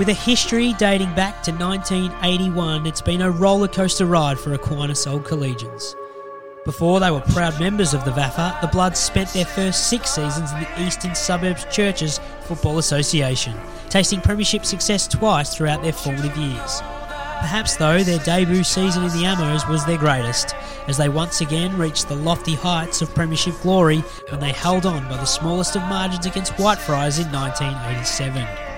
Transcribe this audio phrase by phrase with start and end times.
[0.00, 5.06] With a history dating back to 1981, it's been a roller coaster ride for Aquinas
[5.06, 5.94] Old Collegians.
[6.64, 10.52] Before they were proud members of the VAFA, the Bloods spent their first six seasons
[10.52, 13.54] in the Eastern Suburbs Churches Football Association,
[13.90, 16.80] tasting premiership success twice throughout their formative years.
[17.40, 20.54] Perhaps, though, their debut season in the Ammos was their greatest,
[20.88, 23.98] as they once again reached the lofty heights of Premiership glory
[24.30, 28.69] when they held on by the smallest of margins against Whitefriars in 1987.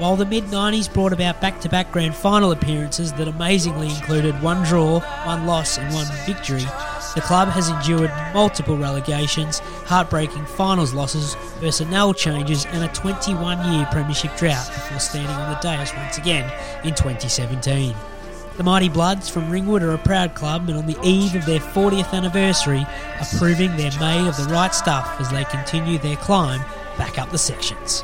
[0.00, 4.40] While the mid 90s brought about back to back grand final appearances that amazingly included
[4.40, 6.64] one draw, one loss, and one victory,
[7.14, 13.86] the club has endured multiple relegations, heartbreaking finals losses, personnel changes, and a 21 year
[13.92, 16.50] premiership drought before standing on the dais once again
[16.82, 17.94] in 2017.
[18.56, 21.60] The Mighty Bloods from Ringwood are a proud club and on the eve of their
[21.60, 22.86] 40th anniversary
[23.18, 26.60] are proving they're made of the right stuff as they continue their climb
[26.96, 28.02] back up the sections.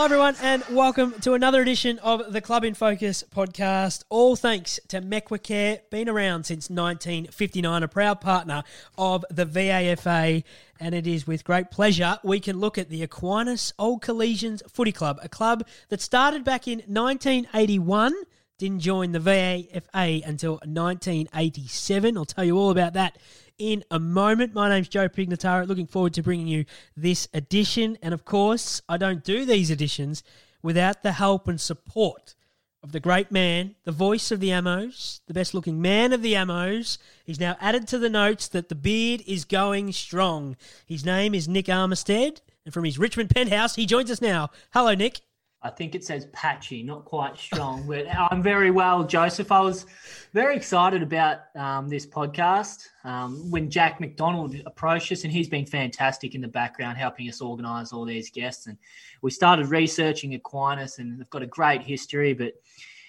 [0.00, 4.02] Hello, everyone, and welcome to another edition of the Club in Focus podcast.
[4.08, 8.62] All thanks to Mequicare, been around since 1959, a proud partner
[8.96, 10.42] of the VAFA,
[10.80, 14.90] and it is with great pleasure we can look at the Aquinas Old Collegians Footy
[14.90, 18.14] Club, a club that started back in 1981
[18.56, 22.16] didn't join the VAFA until 1987.
[22.16, 23.16] I'll tell you all about that
[23.60, 24.54] in a moment.
[24.54, 25.68] My name's Joe Pignataro.
[25.68, 26.64] Looking forward to bringing you
[26.96, 27.98] this edition.
[28.02, 30.24] And of course, I don't do these editions
[30.62, 32.34] without the help and support
[32.82, 36.32] of the great man, the voice of the Ammos, the best looking man of the
[36.32, 36.96] Ammos.
[37.26, 40.56] He's now added to the notes that the beard is going strong.
[40.86, 42.40] His name is Nick Armistead.
[42.64, 44.48] And from his Richmond penthouse, he joins us now.
[44.72, 45.20] Hello, Nick.
[45.62, 49.52] I think it says patchy, not quite strong, but I'm very well, Joseph.
[49.52, 49.84] I was
[50.32, 55.66] very excited about um, this podcast um, when Jack McDonald approached us, and he's been
[55.66, 58.68] fantastic in the background, helping us organise all these guests.
[58.68, 58.78] And
[59.20, 62.54] we started researching Aquinas, and they've got a great history, but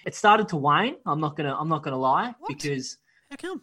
[0.04, 0.96] it started to wane.
[1.06, 2.48] I'm not gonna, I'm not gonna lie, What?
[2.48, 2.98] because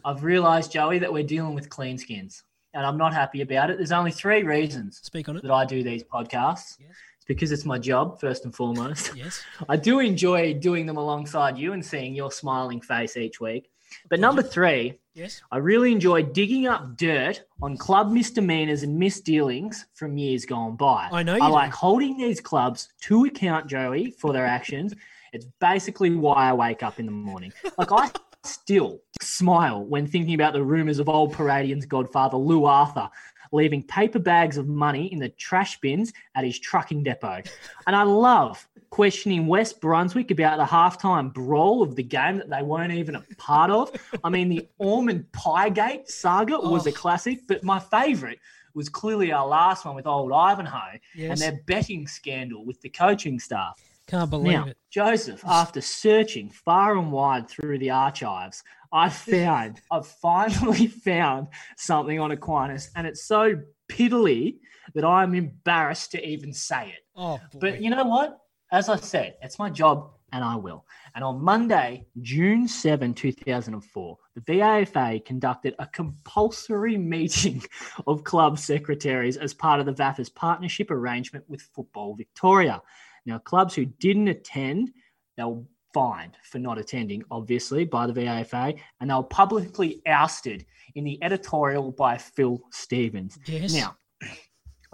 [0.03, 3.77] I've realised, Joey, that we're dealing with clean skins, and I'm not happy about it.
[3.77, 5.43] There's only three reasons Speak on it.
[5.43, 6.77] that I do these podcasts.
[6.79, 6.89] Yes.
[7.29, 9.15] Because it's my job, first and foremost.
[9.15, 9.41] Yes.
[9.69, 13.69] I do enjoy doing them alongside you and seeing your smiling face each week.
[14.09, 15.41] But number three, Yes.
[15.51, 21.09] I really enjoy digging up dirt on club misdemeanors and misdealings from years gone by.
[21.11, 21.53] I know you I do.
[21.53, 24.93] like holding these clubs to account, Joey, for their actions.
[25.33, 27.53] It's basically why I wake up in the morning.
[27.77, 28.09] Like I
[28.45, 33.09] still smile when thinking about the rumors of old Paradian's godfather Lou Arthur
[33.51, 37.41] leaving paper bags of money in the trash bins at his trucking depot.
[37.87, 42.63] And I love questioning West Brunswick about the halftime brawl of the game that they
[42.63, 43.91] weren't even a part of.
[44.23, 46.93] I mean, the Ormond Piegate saga was a Oh.
[46.93, 48.39] classic, but my favourite
[48.73, 51.31] was clearly our last one with old Ivanhoe Yes.
[51.31, 53.79] and their betting scandal with the coaching staff.
[54.09, 54.77] Can't believe Now, it.
[54.89, 61.47] Joseph, after searching far and wide through the archives, I found, I've finally found
[61.77, 64.57] something on Aquinas, and it's so piddly
[64.95, 67.05] that I'm embarrassed to even say it.
[67.15, 67.59] Oh, boy.
[67.59, 68.39] But you know what?
[68.71, 70.85] As I said, it's my job and I will.
[71.15, 77.63] And on Monday, June 7, 2004, the VAFA conducted a compulsory meeting
[78.07, 82.81] of club secretaries as part of the VAFA's partnership arrangement with Football Victoria.
[83.25, 84.91] Now, clubs who didn't attend,
[85.37, 91.03] they'll fined for not attending, obviously, by the VAFA, and they were publicly ousted in
[91.03, 93.37] the editorial by Phil Stevens.
[93.45, 93.73] yes.
[93.73, 93.95] Now,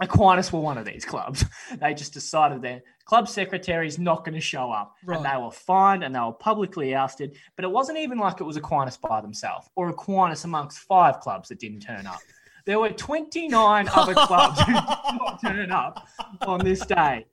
[0.00, 1.44] Aquinas were one of these clubs.
[1.80, 4.94] They just decided their club secretary is not going to show up.
[5.04, 5.16] Right.
[5.16, 7.36] And they were fined and they were publicly ousted.
[7.56, 11.48] But it wasn't even like it was Aquinas by themselves or Aquinas amongst five clubs
[11.48, 12.20] that didn't turn up.
[12.66, 16.06] There were 29 other clubs who did not turn up
[16.42, 17.26] on this day.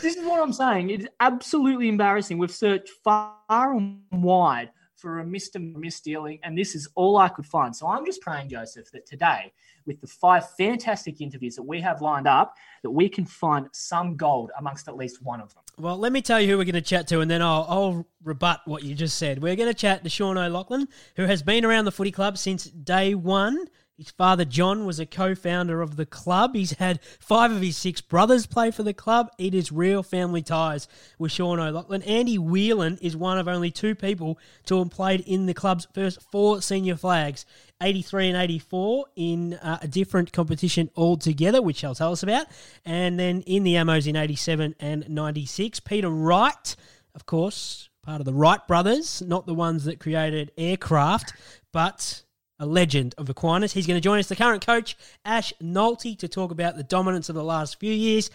[0.00, 0.90] This is what I'm saying.
[0.90, 2.38] It's absolutely embarrassing.
[2.38, 5.56] We've searched far and wide for a Mr.
[5.74, 7.74] Misdealing, and this is all I could find.
[7.74, 9.52] So I'm just praying, Joseph, that today,
[9.86, 14.16] with the five fantastic interviews that we have lined up, that we can find some
[14.16, 15.62] gold amongst at least one of them.
[15.78, 18.06] Well, let me tell you who we're going to chat to, and then I'll, I'll
[18.22, 19.42] rebut what you just said.
[19.42, 20.86] We're going to chat to Sean O'Loughlin,
[21.16, 23.66] who has been around the footy club since day one.
[24.00, 26.54] His father, John, was a co founder of the club.
[26.54, 29.30] He's had five of his six brothers play for the club.
[29.36, 30.88] It is real family ties
[31.18, 32.02] with Sean O'Loughlin.
[32.04, 36.22] Andy Whelan is one of only two people to have played in the club's first
[36.32, 37.44] four senior flags
[37.82, 42.46] 83 and 84 in uh, a different competition altogether, which he'll tell us about.
[42.86, 45.78] And then in the Ammos in 87 and 96.
[45.80, 46.74] Peter Wright,
[47.14, 51.34] of course, part of the Wright brothers, not the ones that created aircraft,
[51.70, 52.22] but
[52.60, 53.72] a legend of Aquinas.
[53.72, 57.28] He's going to join us, the current coach, Ash Nolte, to talk about the dominance
[57.28, 58.30] of the last few years.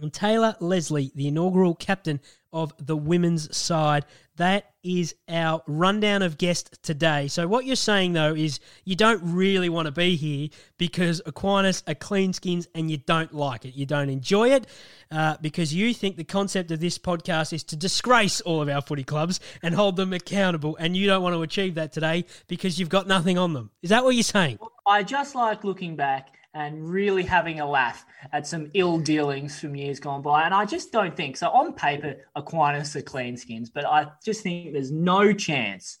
[0.00, 2.20] And Taylor Leslie, the inaugural captain
[2.52, 4.04] of the women's side.
[4.36, 7.26] That is our rundown of guests today.
[7.28, 10.48] So, what you're saying though is you don't really want to be here
[10.78, 13.74] because Aquinas are clean skins and you don't like it.
[13.74, 14.66] You don't enjoy it
[15.10, 18.80] uh, because you think the concept of this podcast is to disgrace all of our
[18.80, 20.76] footy clubs and hold them accountable.
[20.76, 23.70] And you don't want to achieve that today because you've got nothing on them.
[23.82, 24.60] Is that what you're saying?
[24.86, 29.76] I just like looking back and really having a laugh at some ill dealings from
[29.76, 30.44] years gone by.
[30.44, 31.48] And I just don't think so.
[31.48, 35.98] On paper, Aquinas are clean skins, but I just think there's no chance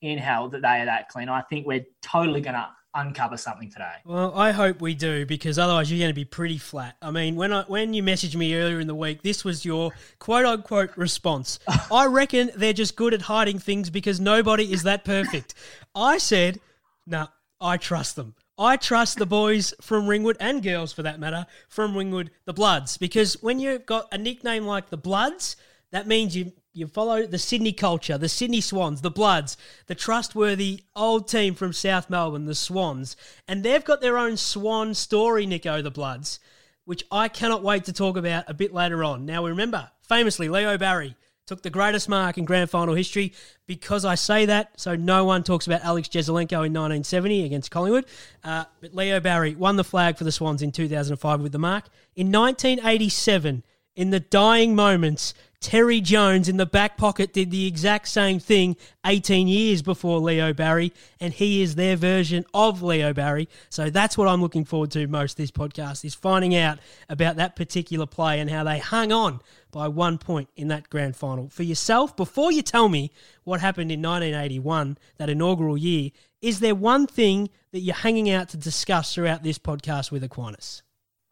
[0.00, 1.28] in hell that they are that clean.
[1.28, 3.94] I think we're totally going to uncover something today.
[4.04, 6.96] Well, I hope we do because otherwise you're going to be pretty flat.
[7.02, 9.92] I mean, when I when you messaged me earlier in the week, this was your
[10.18, 11.58] quote unquote response.
[11.92, 15.54] I reckon they're just good at hiding things because nobody is that perfect.
[15.94, 16.60] I said,
[17.06, 17.28] "No, nah,
[17.60, 21.96] I trust them." I trust the boys from Ringwood and girls for that matter from
[21.96, 25.56] Ringwood, the Bloods, because when you've got a nickname like the Bloods,
[25.92, 30.84] that means you you follow the Sydney culture, the Sydney Swans, the Bloods, the trustworthy
[30.94, 33.16] old team from South Melbourne, the Swans,
[33.48, 36.38] and they've got their own Swan story, Nico, the Bloods,
[36.84, 39.24] which I cannot wait to talk about a bit later on.
[39.24, 41.16] Now remember, famously, Leo Barry
[41.50, 43.32] took the greatest mark in grand final history.
[43.66, 48.06] Because I say that, so no one talks about Alex Jesaulenko in 1970 against Collingwood.
[48.44, 51.86] Uh, but Leo Barry won the flag for the Swans in 2005 with the mark.
[52.14, 53.64] In 1987,
[53.96, 58.76] in the dying moments, Terry Jones in the back pocket did the exact same thing
[59.04, 63.48] 18 years before Leo Barry, and he is their version of Leo Barry.
[63.68, 67.56] So that's what I'm looking forward to most this podcast is finding out about that
[67.56, 71.48] particular play and how they hung on by one point in that grand final.
[71.48, 73.10] For yourself, before you tell me
[73.44, 78.48] what happened in 1981, that inaugural year, is there one thing that you're hanging out
[78.50, 80.82] to discuss throughout this podcast with Aquinas?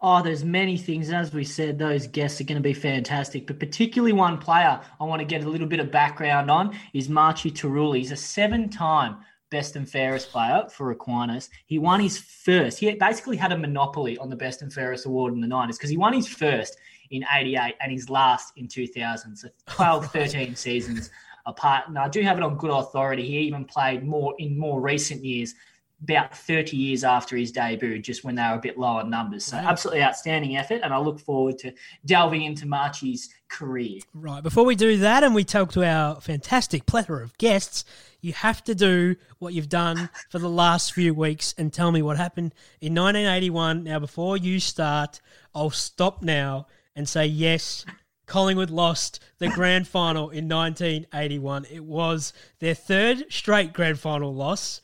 [0.01, 1.11] Oh, there's many things.
[1.11, 3.49] As we said, those guests are going to be fantastic.
[3.49, 7.09] But particularly one player I want to get a little bit of background on is
[7.09, 7.99] Marchi Tarulli.
[7.99, 9.17] He's a seven-time
[9.51, 11.51] best and fairest player for Aquinas.
[11.67, 12.79] He won his first.
[12.79, 15.91] He basically had a monopoly on the best and fairest award in the 90s because
[15.91, 16.77] he won his first
[17.11, 19.37] in 88 and his last in 2000.
[19.37, 21.11] So 12, 13 seasons
[21.47, 21.89] apart.
[21.89, 23.27] And I do have it on good authority.
[23.27, 25.55] He even played more in more recent years
[26.03, 29.45] about 30 years after his debut, just when they were a bit lower numbers.
[29.45, 31.73] So, absolutely outstanding effort, and I look forward to
[32.07, 34.01] delving into Marchi's career.
[34.15, 34.43] Right.
[34.43, 37.85] Before we do that and we talk to our fantastic plethora of guests,
[38.21, 42.03] you have to do what you've done for the last few weeks and tell me
[42.03, 43.85] what happened in 1981.
[43.85, 45.21] Now, before you start,
[45.55, 46.67] I'll stop now
[46.99, 47.87] and say, yes,
[48.27, 51.67] Collingwood lost the grand final in 1981.
[51.71, 54.83] It was their third straight grand final loss.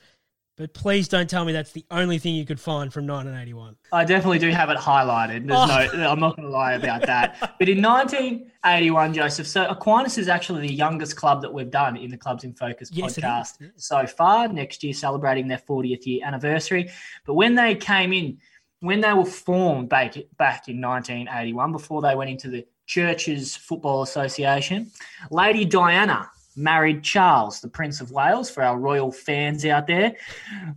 [0.57, 3.75] But please don't tell me that's the only thing you could find from 1981.
[3.93, 5.49] I definitely do have it highlighted.
[5.49, 5.99] There's oh.
[5.99, 7.57] no, I'm not going to lie about that.
[7.59, 12.09] but in 1981, Joseph, so Aquinas is actually the youngest club that we've done in
[12.09, 14.47] the Clubs in Focus yes, podcast so far.
[14.47, 16.89] Next year, celebrating their 40th year anniversary.
[17.27, 18.39] But when they came in,
[18.85, 24.03] when they were formed back back in 1981, before they went into the Churches Football
[24.03, 24.91] Association,
[25.31, 30.15] Lady Diana married Charles, the Prince of Wales, for our royal fans out there.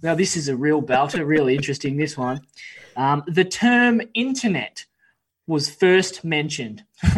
[0.01, 2.41] Now, this is a real belter, really interesting, this one.
[2.95, 4.85] Um, the term internet
[5.45, 6.83] was first mentioned.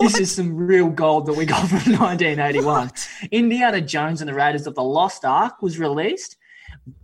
[0.00, 2.90] this is some real gold that we got from 1981.
[3.30, 6.37] Indiana Jones and the Raiders of the Lost Ark was released.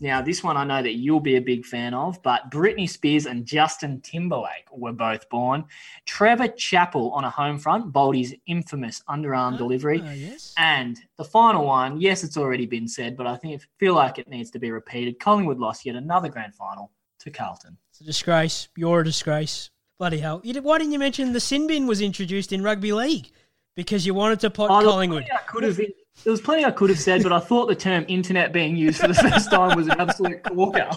[0.00, 3.26] Now, this one I know that you'll be a big fan of, but Britney Spears
[3.26, 5.64] and Justin Timberlake were both born.
[6.06, 10.00] Trevor Chappell on a home front, Baldy's infamous underarm oh, delivery.
[10.00, 10.54] Uh, yes.
[10.56, 14.28] And the final one, yes, it's already been said, but I think feel like it
[14.28, 15.18] needs to be repeated.
[15.18, 17.76] Collingwood lost yet another grand final to Carlton.
[17.90, 18.68] It's a disgrace.
[18.76, 19.70] You're a disgrace.
[19.98, 20.40] Bloody hell.
[20.40, 23.30] Did, why didn't you mention the sin bin was introduced in rugby league?
[23.76, 25.28] Because you wanted to pot oh, Collingwood.
[25.32, 25.80] I could have
[26.22, 29.00] there was plenty I could have said, but I thought the term internet being used
[29.00, 30.90] for the first time was an absolute corker.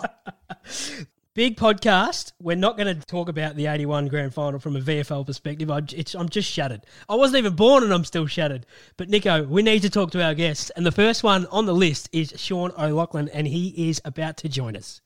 [1.33, 2.31] Big podcast.
[2.41, 5.69] We're not going to talk about the 81 grand final from a VFL perspective.
[5.69, 5.77] I,
[6.19, 6.81] am just shattered.
[7.07, 8.65] I wasn't even born and I'm still shattered.
[8.97, 10.71] But Nico, we need to talk to our guests.
[10.71, 14.49] And the first one on the list is Sean O'Loughlin, and he is about to
[14.49, 15.01] join us.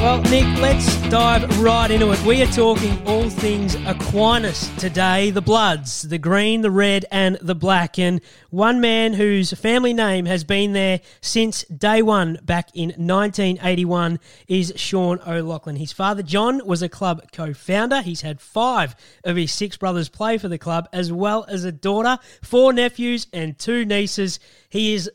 [0.00, 2.22] Well, Nick, let's dive right into it.
[2.22, 7.56] We are talking all things Aquinas today the Bloods, the green, the red, and the
[7.56, 7.98] black.
[7.98, 14.20] And one man whose family name has been there since day one back in 1981
[14.46, 15.74] is Sean O'Loughlin.
[15.74, 18.00] His father, John, was a club co founder.
[18.00, 21.72] He's had five of his six brothers play for the club, as well as a
[21.72, 24.38] daughter, four nephews, and two nieces.
[24.68, 25.10] He is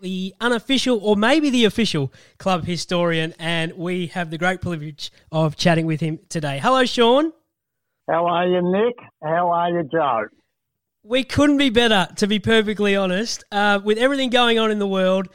[0.00, 5.56] the unofficial or maybe the official club historian, and we have the great privilege of
[5.56, 6.58] chatting with him today.
[6.58, 7.32] Hello, Sean.
[8.08, 8.96] How are you, Nick?
[9.22, 10.26] How are you, Joe?
[11.02, 13.44] We couldn't be better, to be perfectly honest.
[13.50, 15.28] Uh, with everything going on in the world,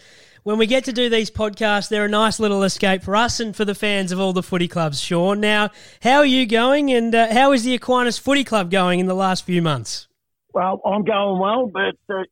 [0.43, 3.55] when we get to do these podcasts, they're a nice little escape for us and
[3.55, 5.39] for the fans of all the footy clubs, Sean.
[5.39, 5.69] Now,
[6.01, 9.15] how are you going, and uh, how is the Aquinas Footy Club going in the
[9.15, 10.07] last few months?
[10.53, 12.23] Well, I'm going well, but uh,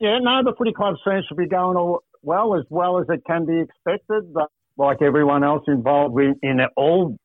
[0.00, 3.22] yeah, no, the footy club seems to be going all well, as well as it
[3.26, 4.32] can be expected.
[4.32, 7.16] But like everyone else involved in, in all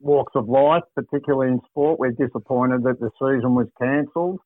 [0.00, 4.40] walks of life, particularly in sport, we're disappointed that the season was cancelled.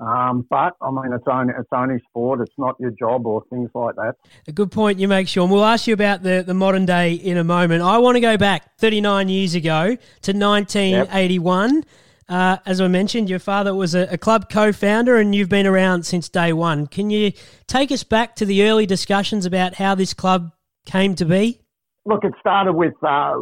[0.00, 2.40] Um, but I mean, it's only it's only sport.
[2.40, 4.14] It's not your job or things like that.
[4.48, 5.48] A good point you make, Sean.
[5.48, 7.82] We'll ask you about the, the modern day in a moment.
[7.82, 11.74] I want to go back 39 years ago to 1981.
[11.74, 11.84] Yep.
[12.32, 16.06] Uh, as I mentioned, your father was a, a club co-founder, and you've been around
[16.06, 16.86] since day one.
[16.86, 17.32] Can you
[17.66, 20.50] take us back to the early discussions about how this club
[20.86, 21.60] came to be?
[22.06, 23.34] Look, it started with uh,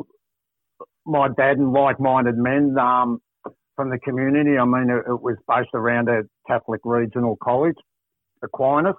[1.06, 3.23] my dad and like-minded men um,
[3.76, 4.59] from the community.
[4.59, 7.76] I mean, it, it, was based around a Catholic regional college,
[8.42, 8.97] Aquinas,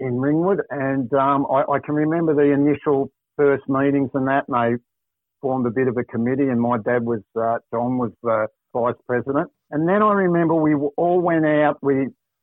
[0.00, 4.78] in Ringwood, and um, I, I, can remember the initial first meetings and that, and
[4.78, 4.82] they
[5.42, 8.46] formed a bit of a committee, and my dad was uh, John was the
[8.76, 9.48] vice president.
[9.72, 11.74] And then I remember we all went out.
[11.82, 11.96] We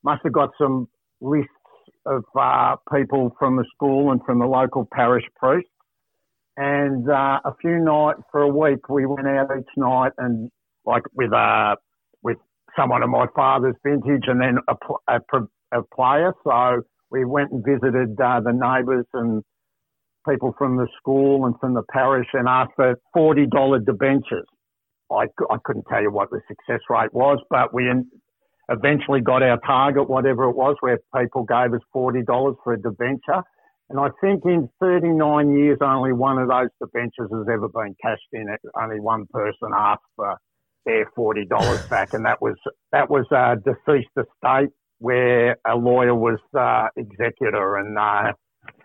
[0.03, 0.87] must have got some
[1.21, 1.49] lists
[2.05, 5.67] of uh, people from the school and from the local parish priest.
[6.57, 10.51] And uh, a few nights for a week, we went out each night and
[10.85, 11.75] like with uh,
[12.21, 12.37] with
[12.77, 14.75] someone of my father's vintage, and then a,
[15.15, 15.19] a,
[15.79, 16.31] a player.
[16.43, 19.43] So we went and visited uh, the neighbours and
[20.29, 24.47] people from the school and from the parish and asked for forty dollar debentures.
[25.13, 27.91] I, I couldn't tell you what the success rate was, but we
[28.69, 33.43] eventually got our target, whatever it was, where people gave us $40 for a debenture.
[33.89, 38.21] And I think in 39 years, only one of those debentures has ever been cashed
[38.31, 38.47] in.
[38.81, 40.37] Only one person asked for
[40.85, 42.55] their $40 back, and that was
[42.91, 48.31] that was a deceased estate where a lawyer was uh, executor, and uh,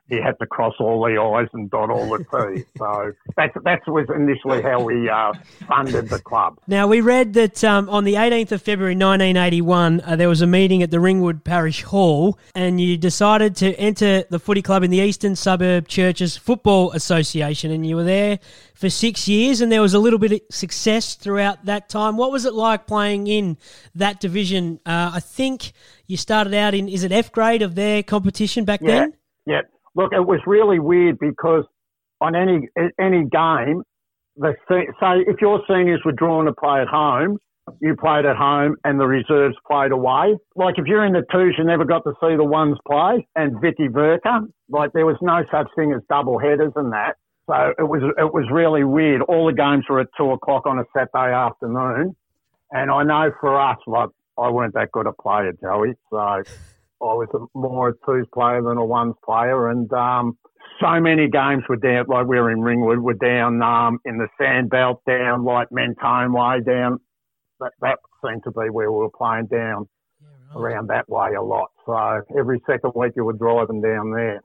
[0.08, 2.64] he had to cross all the I's and dot all the T's.
[2.78, 5.34] So that, that was initially how we uh,
[5.66, 6.58] funded the club.
[6.66, 10.46] Now, we read that um, on the 18th of February 1981, uh, there was a
[10.46, 14.90] meeting at the Ringwood Parish Hall, and you decided to enter the footy club in
[14.90, 18.38] the Eastern Suburb Churches Football Association, and you were there
[18.74, 22.16] for six years, and there was a little bit of success throughout that time.
[22.16, 23.58] What was it like playing in
[23.94, 24.80] that division?
[24.86, 25.72] Uh, I think
[26.06, 29.14] you started out in, is it F grade of their competition back yeah, then?
[29.46, 29.62] Yeah,
[29.94, 31.64] Look, it was really weird because
[32.20, 32.68] on any
[33.00, 33.82] any game,
[34.36, 37.38] the say if your seniors were drawn to play at home,
[37.80, 40.36] you played at home and the reserves played away.
[40.56, 43.60] Like if you're in the twos, you never got to see the ones play and
[43.60, 44.40] Vicky Verka.
[44.68, 47.16] Like there was no such thing as double headers and that.
[47.46, 49.22] So it was it was really weird.
[49.22, 52.14] All the games were at two o'clock on a Saturday afternoon,
[52.70, 55.94] and I know for us, like I weren't that good a player, Joey.
[56.10, 56.42] So
[57.00, 60.36] I was more a twos player than a ones player, and um,
[60.80, 62.06] so many games were down.
[62.08, 66.60] Like we were in Ringwood, were down um, in the Sandbelt, down like Mentone way,
[66.60, 66.98] down.
[67.60, 69.86] That that seemed to be where we were playing down
[70.20, 70.72] yeah, right.
[70.72, 71.70] around that way a lot.
[71.86, 74.40] So every second week you were driving down there.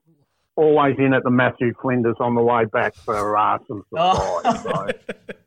[0.55, 4.41] Always in at the Matthew Flinders on the way back for uh, some oh.
[4.43, 4.93] supplies.
[5.09, 5.13] Oh.
[5.15, 5.33] So.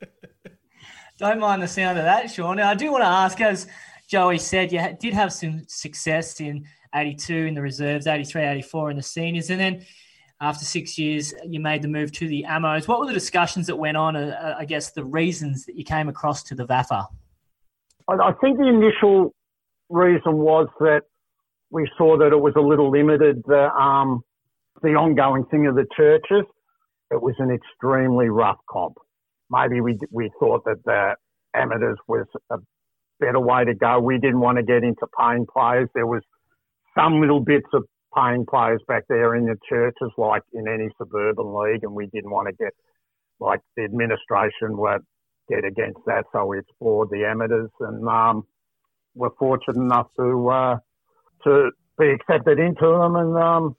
[1.19, 2.59] Don't mind the sound of that, Sean.
[2.59, 3.67] Now, I do want to ask, as
[4.07, 8.97] Joey said, you did have some success in 82 in the reserves, 83, 84 in
[8.97, 9.51] the seniors.
[9.51, 9.85] And then
[10.41, 12.87] after six years, you made the move to the Ammos.
[12.87, 14.17] What were the discussions that went on?
[14.17, 17.07] Uh, uh I guess the reasons that you came across to the VAFA?
[18.09, 19.35] I think the initial
[19.89, 21.03] reason was that
[21.71, 24.23] we saw that it was a little limited, the, um,
[24.83, 26.45] the ongoing thing of the churches.
[27.11, 28.97] It was an extremely rough comp.
[29.51, 31.15] Maybe we, we thought that the
[31.55, 32.59] amateurs was a
[33.21, 34.01] better way to go.
[34.01, 35.89] We didn't want to get into paying players.
[35.95, 36.23] There was
[36.97, 37.85] some little bits of
[38.17, 42.31] paying players back there in the churches, like in any suburban league, and we didn't
[42.31, 42.73] want to get
[43.39, 44.99] like the administration were
[45.49, 48.45] get against that, so we explored the amateurs and um,
[49.15, 50.77] were fortunate enough to uh,
[51.45, 53.77] to be accepted into them, and um,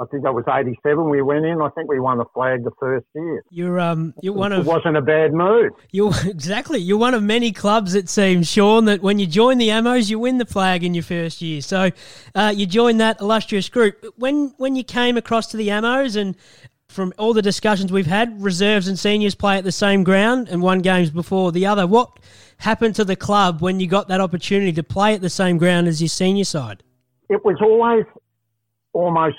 [0.00, 1.10] I think that was 87.
[1.10, 1.60] We went in.
[1.60, 3.42] I think we won the flag the first year.
[3.50, 5.72] You're um you're one It of wasn't a bad move.
[5.90, 9.68] you exactly you're one of many clubs it seems, Sean, that when you join the
[9.68, 11.60] Ammos, you win the flag in your first year.
[11.62, 11.90] So
[12.34, 14.04] uh, you joined that illustrious group.
[14.16, 16.36] When when you came across to the Ammos and
[16.88, 20.62] from all the discussions we've had, reserves and seniors play at the same ground and
[20.62, 21.86] one game's before the other.
[21.86, 22.18] What
[22.58, 25.86] happened to the club when you got that opportunity to play at the same ground
[25.86, 26.82] as your senior side?
[27.28, 28.04] It was always
[28.94, 29.36] almost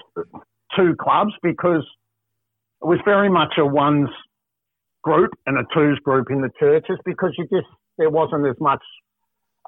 [0.76, 1.86] two clubs because
[2.82, 4.10] it was very much a ones
[5.04, 8.82] group and a twos group in the churches because you just there wasn't as much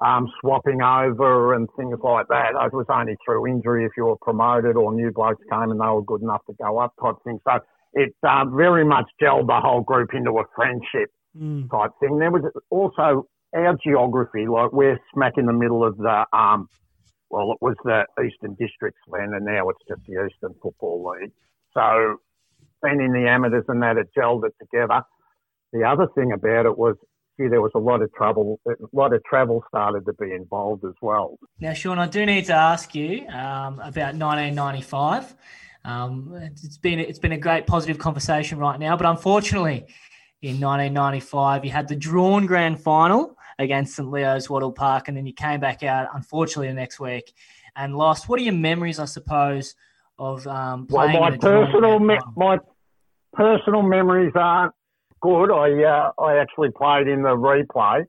[0.04, 2.50] um, swapping over and things like that.
[2.50, 5.86] It was only through injury if you were promoted or new blokes came and they
[5.86, 7.38] were good enough to go up type thing.
[7.46, 7.58] So
[7.92, 11.70] it um, very much gelled the whole group into a friendship Mm.
[11.70, 12.18] type thing.
[12.18, 16.68] There was also our geography, like we're smack in the middle of the, um,
[17.32, 21.32] well, it was the Eastern Districts then, and now it's just the Eastern Football League.
[21.72, 22.18] So
[22.82, 25.02] being in the amateurs and that, it gelled it together.
[25.72, 26.94] The other thing about it was,
[27.40, 30.84] gee, there was a lot of trouble, a lot of travel started to be involved
[30.84, 31.38] as well.
[31.58, 35.34] Now, Sean, I do need to ask you um, about 1995.
[35.84, 39.86] Um, it's been it's been a great positive conversation right now, but unfortunately,
[40.42, 45.26] in 1995, you had the drawn grand final against St Leo's Wattle Park, and then
[45.26, 47.32] you came back out, unfortunately, the next week
[47.76, 48.28] and lost.
[48.28, 49.74] What are your memories, I suppose,
[50.18, 51.20] of um, Well, playing?
[51.20, 52.58] my in a personal me- my
[53.32, 54.72] personal memories aren't
[55.20, 55.50] good.
[55.50, 58.04] I uh, I actually played in the replay.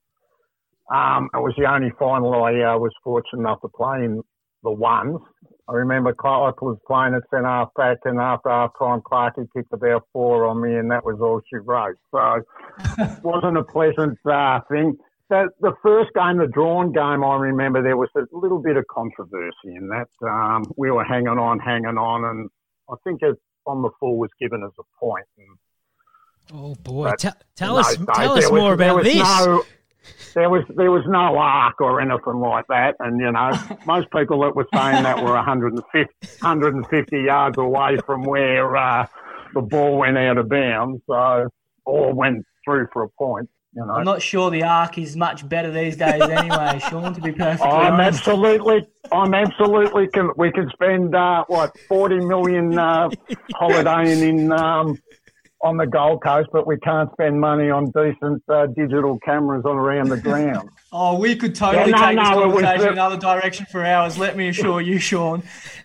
[0.93, 4.21] Um, it was the only final I uh, was fortunate enough to play in
[4.63, 5.19] the ones.
[5.67, 9.71] I remember Clark was playing at centre half back, and after half time, Clarky kicked
[9.71, 11.95] about four on me, and that was all she wrote.
[12.11, 12.41] So
[12.99, 14.97] it wasn't a pleasant uh, thing.
[15.29, 18.85] The, the first game, the drawn game, I remember there was a little bit of
[18.87, 20.09] controversy in that.
[20.27, 22.49] Um, we were hanging on, hanging on, and
[22.89, 25.25] I think it, on the full was given as a point.
[25.37, 25.57] And
[26.51, 27.19] Oh boy, But
[27.55, 29.15] tell, us days, tell us was- more about this.
[29.15, 29.63] No,
[30.35, 33.51] there was there was no arc or anything like that, and you know
[33.85, 39.07] most people that were saying that were 150, 150 yards away from where uh,
[39.53, 41.47] the ball went out of bounds, so
[41.85, 43.49] or went through for a point.
[43.75, 47.13] You know, I'm not sure the arc is much better these days, anyway, Sean.
[47.13, 48.19] To be perfectly I'm honest.
[48.19, 50.07] absolutely, I'm absolutely.
[50.09, 53.09] Can, we can spend uh, what forty million uh,
[53.55, 54.99] holidaying in um,
[55.63, 59.75] on the Gold Coast, but we can't spend money on decent uh, digital cameras on
[59.77, 60.69] around the ground.
[60.95, 63.65] Oh, we could totally Yeah, no, take this no, it was conversation the- another direction
[63.71, 64.15] for hours.
[64.15, 65.41] Let me assure you, Sean.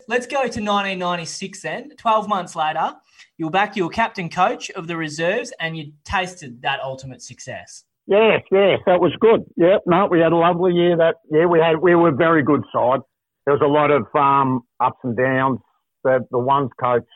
[0.06, 1.96] Let's go to 1996 then.
[1.96, 2.94] 12 months later,
[3.38, 3.76] you're back.
[3.76, 7.84] You were captain coach of the reserves, and you tasted that ultimate success.
[8.06, 9.44] Yes, yes, that was good.
[9.56, 10.96] Yep, no, we had a lovely year.
[10.96, 13.00] That yeah, we had we were a very good side.
[13.46, 15.60] There was a lot of um, ups and downs.
[16.04, 17.06] The the ones coach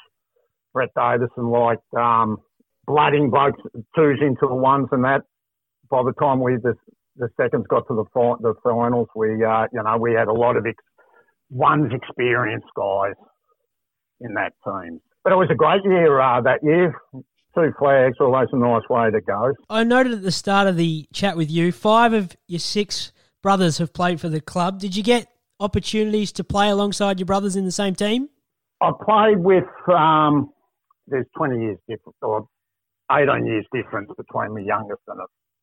[0.73, 2.39] Brett Davison liked um,
[2.87, 3.61] blooding blokes
[3.97, 5.23] twos into the ones, and that
[5.91, 6.75] by the time we the
[7.17, 10.33] the seconds got to the fi- the finals, we uh, you know we had a
[10.33, 10.85] lot of ex-
[11.51, 13.15] ones experienced guys
[14.21, 15.01] in that team.
[15.25, 16.95] But it was a great year uh, that year.
[17.55, 19.53] Two flags, always a nice way to go.
[19.69, 23.79] I noted at the start of the chat with you, five of your six brothers
[23.79, 24.81] have played for the club.
[24.81, 25.27] Did you get
[25.61, 28.31] opportunities to play alongside your brothers in the same team?
[28.81, 30.51] I played with, um,
[31.07, 32.47] there's 20 years difference, or
[33.13, 35.21] 18 years difference between the youngest and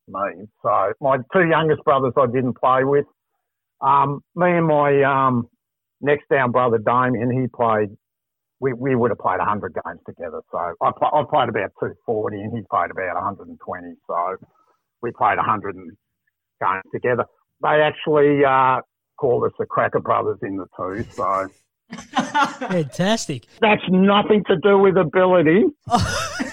[0.08, 0.46] me.
[0.62, 3.06] So my two youngest brothers I didn't play with.
[3.80, 5.48] Um, me and my um,
[6.00, 7.90] next down brother Damien, he played,
[8.60, 10.42] we, we would have played 100 games together.
[10.52, 13.94] So I, pl- I played about 240 and he played about 120.
[14.06, 14.36] So
[15.02, 17.24] we played 100 games together.
[17.62, 18.82] They actually uh,
[19.18, 21.04] called us the Cracker Brothers in the two.
[21.16, 21.48] So
[22.68, 23.46] Fantastic.
[23.60, 25.64] that's nothing to do with ability.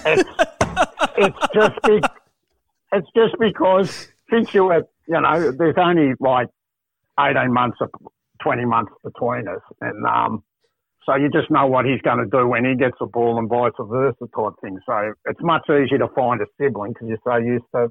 [0.06, 0.28] it's,
[1.18, 2.00] it's just be,
[2.92, 6.48] it's just because since you were, you know, there's only like
[7.20, 7.90] 18 months or
[8.42, 9.60] 20 months between us.
[9.82, 10.42] And, um,
[11.08, 13.48] so you just know what he's going to do when he gets the ball and
[13.48, 14.78] vice versa type thing.
[14.84, 17.88] So it's much easier to find a sibling because you're so used to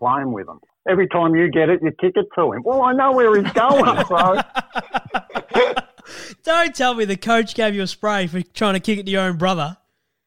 [0.00, 0.58] playing with them.
[0.88, 2.62] Every time you get it, you kick it to him.
[2.64, 4.04] Well, I know where he's going.
[4.06, 4.42] So
[6.42, 9.12] Don't tell me the coach gave you a spray for trying to kick it to
[9.12, 9.76] your own brother.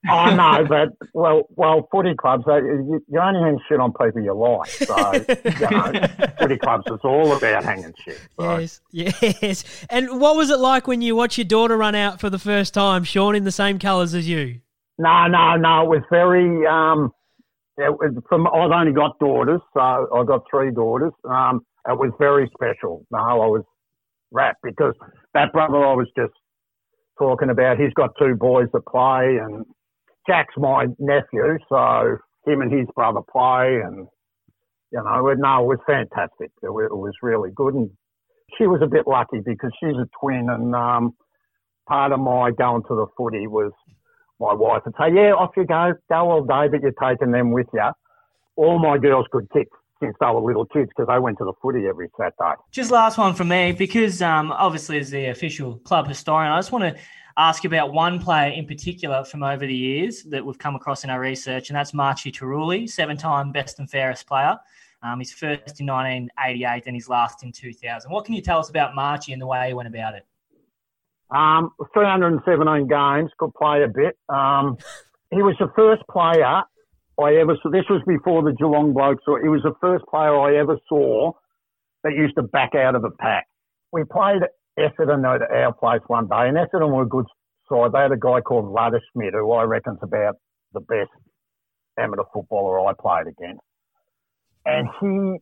[0.09, 4.21] I know, but well, well, footy clubs, they, you, you only hang shit on people
[4.23, 4.69] you like.
[4.69, 6.07] So, you know,
[6.39, 8.19] footy clubs is all about hanging shit.
[8.39, 8.57] So.
[8.57, 9.85] Yes, yes.
[9.91, 12.73] And what was it like when you watched your daughter run out for the first
[12.73, 14.61] time, Sean, in the same colours as you?
[14.97, 15.83] No, no, no.
[15.83, 16.65] It was very.
[16.65, 17.11] Um,
[17.77, 21.13] it was from I've only got daughters, so I got three daughters.
[21.23, 23.05] Um, it was very special.
[23.11, 23.63] No, I was
[24.31, 24.93] wrapped because
[25.33, 26.33] that brother I was just
[27.17, 29.65] talking about he's got two boys that play, and
[30.27, 34.07] Jack's my nephew, so him and his brother play, and
[34.91, 36.51] you know, no, it was fantastic.
[36.61, 37.89] It, it was really good, and
[38.57, 41.15] she was a bit lucky because she's a twin, and um,
[41.87, 43.71] part of my going to the footy was
[44.39, 47.51] my wife would say, "Yeah, off you go, go all day, but you're taking them
[47.51, 47.89] with you."
[48.57, 49.67] All my girls could kick
[50.01, 52.59] since they were little kids because they went to the footy every Saturday.
[52.71, 56.71] Just last one from me, because um, obviously as the official club historian, I just
[56.71, 57.01] want to
[57.37, 61.09] ask about one player in particular from over the years that we've come across in
[61.09, 64.57] our research, and that's Marchi Tarulli, seven-time best and fairest player.
[65.03, 68.11] Um, his first in 1988 and his last in 2000.
[68.11, 70.25] What can you tell us about Marchi and the way he went about it?
[71.31, 74.17] Um, 317 games, could play a bit.
[74.29, 74.77] Um,
[75.31, 76.63] he was the first player
[77.19, 77.71] I ever saw.
[77.71, 79.23] This was before the Geelong blokes.
[79.25, 81.31] So he was the first player I ever saw
[82.03, 83.47] that used to back out of a pack.
[83.91, 84.41] We played
[84.79, 87.25] Essendon at our place one day, and Essendon were a good
[87.69, 87.91] side.
[87.93, 88.75] They had a guy called
[89.11, 90.35] Schmidt, who I reckon's about
[90.73, 91.09] the best
[91.97, 93.61] amateur footballer I played against.
[94.65, 95.37] And he,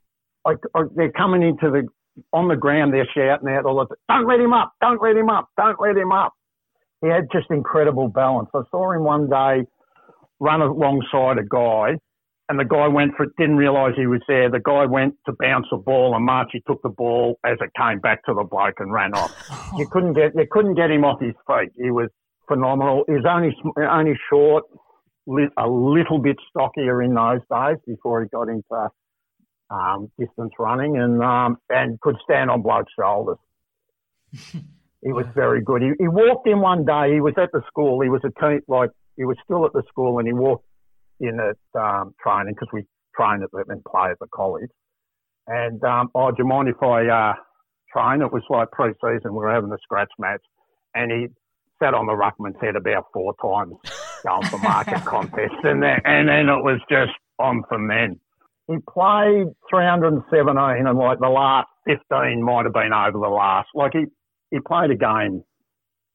[0.46, 0.54] I,
[0.96, 1.88] they're coming into the
[2.34, 4.74] on the ground, they're shouting out all the "Don't let him up!
[4.82, 5.48] Don't let him up!
[5.58, 6.34] Don't let him up!"
[7.02, 8.50] He had just incredible balance.
[8.54, 9.64] I saw him one day
[10.40, 11.98] run alongside a guy,
[12.50, 14.50] and the guy went for it, didn't realise he was there.
[14.50, 18.00] The guy went to bounce the ball, and Marchi took the ball as it came
[18.00, 19.32] back to the bloke and ran off.
[19.78, 21.72] you couldn't get you couldn't get him off his feet.
[21.78, 22.10] He was
[22.48, 23.04] phenomenal.
[23.08, 23.56] He was only
[23.88, 24.64] only short,
[25.58, 28.90] a little bit stockier in those days before he got into
[29.70, 33.38] um, distance running, and um, and could stand on blokes' shoulders.
[34.34, 35.84] he was very good.
[35.84, 37.14] He, he walked in one day.
[37.14, 38.02] He was at the school.
[38.02, 40.66] He was a team like he was still at the school, and he walked
[41.20, 42.84] in at um, training because we
[43.16, 44.70] train at and play at the college.
[45.48, 47.34] And um, oh, do you mind if I uh,
[47.92, 48.22] train?
[48.22, 49.32] It was like pre-season.
[49.32, 50.42] We were having a scratch match,
[50.94, 51.28] and he
[51.82, 53.76] sat on the ruckman's head about four times
[54.24, 58.20] going for market contests, and then and then it was just on for men.
[58.68, 63.70] He played 317, and like the last 15 might have been over the last.
[63.74, 64.06] Like he
[64.52, 65.44] he played a game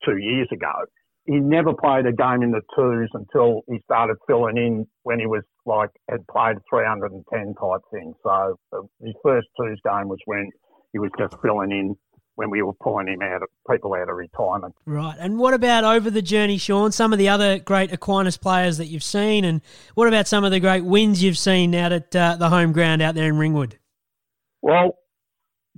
[0.05, 0.73] two years ago,
[1.27, 5.27] he never played a game in the twos until he started filling in when he
[5.27, 8.13] was like had played 310 type thing.
[8.23, 8.59] So
[9.03, 10.51] his first twos game was when
[10.93, 11.97] he was just filling in
[12.37, 14.75] when we were pulling him out of people out of retirement.
[14.87, 15.17] Right.
[15.19, 16.93] And what about over the journey, Sean?
[16.93, 19.61] Some of the other great Aquinas players that you've seen, and
[19.95, 23.03] what about some of the great wins you've seen out at uh, the home ground
[23.03, 23.79] out there in Ringwood?
[24.63, 24.99] Well,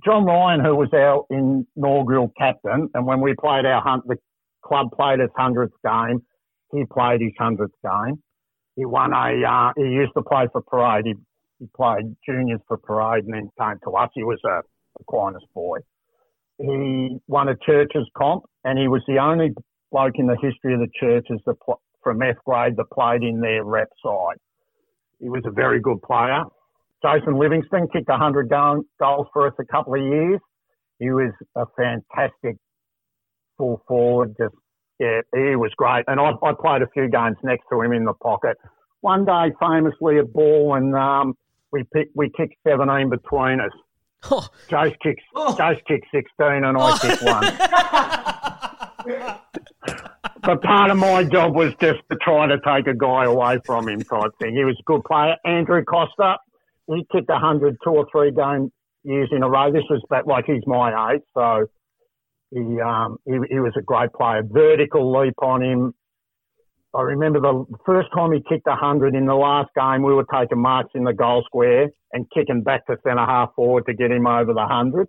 [0.03, 4.17] John Ryan, who was our inaugural captain, and when we played our hunt, the
[4.67, 6.21] club played his hundredth game.
[6.71, 8.21] He played his hundredth game.
[8.75, 9.43] He won a.
[9.43, 11.05] Uh, he used to play for Parade.
[11.05, 11.13] He,
[11.59, 14.09] he played juniors for Parade and then came to us.
[14.13, 14.61] He was a
[14.99, 15.79] Aquinas boy.
[16.59, 19.51] He won a churches comp, and he was the only
[19.91, 23.41] bloke in the history of the churches that pl- from F grade that played in
[23.41, 24.37] their rep side.
[25.19, 26.43] He was a very good player.
[27.03, 30.39] Jason Livingston kicked 100 goals for us a couple of years.
[30.99, 32.57] He was a fantastic
[33.57, 34.35] full forward.
[34.37, 34.53] Just
[34.99, 36.03] yeah, he was great.
[36.07, 38.57] And I, I played a few games next to him in the pocket.
[39.01, 41.35] One day, famously, a ball and um,
[41.71, 43.71] we picked, we kicked 17 between us.
[44.31, 44.47] Oh.
[44.67, 45.55] Joe's kicked oh.
[45.55, 46.97] Joe's kicked 16 and I oh.
[46.99, 47.43] kicked one.
[50.41, 53.87] but part of my job was just to try to take a guy away from
[53.87, 54.55] him type thing.
[54.55, 55.35] He was a good player.
[55.45, 56.37] Andrew Costa,
[56.87, 58.71] he kicked 100 two or three game
[59.03, 59.71] years in a row.
[59.71, 61.67] This was back like he's my age, so
[62.51, 64.41] he, um, he, he was a great player.
[64.43, 65.93] Vertical leap on him.
[66.93, 70.59] I remember the first time he kicked 100 in the last game, we were taking
[70.59, 74.25] marks in the goal square and kicking back to centre half forward to get him
[74.25, 75.07] over the 100.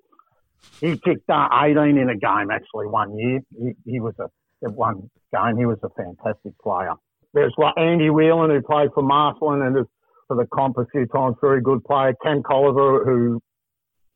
[0.81, 3.41] He kicked uh, 18 in a game actually one year.
[3.57, 4.29] He, he was a
[4.71, 5.57] one game.
[5.57, 6.95] He was a fantastic player.
[7.33, 9.87] There's like Andy Whelan who played for Marcellin and
[10.27, 12.15] for the comp a few times, very good player.
[12.23, 13.41] Ken Colliver who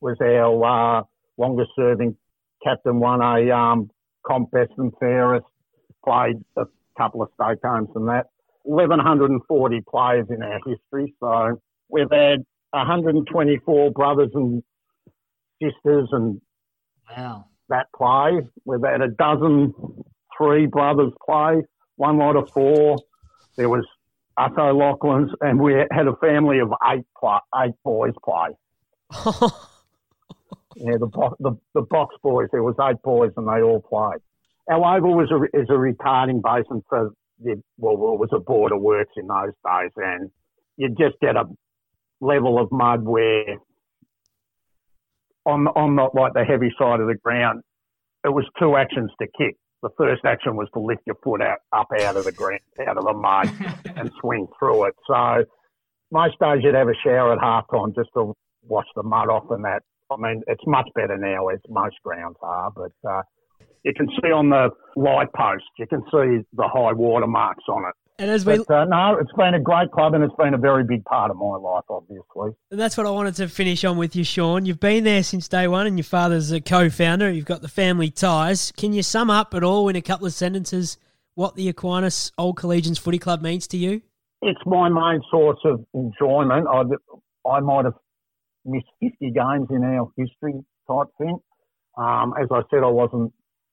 [0.00, 1.02] was our uh,
[1.38, 2.16] longest serving
[2.64, 3.90] captain won a um,
[4.26, 5.46] comp best and fairest,
[6.04, 6.64] played a
[6.96, 8.26] couple of state games and that.
[8.64, 11.12] 1,140 players in our history.
[11.18, 14.62] So we've had 124 brothers and
[15.60, 16.40] sisters and
[17.10, 17.46] wow.
[17.68, 18.46] that play.
[18.64, 19.74] We've had a dozen
[20.38, 21.62] three brothers play,
[21.96, 22.98] one lot of four.
[23.56, 23.84] There was
[24.36, 28.50] us O'Loughlin's, and we had a family of eight play, eight boys play.
[30.76, 32.48] Yeah, the, the the box boys.
[32.52, 34.20] There was eight boys, and they all played.
[34.70, 37.10] Our oval was a, is a retarding basin for
[37.42, 40.30] the well, it was a Board of Works in those days, and
[40.76, 41.44] you just get a
[42.20, 43.58] level of mud where
[45.44, 47.62] on on not like the heavy side of the ground,
[48.24, 49.56] it was two actions to kick.
[49.82, 52.96] the first action was to lift your foot out up out of the ground, out
[52.96, 53.50] of the mud,
[53.96, 54.94] and swing through it.
[55.06, 55.44] So
[56.12, 59.50] most days you'd have a shower at half time just to wash the mud off
[59.50, 59.82] and that.
[60.18, 63.22] I mean, it's much better now as most grounds are, but uh,
[63.84, 67.88] you can see on the light post, you can see the high water marks on
[67.88, 67.94] it.
[68.18, 70.58] And as we But uh, no, it's been a great club and it's been a
[70.58, 72.50] very big part of my life, obviously.
[72.70, 74.66] And that's what I wanted to finish on with you, Sean.
[74.66, 77.30] You've been there since day one, and your father's a co-founder.
[77.30, 78.70] You've got the family ties.
[78.76, 80.98] Can you sum up at all in a couple of sentences
[81.34, 84.02] what the Aquinas Old Collegians Footy Club means to you?
[84.42, 86.66] It's my main source of enjoyment.
[86.68, 86.82] I,
[87.48, 87.94] I might have
[88.64, 90.54] missed 50 games in our history
[90.88, 91.38] type thing.
[91.96, 93.32] Um, as I said, I wasn't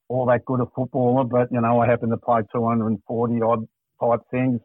[0.09, 3.67] all that good a footballer, but, you know, I happened to play 240 odd
[4.01, 4.59] type things.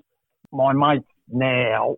[0.52, 1.96] My mates now,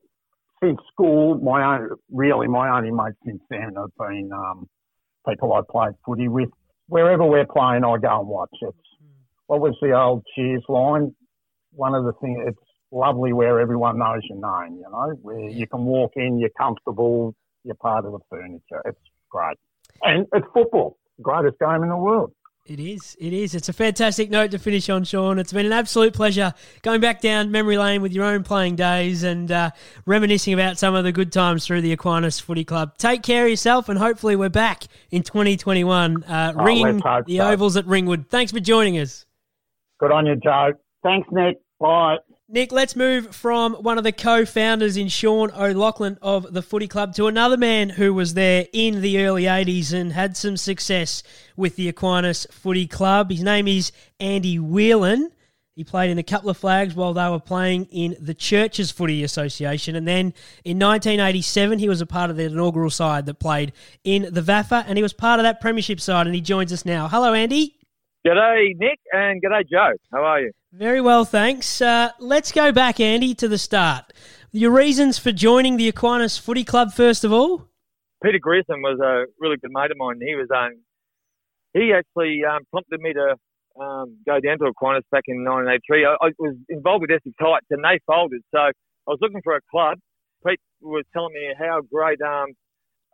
[0.62, 4.69] since school, my own, really my only mates since then have been um,
[5.29, 6.49] people I played footy with.
[6.89, 8.51] Wherever we're playing, I go and watch.
[8.61, 8.77] It's
[9.47, 11.15] what was the old Cheers line?
[11.73, 12.39] One of the things.
[12.47, 12.59] It's
[12.91, 14.77] lovely where everyone knows your name.
[14.77, 17.35] You know, where you can walk in, you're comfortable,
[17.66, 18.81] you're part of the furniture.
[18.87, 18.98] It's
[19.29, 19.57] great,
[20.02, 22.33] and it's football, greatest game in the world.
[22.64, 23.16] It is.
[23.20, 23.55] It is.
[23.55, 25.38] It's a fantastic note to finish on, Sean.
[25.38, 26.52] It's been an absolute pleasure
[26.83, 29.70] going back down memory lane with your own playing days and uh,
[30.05, 32.98] reminiscing about some of the good times through the Aquinas Footy Club.
[32.98, 37.48] Take care of yourself, and hopefully we're back in 2021, uh, Oh, ringing the so.
[37.48, 38.26] ovals at Ringwood.
[38.31, 39.26] Thanks for joining us.
[40.00, 40.72] Good on you, Joe.
[41.05, 41.59] Thanks, Nick.
[41.79, 42.16] Bye.
[42.48, 47.12] Nick, let's move from one of the co-founders in Sean O'Loughlin of the Footy Club
[47.16, 51.24] to another man who was there in the early 80s and had some success
[51.56, 53.32] with the Aquinas Footy Club.
[53.32, 55.32] His name is Andy Whelan.
[55.74, 59.24] He played in a couple of flags while they were playing in the Churches Footy
[59.24, 59.96] Association.
[59.96, 60.32] And then
[60.64, 63.72] in 1987, he was a part of the inaugural side that played
[64.04, 66.85] in the VAFA, and he was part of that premiership side, and he joins us
[66.85, 67.09] now.
[67.09, 67.76] Hello, Andy.
[68.27, 69.93] G'day, Nick, and g'day, Joe.
[70.12, 70.51] How are you?
[70.73, 71.81] Very well, thanks.
[71.81, 74.12] Uh, let's go back, Andy, to the start.
[74.51, 77.69] Your reasons for joining the Aquinas Footy Club, first of all?
[78.25, 80.19] Peter Grissom was a really good mate of mine.
[80.21, 80.73] He was um,
[81.73, 83.37] he actually um, prompted me to
[83.81, 86.05] um, go down to Aquinas back in 1983.
[86.07, 88.43] I, I was involved with Essex Heights, and they folded.
[88.53, 88.73] So I
[89.07, 89.99] was looking for a club.
[90.45, 92.49] Pete was telling me how great um,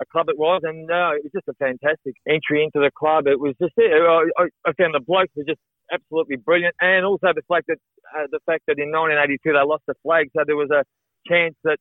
[0.00, 3.26] a club it was, and uh, it was just a fantastic entry into the club.
[3.26, 5.61] It was just I, I I found the blokes were just
[5.92, 7.78] absolutely brilliant, and also the fact that
[8.16, 10.85] uh, the fact that in 1982 they lost the flag, so there was a
[11.28, 11.78] chance that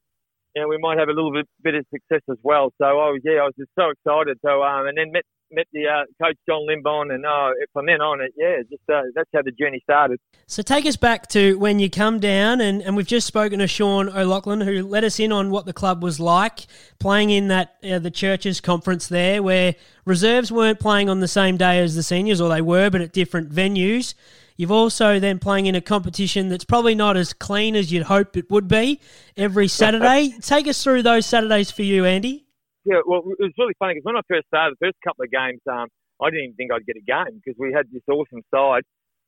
[0.56, 2.72] you know we might have a little bit, bit of success as well.
[2.82, 4.38] So I was yeah I was just so excited.
[4.46, 8.02] So um and then met met the uh, coach John Limbon, and uh, from then
[8.02, 10.20] on it yeah just uh, that's how the journey started.
[10.48, 13.68] So take us back to when you come down, and, and we've just spoken to
[13.68, 16.66] Sean O'Loughlin, who let us in on what the club was like
[17.00, 21.58] playing in that uh, the churches conference there, where reserves weren't playing on the same
[21.58, 24.14] day as the seniors, or they were, but at different venues.
[24.58, 28.38] You've also then playing in a competition that's probably not as clean as you'd hope
[28.38, 29.00] it would be
[29.36, 30.36] every Saturday.
[30.42, 32.46] Take us through those Saturdays for you, Andy.
[32.84, 35.30] Yeah, well, it was really funny because when I first started, the first couple of
[35.30, 35.86] games, um,
[36.18, 38.82] I didn't even think I'd get a game because we had this awesome side,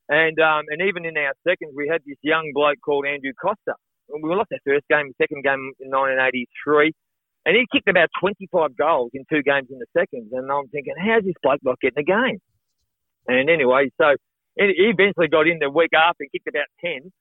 [0.10, 3.78] and um, and even in our seconds, we had this young bloke called Andrew Costa.
[4.10, 6.92] We lost our first game, second game in 1983,
[7.46, 10.94] and he kicked about 25 goals in two games in the seconds, and I'm thinking,
[10.98, 12.42] how's this bloke not getting a game?
[13.28, 14.18] And anyway, so
[14.58, 17.12] he eventually got in the week after and kicked about 10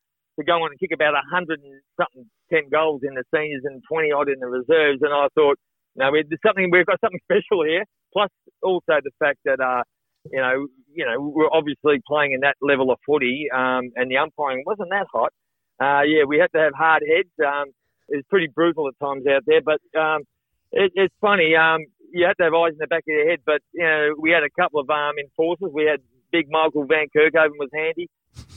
[0.40, 3.82] to go on and kick about 100 and something 10 goals in the seniors and
[3.88, 5.58] 20 odd in the reserves, and I thought.
[5.96, 6.70] No, we- there's something.
[6.70, 7.84] We've got something special here.
[8.12, 8.30] Plus,
[8.62, 9.82] also the fact that uh,
[10.30, 14.16] you know, you know, we're obviously playing in that level of footy, um, and the
[14.16, 15.32] umpiring wasn't that hot.
[15.80, 17.30] Uh, yeah, we had to have hard heads.
[17.44, 17.68] Um,
[18.08, 20.22] it was pretty brutal at times out there, but um,
[20.70, 21.56] it, it's funny.
[21.56, 21.80] Um,
[22.12, 24.30] you had to have eyes in the back of your head, but you know, we
[24.30, 25.70] had a couple of um, enforcers.
[25.72, 26.00] We had
[26.30, 28.08] big Michael Van Kerkhoven was handy,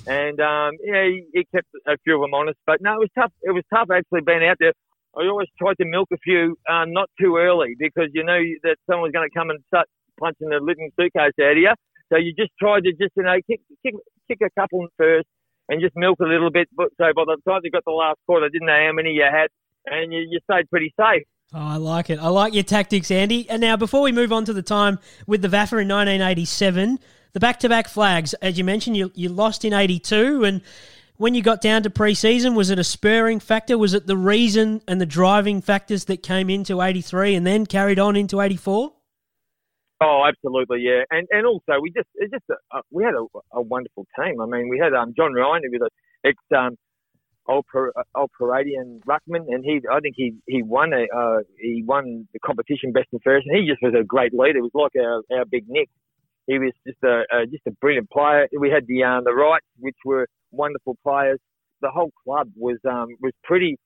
[0.07, 2.59] and um, yeah, he, he kept a few of them honest.
[2.65, 3.31] But no, it was tough.
[3.41, 4.73] It was tough actually being out there.
[5.17, 8.77] I always tried to milk a few, um, not too early, because you know that
[8.89, 9.87] someone's going to come and start
[10.19, 11.73] punching the living suitcase out of you.
[12.11, 13.95] So you just tried to just you know kick kick,
[14.27, 15.27] kick a couple first
[15.69, 16.67] and just milk a little bit.
[16.75, 19.23] But so by the time you got the last quarter, didn't know how many you
[19.23, 19.47] had,
[19.85, 21.23] and you, you stayed pretty safe.
[21.53, 22.19] Oh, I like it.
[22.19, 23.49] I like your tactics, Andy.
[23.49, 26.99] And now, before we move on to the time with the VAFA in 1987,
[27.33, 30.61] the back-to-back flags, as you mentioned, you, you lost in 82, and
[31.17, 33.77] when you got down to pre-season, was it a spurring factor?
[33.77, 37.99] Was it the reason and the driving factors that came into 83 and then carried
[37.99, 38.91] on into 84?
[40.01, 43.61] Oh, absolutely, yeah, and and also we just it just uh, we had a, a
[43.61, 44.41] wonderful team.
[44.41, 46.75] I mean, we had um, John Ryan, who was a ex um,
[47.47, 51.39] old Par- uh, old Paradian ruckman, and he I think he he won a uh,
[51.57, 54.59] he won the competition best and fairest, and he just was a great leader.
[54.59, 55.89] It was like our, our big Nick,
[56.47, 58.47] he was just a, a just a brilliant player.
[58.57, 61.39] We had the um, the Wrights, which were wonderful players.
[61.81, 63.77] The whole club was um, was pretty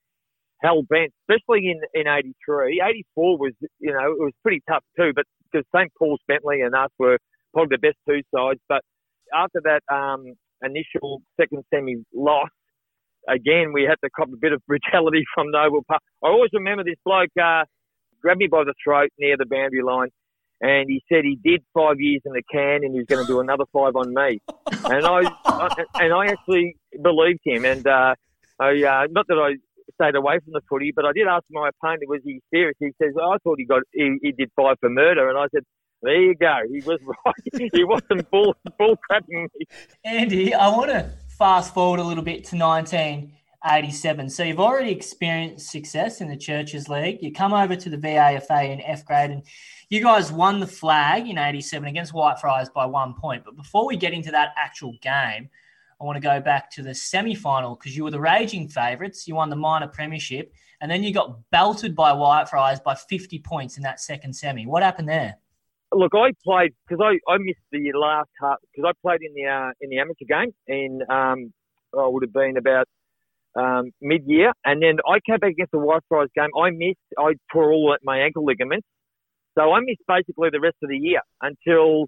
[0.63, 2.81] hell bent, especially in in '83.
[2.85, 6.75] '84 was you know it was pretty tough too, but because St Paul's Bentleigh and
[6.75, 7.17] us were
[7.53, 8.59] probably the best two sides.
[8.69, 8.81] But
[9.33, 10.25] after that um,
[10.63, 12.49] initial second semi loss,
[13.29, 16.01] again we had to cop a bit of brutality from Noble Park.
[16.23, 17.63] I always remember this bloke uh,
[18.21, 20.09] grabbed me by the throat near the boundary line.
[20.61, 23.27] And he said he did five years in the can, and he was going to
[23.27, 24.41] do another five on me.
[24.85, 27.63] And I, I and I actually believed him.
[27.63, 28.15] And uh,
[28.59, 29.55] I, uh, not that I
[29.93, 32.75] stayed away from the footy, but I did ask my opponent, was he serious?
[32.79, 35.45] He says, oh, I thought he got he, he did five for murder, and I
[35.53, 35.63] said,
[36.01, 36.57] there you go.
[36.71, 37.71] He was right.
[37.73, 39.65] he wasn't bull bull crapping me.
[40.03, 44.29] Andy, I want to fast forward a little bit to 1987.
[44.29, 47.19] So you've already experienced success in the Churches League.
[47.21, 49.43] You come over to the VAFA in F grade, and
[49.89, 53.43] you guys won the flag in 87 against Whitefriars by one point.
[53.43, 55.49] But before we get into that actual game,
[55.99, 59.27] I want to go back to the semi final because you were the raging favourites.
[59.27, 63.77] You won the minor premiership, and then you got belted by Whitefriars by 50 points
[63.77, 64.65] in that second semi.
[64.65, 65.37] What happened there?
[65.91, 69.49] Look, I played because I, I missed the last half because I played in the
[69.49, 71.51] uh, in the amateur game in um,
[71.93, 72.87] oh, I would have been about
[73.55, 76.49] um, mid year, and then I came back against the Whitefriars game.
[76.55, 76.99] I missed.
[77.17, 78.85] I tore all my ankle ligaments,
[79.59, 82.07] so I missed basically the rest of the year until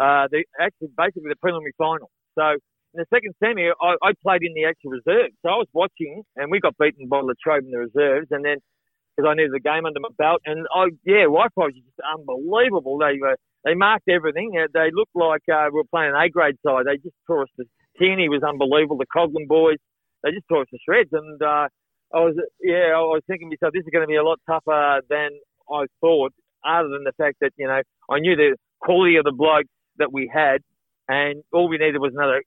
[0.00, 2.08] uh, the actually basically the preliminary final.
[2.38, 2.56] So
[2.96, 5.36] in the second semi, I, I played in the actual reserves.
[5.44, 8.64] So I was watching, and we got beaten by Latrobe in the reserves, and then
[9.12, 12.96] because I needed the game under my belt, and I yeah, Wi-Fi was just unbelievable.
[12.96, 14.56] They were they marked everything.
[14.56, 16.88] They looked like uh, we were playing an A grade side.
[16.88, 17.64] They just tore us to
[18.00, 18.96] Tierney was unbelievable.
[18.96, 19.78] The Coghlan boys,
[20.22, 21.68] they just tore us to shreds, and uh,
[22.14, 24.40] I was yeah, I was thinking to myself, this is going to be a lot
[24.48, 25.30] tougher than
[25.70, 26.32] I thought.
[26.66, 30.12] Other than the fact that you know I knew the quality of the blokes that
[30.12, 30.62] we had,
[31.08, 32.42] and all we needed was another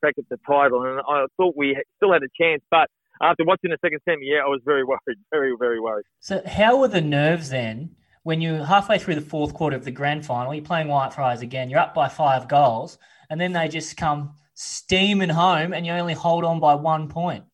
[0.00, 2.62] crack at the title, and I thought we still had a chance.
[2.70, 2.88] But
[3.22, 6.04] after watching the second semi, yeah, I was very worried, very, very worried.
[6.20, 9.90] So, how were the nerves then when you're halfway through the fourth quarter of the
[9.90, 10.54] grand final?
[10.54, 12.98] You're playing Whitefriars again, you're up by five goals,
[13.30, 17.44] and then they just come steaming home, and you only hold on by one point.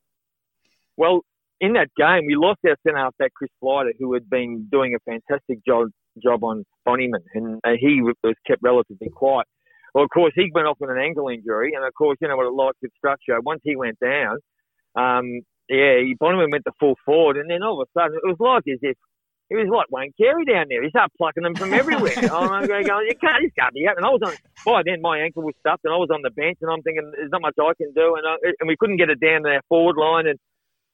[0.96, 1.22] Well,
[1.60, 4.94] in that game, we lost our centre half back Chris Flighter, who had been doing
[4.94, 5.88] a fantastic job
[6.22, 9.46] job on Bonnyman, and he was kept relatively quiet.
[9.94, 12.36] Well, of course, he went off with an ankle injury, and of course, you know
[12.36, 13.40] what it like with structure.
[13.40, 14.38] Once he went down,
[14.94, 18.36] um, yeah, Bonnyman went to full forward, and then all of a sudden, it was
[18.38, 18.96] like as if
[19.50, 20.82] it was like Wayne Carey down there.
[20.82, 22.14] He started plucking them from everywhere.
[22.32, 24.06] I'm going, you can't, this can't be happening.
[24.06, 26.58] I was on, by then my ankle was stuffed and I was on the bench
[26.62, 28.14] and I'm thinking there's not much I can do.
[28.14, 30.28] And, I, and we couldn't get it down to our forward line.
[30.28, 30.38] And,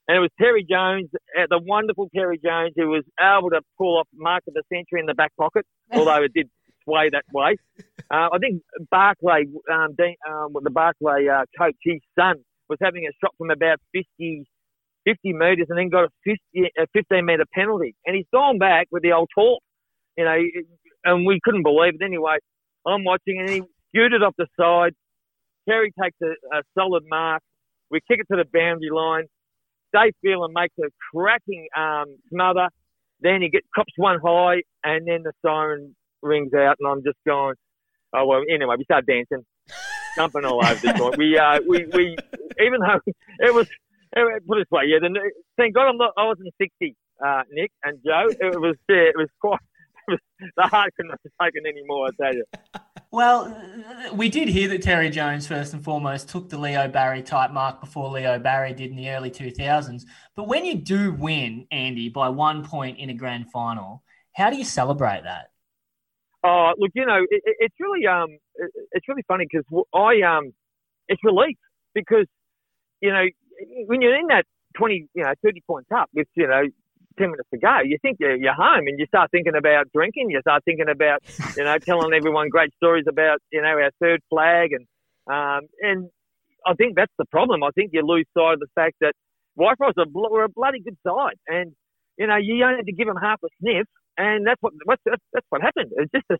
[0.08, 3.98] and it was Terry Jones, uh, the wonderful Terry Jones, who was able to pull
[3.98, 6.48] off Mark of the Century in the back pocket, although it did
[6.84, 7.56] sway that way.
[8.10, 12.36] Uh, I think Barclay, um, Dean, um, the Barclay uh, coach, his son,
[12.68, 14.46] was having a shot from about 50,
[15.04, 16.38] 50 metres and then got a 50,
[16.78, 17.94] a 15 metre penalty.
[18.06, 19.60] And he's gone back with the old talk,
[20.16, 20.36] you know,
[21.04, 22.04] and we couldn't believe it.
[22.04, 22.36] Anyway,
[22.86, 24.94] I'm watching and he scooted off the side.
[25.68, 27.42] Terry takes a, a solid mark.
[27.90, 29.24] We kick it to the boundary line.
[29.94, 32.68] Dave Phelan makes a cracking um, smother.
[33.20, 37.18] Then he gets cops one high, and then the siren rings out, and I'm just
[37.26, 37.54] going,
[38.12, 38.42] oh well.
[38.50, 39.44] Anyway, we start dancing,
[40.16, 41.16] jumping all over the joint.
[41.16, 42.16] We uh, we we
[42.60, 43.00] even though
[43.40, 43.68] it was
[44.14, 44.98] put it this way, yeah.
[45.00, 46.12] The, thank God I'm not.
[46.16, 48.28] I wasn't 60, uh, Nick and Joe.
[48.28, 49.60] It was yeah, it was quite.
[50.08, 50.20] It was,
[50.56, 52.08] the heart couldn't have taken any more.
[52.08, 52.44] I tell you.
[53.10, 53.56] Well,
[54.12, 57.80] we did hear that Terry Jones, first and foremost, took the Leo Barry type mark
[57.80, 60.06] before Leo Barry did in the early 2000s.
[60.34, 64.02] But when you do win, Andy, by one point in a grand final,
[64.32, 65.50] how do you celebrate that?
[66.44, 68.38] Oh, look, you know, it, it's really um,
[68.92, 70.52] it's really funny because I um,
[71.08, 71.56] it's relief
[71.94, 72.26] because
[73.00, 73.24] you know
[73.86, 74.44] when you're in that
[74.76, 76.64] 20, you know, 30 points up with you know
[77.18, 80.30] 10 minutes to go, you think you're, you're home and you start thinking about drinking.
[80.30, 81.22] You start thinking about,
[81.56, 84.70] you know, telling everyone great stories about, you know, our third flag.
[84.72, 84.86] And,
[85.26, 86.10] um, and
[86.66, 87.62] I think that's the problem.
[87.62, 89.14] I think you lose sight of the fact that
[89.58, 91.36] Whitefriars are, a bloody good side.
[91.46, 91.72] And,
[92.18, 93.86] you know, you only had to give them half a sniff.
[94.18, 95.92] And that's what, that's, that's, that's what happened.
[95.96, 96.38] It's just a,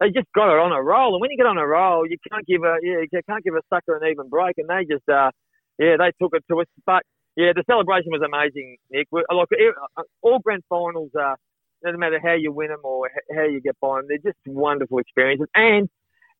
[0.00, 1.14] they just got it on a roll.
[1.14, 3.54] And when you get on a roll, you can't give a, yeah, you can't give
[3.54, 4.54] a sucker an even break.
[4.56, 5.30] And they just, uh,
[5.78, 6.66] yeah, they took it to us.
[6.86, 7.02] But
[7.38, 9.06] yeah, the celebration was amazing, Nick.
[9.12, 11.36] Like uh, all grand finals are,
[11.84, 14.98] no matter how you win them or how you get by them, they're just wonderful
[14.98, 15.46] experiences.
[15.54, 15.88] And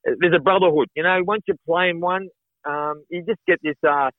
[0.04, 0.88] there's a brotherhood.
[0.96, 2.26] You know, once you're playing one,
[2.64, 4.10] um, you just get this uh,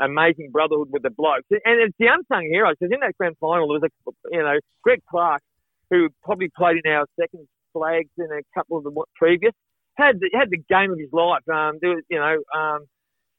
[0.00, 1.46] amazing brotherhood with the blokes.
[1.50, 2.74] And it's the unsung heroes.
[2.80, 5.42] Because in that grand final, there was a, you know, Greg Clark,
[5.90, 9.52] who probably played in our second flags in a couple of the previous.
[9.96, 11.42] had the, had the game of his life.
[11.48, 12.86] Um, there was, you know, um,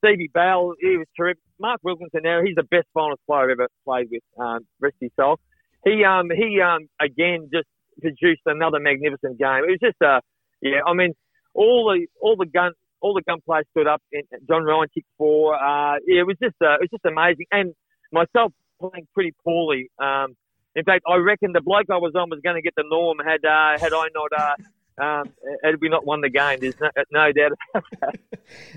[0.08, 1.41] Stevie Bell, he was terrific.
[1.60, 4.24] Mark Wilkinson, now he's the best finals player I've ever played with.
[4.39, 5.39] Um, rest his soul.
[5.84, 7.68] He um he um again just
[8.01, 9.64] produced another magnificent game.
[9.68, 10.22] It was just a
[10.62, 10.80] yeah.
[10.86, 11.14] I mean,
[11.53, 14.01] all the all the gun all the gun players stood up.
[14.12, 15.55] And John Ryan kicked four.
[15.55, 17.45] Uh, yeah, it was just uh, it was just amazing.
[17.51, 17.74] And
[18.12, 19.89] myself playing pretty poorly.
[19.99, 20.36] Um,
[20.76, 23.18] in fact, I reckon the bloke I was on was going to get the norm
[23.20, 24.32] had uh, had I not.
[24.38, 24.55] Uh,
[24.98, 25.32] um,
[25.64, 28.20] had we not won the game, there's no, no doubt about that.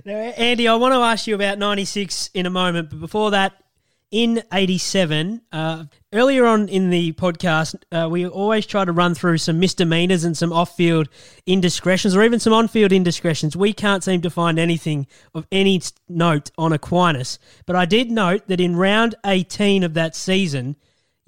[0.04, 3.62] Now, Andy, I want to ask you about 96 in a moment, but before that,
[4.10, 9.38] in 87, uh, earlier on in the podcast, uh, we always try to run through
[9.38, 11.08] some misdemeanors and some off field
[11.46, 13.56] indiscretions or even some on field indiscretions.
[13.56, 17.38] We can't seem to find anything of any note on Aquinas.
[17.66, 20.74] But I did note that in round 18 of that season,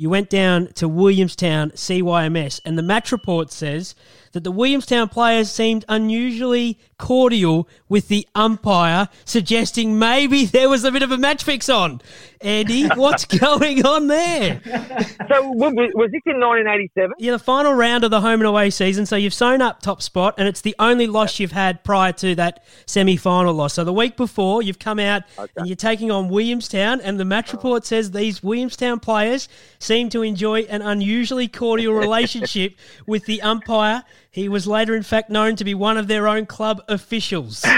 [0.02, 3.94] you went down to Williamstown CYMS, and the match report says
[4.32, 10.90] that the Williamstown players seemed unusually cordial with the umpire, suggesting maybe there was a
[10.90, 12.00] bit of a match fix on.
[12.42, 14.60] Andy, what's going on there?
[14.64, 17.14] So was this in 1987?
[17.18, 19.06] Yeah, the final round of the home and away season.
[19.06, 22.34] So you've sewn up top spot, and it's the only loss you've had prior to
[22.36, 23.74] that semi final loss.
[23.74, 25.22] So the week before, you've come out
[25.56, 30.22] and you're taking on Williamstown, and the match report says these Williamstown players seem to
[30.22, 32.74] enjoy an unusually cordial relationship
[33.06, 34.04] with the umpire.
[34.30, 37.64] He was later, in fact, known to be one of their own club officials.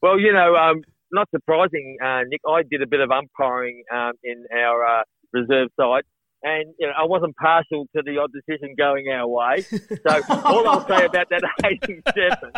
[0.00, 0.82] Well, you know, um,
[1.14, 2.40] not surprising, uh, Nick.
[2.48, 5.02] I did a bit of umpiring um, in our uh,
[5.32, 6.02] reserve side,
[6.42, 9.62] and you know, I wasn't partial to the odd decision going our way.
[9.62, 12.52] So all I'll say about that 87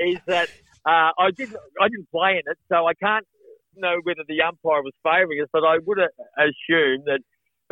[0.00, 0.48] is that
[0.86, 3.26] uh, I didn't I didn't play in it, so I can't
[3.76, 7.20] know whether the umpire was favouring us, but I would assume that.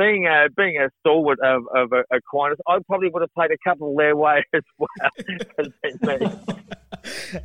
[0.01, 3.95] Being a being a stalwart of, of Aquinas, I probably would have played a couple
[3.95, 4.89] their way as well.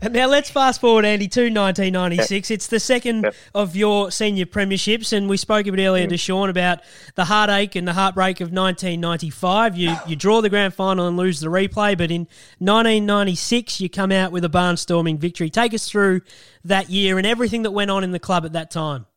[0.01, 2.51] And now let's fast forward, Andy, to 1996.
[2.51, 6.10] It's the second of your senior premierships, and we spoke a bit earlier mm.
[6.10, 6.80] to Sean about
[7.16, 9.78] the heartache and the heartbreak of 1995.
[9.78, 12.22] You you draw the grand final and lose the replay, but in
[12.60, 15.49] 1996 you come out with a barnstorming victory.
[15.49, 16.22] Take us through
[16.64, 19.08] that year and everything that went on in the club at that time.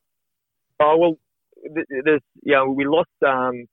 [0.81, 1.19] Oh well,
[2.05, 3.67] there's you know we lost um,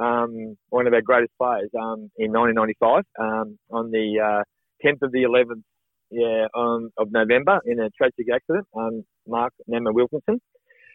[0.00, 4.42] um, one of our greatest players um, in 1995 um, on the uh,
[4.86, 5.62] 10th of the 11th
[6.10, 8.66] yeah um, of November in a tragic accident.
[8.76, 10.40] Um, Mark Nemma Wilkinson,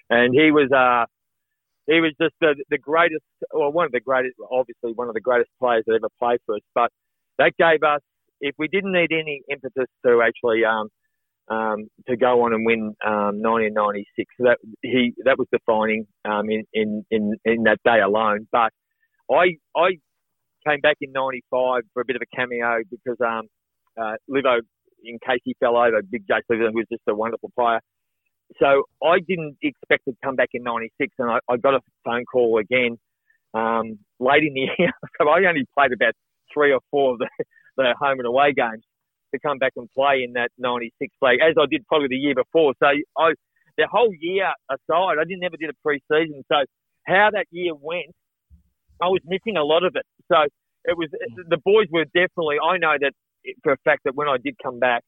[0.10, 1.06] and he was uh,
[1.88, 3.24] he was just the, the greatest,
[3.54, 6.56] well one of the greatest, obviously one of the greatest players that ever played for
[6.56, 6.62] us.
[6.74, 6.92] But
[7.38, 8.02] that gave us,
[8.42, 10.90] if we didn't need any impetus to actually um,
[11.48, 14.34] um, to go on and win um, 1996.
[14.38, 18.48] So that he that was defining um, in, in, in in that day alone.
[18.52, 18.72] But
[19.32, 19.98] I I
[20.68, 23.48] came back in '95 for a bit of a cameo because um,
[24.00, 24.60] uh, Livo,
[25.04, 27.80] in case he fell over, Big Jake Livo, who was just a wonderful player.
[28.60, 32.26] So I didn't expect to come back in '96, and I, I got a phone
[32.26, 32.98] call again
[33.54, 34.92] um, late in the year.
[35.20, 36.14] so I only played about
[36.54, 37.30] three or four of the,
[37.78, 38.84] the home and away games
[39.36, 42.36] to come back and play in that 96 league, as I did probably the year
[42.36, 42.74] before.
[42.80, 43.34] So I,
[43.78, 46.44] the whole year aside, I didn't never did a pre-season.
[46.52, 46.64] So
[47.06, 48.16] how that year went,
[49.02, 50.06] I was missing a lot of it.
[50.32, 50.48] So
[50.86, 51.10] it was
[51.50, 52.58] the boys were definitely.
[52.64, 53.14] I know that
[53.64, 55.04] for a fact that when I did come back,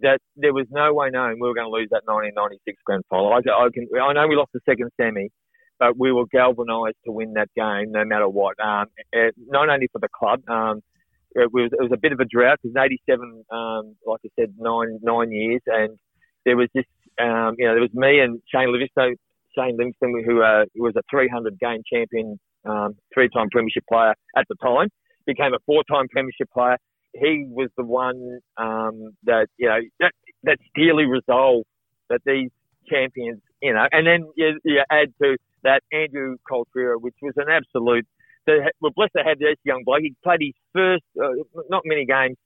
[0.00, 3.32] that there was no way knowing we were going to lose that 1996 grand final.
[3.32, 5.30] I, I can, I know we lost the second semi,
[5.78, 8.58] but we were galvanised to win that game no matter what.
[8.60, 10.82] Um, eh, not only for the club, um,
[11.36, 14.54] it was it was a bit of a drought because '87, um, like I said,
[14.58, 15.98] nine nine years, and
[16.44, 16.88] there was just
[17.20, 19.16] um, you know there was me and Shane Livingston,
[19.56, 24.46] Shane Livingston, who uh, was a 300 game champion, um, three time premiership player at
[24.48, 24.88] the time,
[25.26, 26.78] became a four time premiership player.
[27.14, 30.12] He was the one um, that you know that
[30.42, 31.66] that's dearly resolved
[32.08, 32.50] that these
[32.88, 37.48] champions, you know, and then you, you add to that Andrew Coltrera, which was an
[37.50, 38.06] absolute
[38.46, 40.00] the, we're blessed to have this young bloke.
[40.00, 42.36] He played his first, uh, not many games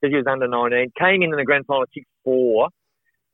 [0.00, 0.92] because he was under 19.
[0.98, 1.84] Came in in the grand final
[2.26, 2.68] 6-4.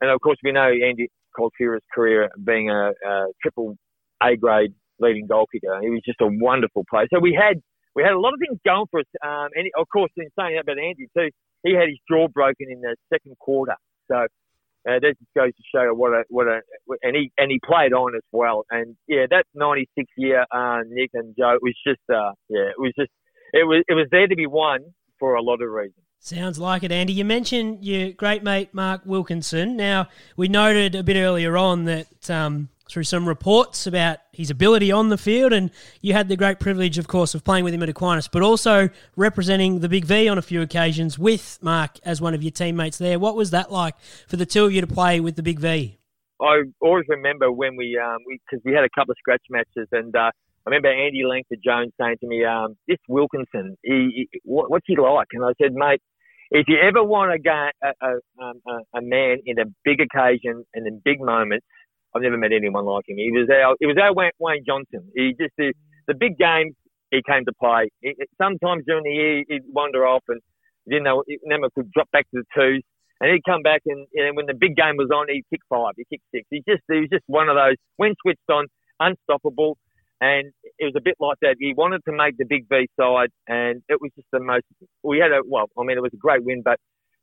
[0.01, 3.75] And of course, we know Andy Coltera's career being a, a triple
[4.23, 5.79] A grade leading goal kicker.
[5.81, 7.07] He was just a wonderful player.
[7.13, 7.61] So we had
[7.95, 9.07] we had a lot of things going for us.
[9.25, 11.29] Um, and of course, in saying that about Andy too,
[11.63, 13.75] he had his jaw broken in the second quarter.
[14.09, 14.27] So
[14.87, 16.61] uh, that just goes to show what a what a
[17.01, 18.65] and he and he played on as well.
[18.69, 22.79] And yeah, that '96 year, uh, Nick and Joe, it was just uh, yeah, it
[22.79, 23.11] was just
[23.53, 24.79] it was it was there to be won
[25.19, 25.95] for a lot of reasons.
[26.19, 27.13] Sounds like it, Andy.
[27.13, 29.77] You mentioned your great mate Mark Wilkinson.
[29.77, 34.91] Now we noted a bit earlier on that um, through some reports about his ability
[34.91, 35.71] on the field, and
[36.01, 38.89] you had the great privilege, of course, of playing with him at Aquinas, but also
[39.15, 42.97] representing the Big V on a few occasions with Mark as one of your teammates
[42.97, 43.19] there.
[43.19, 43.95] What was that like
[44.27, 45.97] for the two of you to play with the Big V?
[46.41, 49.87] I always remember when we, um, because we, we, had a couple of scratch matches,
[49.91, 54.39] and uh, I remember Andy Langford Jones saying to me, um, "This Wilkinson, he, he,
[54.43, 56.01] what, what's he like?" And I said, "Mate,
[56.51, 60.85] if you ever want a, a, um, a, a man in a big occasion and
[60.85, 61.65] in big moments."
[62.15, 63.17] I've never met anyone like him.
[63.17, 65.09] He was our, he was our Wayne Johnston.
[65.15, 65.73] He just the,
[66.07, 66.73] the big games
[67.11, 67.89] he came to play.
[68.01, 70.41] He, sometimes during the year he'd wander off and
[70.85, 72.81] you know never could drop back to the twos,
[73.19, 76.09] and he'd come back and, when the big game was on, he'd kick five, he'd
[76.09, 76.47] kick six.
[76.49, 78.67] He just he was just one of those when switched on,
[78.99, 79.77] unstoppable.
[80.19, 81.57] And it was a bit like that.
[81.59, 84.63] He wanted to make the big V side, and it was just the most.
[85.03, 86.79] We had a well, I mean, it was a great win, but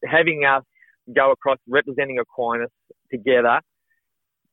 [0.06, 0.62] having us
[1.12, 2.70] go across representing Aquinas
[3.10, 3.60] together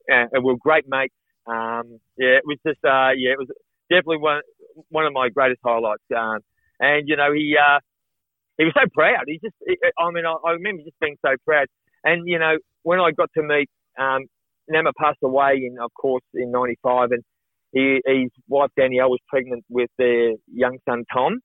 [0.07, 1.13] and we are great mates.
[1.47, 3.49] Um, yeah, it was just uh, yeah, it was
[3.89, 4.41] definitely one
[4.89, 6.03] one of my greatest highlights.
[6.15, 6.39] Um,
[6.79, 7.79] and you know, he uh,
[8.57, 9.25] he was so proud.
[9.27, 9.55] He just,
[9.97, 11.67] I mean, I, I remember just being so proud.
[12.03, 14.25] And you know, when I got to meet um,
[14.67, 17.23] Nama passed away in, of course, in '95, and
[17.73, 21.39] he, his wife Danielle was pregnant with their young son Tom.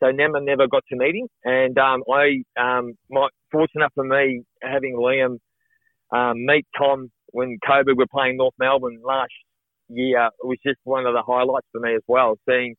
[0.00, 4.42] So Nama never got to meet him, and um, I, um, my, fortunate for me,
[4.62, 5.38] having Liam
[6.16, 9.32] um, meet Tom when COVID were playing North Melbourne last
[9.88, 12.36] year, it was just one of the highlights for me as well.
[12.48, 12.74] Seeing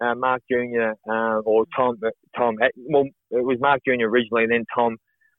[0.00, 1.96] uh, Mark Junior uh, or Tom,
[2.36, 2.56] Tom.
[2.76, 4.96] Well, it was Mark Junior originally, and then Tom.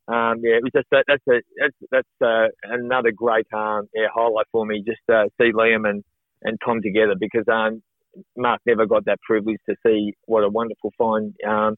[0.07, 4.07] Um, yeah, it was just that, that's a that's that's uh, another great um, yeah,
[4.13, 4.83] highlight for me.
[4.85, 6.03] Just uh, see Liam and
[6.41, 7.81] and Tom together because um,
[8.35, 11.75] Mark never got that privilege to see what a wonderful, fine um,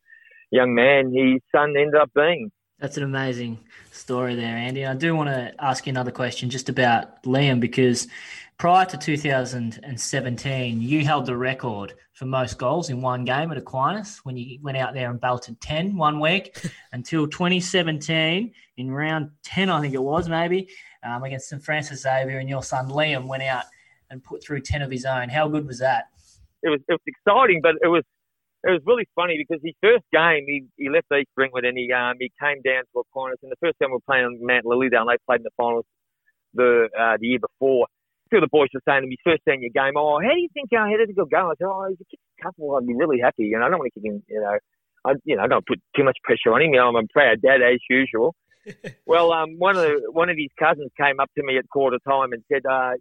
[0.52, 2.52] young man his son ended up being.
[2.82, 3.60] That's an amazing
[3.92, 4.88] story there, Andy.
[4.88, 8.08] I do want to ask you another question just about Liam because
[8.58, 14.22] prior to 2017, you held the record for most goals in one game at Aquinas
[14.24, 16.58] when you went out there and belted 10 one week
[16.92, 20.68] until 2017 in round 10, I think it was maybe,
[21.04, 21.64] um, against St.
[21.64, 23.66] Francis Xavier and your son Liam went out
[24.10, 25.30] and put through 10 of his own.
[25.30, 26.06] How good was that?
[26.64, 28.04] It was, it was exciting, but it was
[28.64, 31.90] it was really funny because his first game, he, he left East Brentwood and he
[31.92, 33.42] um, he came down to Aquinas.
[33.42, 35.86] And the first time we were playing Mount Lilydale, and they played in the finals
[36.54, 37.88] the uh, the year before.
[38.30, 40.48] Two of the boys were saying to me, first your game, oh, how do you
[40.54, 41.26] think how did it go?
[41.26, 43.44] I said, oh, he's a kick a couple, I'd be really happy.
[43.44, 44.58] You know, I don't want to kick him, you know,
[45.04, 46.72] I, you know, I don't put too much pressure on him.
[46.72, 48.36] You know, I'm a proud dad as usual.
[49.06, 51.98] well, um, one of the, one of his cousins came up to me at quarter
[52.08, 52.94] time and said, uh,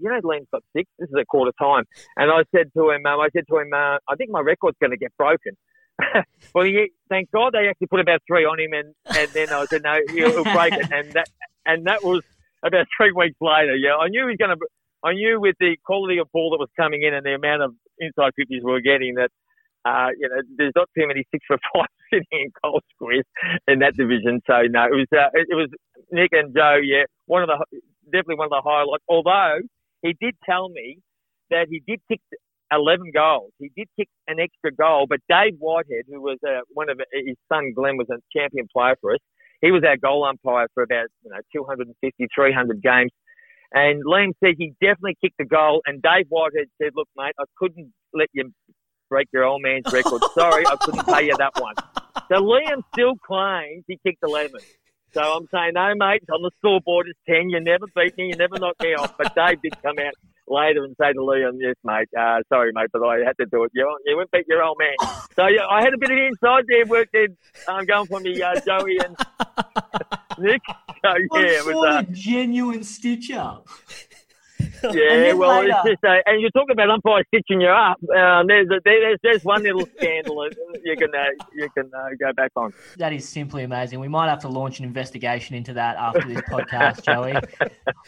[0.00, 0.88] you know, Liam's got six.
[0.98, 1.84] This is a quarter time.
[2.16, 4.78] And I said to him, um, I said to him, uh, I think my record's
[4.80, 5.56] going to get broken.
[6.54, 9.64] well, he, thank God they actually put about three on him, and, and then I
[9.66, 10.90] said, no, he'll, he'll break it.
[10.90, 11.28] And that
[11.66, 12.22] and that was
[12.62, 13.76] about three weeks later.
[13.76, 14.66] Yeah, I knew he was going to.
[15.02, 17.72] I knew with the quality of ball that was coming in and the amount of
[17.98, 19.30] inside fifties we were getting that.
[19.82, 23.24] Uh, you know, there's not too many six for five sitting in goal squares
[23.66, 24.40] in that division.
[24.46, 25.70] So no, it was uh, it was
[26.12, 26.76] Nick and Joe.
[26.84, 29.04] Yeah, one of the definitely one of the highlights.
[29.08, 29.60] Although
[30.02, 30.98] he did tell me
[31.50, 32.20] that he did kick
[32.72, 33.50] 11 goals.
[33.58, 37.36] He did kick an extra goal, but Dave Whitehead, who was uh, one of his
[37.52, 39.20] son Glenn was a champion player for us,
[39.60, 43.10] he was our goal umpire for about you know 250, 300 games.
[43.72, 45.82] And Liam said he definitely kicked the goal.
[45.86, 48.52] And Dave Whitehead said, "Look, mate, I couldn't let you
[49.08, 50.22] break your old man's record.
[50.34, 51.74] Sorry, I couldn't pay you that one."
[52.28, 54.60] So Liam still claims he kicked 11.
[55.12, 57.50] So I'm saying, no, mate, on the scoreboard it's 10.
[57.50, 58.28] You never beat me.
[58.28, 59.16] You never knocked me off.
[59.18, 60.14] But Dave did come out
[60.50, 63.64] later and say to Liam, yes, mate, uh, sorry, mate, but I had to do
[63.64, 63.70] it.
[63.74, 65.10] You, you went beat your old man.
[65.36, 67.28] So yeah, I had a bit of inside there work there
[67.68, 69.16] um, going for me, uh, Joey and
[70.38, 70.62] Nick.
[71.02, 73.68] So yeah, it was uh, a genuine stitch up.
[74.92, 77.98] Yeah, well, later, it's just uh, and you're talking about umpire stitching you up.
[78.16, 82.08] Um, there's, a, there's there's one little scandal that you can uh, you can uh,
[82.18, 82.72] go back on.
[82.96, 84.00] That is simply amazing.
[84.00, 87.34] We might have to launch an investigation into that after this podcast, Joey.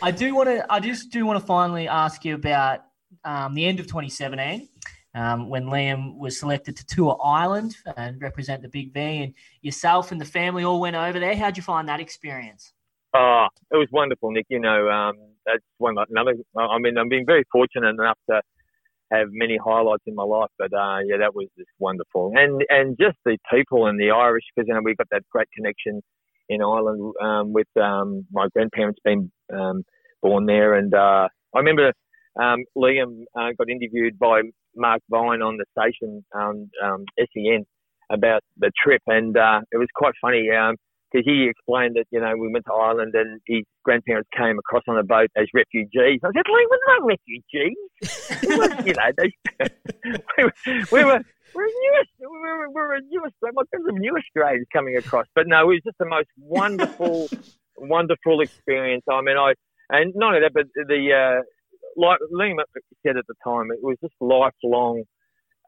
[0.02, 0.72] I do want to.
[0.72, 2.80] I just do want to finally ask you about
[3.24, 4.68] um, the end of 2017.
[5.14, 10.10] Um, when Liam was selected to tour Ireland and represent the Big V, and yourself
[10.10, 11.36] and the family all went over there.
[11.36, 12.72] How'd you find that experience?
[13.14, 14.46] Oh, it was wonderful, Nick.
[14.48, 15.16] You know, um,
[15.46, 16.34] that's one another.
[16.58, 18.40] I mean, I'm being very fortunate enough to
[19.12, 22.96] have many highlights in my life, but uh, yeah, that was just wonderful, and and
[22.98, 26.02] just the people and the Irish, because you know we've got that great connection
[26.48, 29.82] in Ireland um, with um, my grandparents being um,
[30.22, 31.92] born there, and uh, I remember
[32.40, 34.42] um, Liam uh, got interviewed by
[34.74, 36.70] Mark Vine on the station um,
[37.18, 37.64] SEN
[38.10, 40.48] about the trip, and uh, it was quite funny.
[41.12, 44.82] Because he explained that you know we went to Ireland and his grandparents came across
[44.88, 46.20] on a boat as refugees.
[46.24, 47.76] I said, "Lee, we're not refugees.
[48.48, 49.32] we were, you know, they,
[50.38, 50.52] we, were,
[50.92, 51.20] we were
[51.54, 55.26] we're new, we were, we're a new, my friends are new Australians coming across.
[55.34, 57.28] But no, it was just the most wonderful,
[57.76, 59.04] wonderful experience.
[59.10, 59.52] I mean, I
[59.90, 61.42] and not only that, but the uh,
[61.96, 62.56] like Liam
[63.04, 65.04] said at the time, it was just lifelong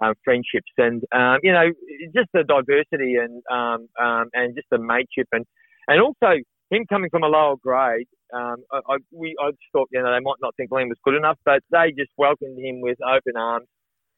[0.03, 1.71] um, friendships, and um, you know,
[2.15, 5.45] just the diversity and um, um, and just the mateship, and
[5.89, 6.41] and also
[6.71, 8.09] him coming from a lower grade.
[8.33, 10.99] Um, I, I, we I just thought you know they might not think Liam was
[11.05, 13.67] good enough, but they just welcomed him with open arms,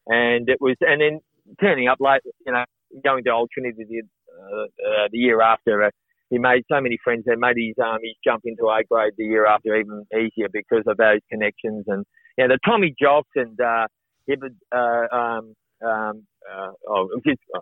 [0.07, 1.21] and it was and then
[1.61, 2.65] turning up late, you know,
[3.05, 5.85] going to Old Trinity the, uh, uh, the year after.
[5.85, 5.91] Uh,
[6.31, 9.25] he made so many friends there, made his um, his jump into A grade the
[9.25, 12.05] year after even easier because of those connections and
[12.37, 13.87] yeah, the Tommy Jocks and uh,
[14.29, 15.55] Hibbard, uh, um,
[15.85, 17.61] um, uh, oh, just, uh,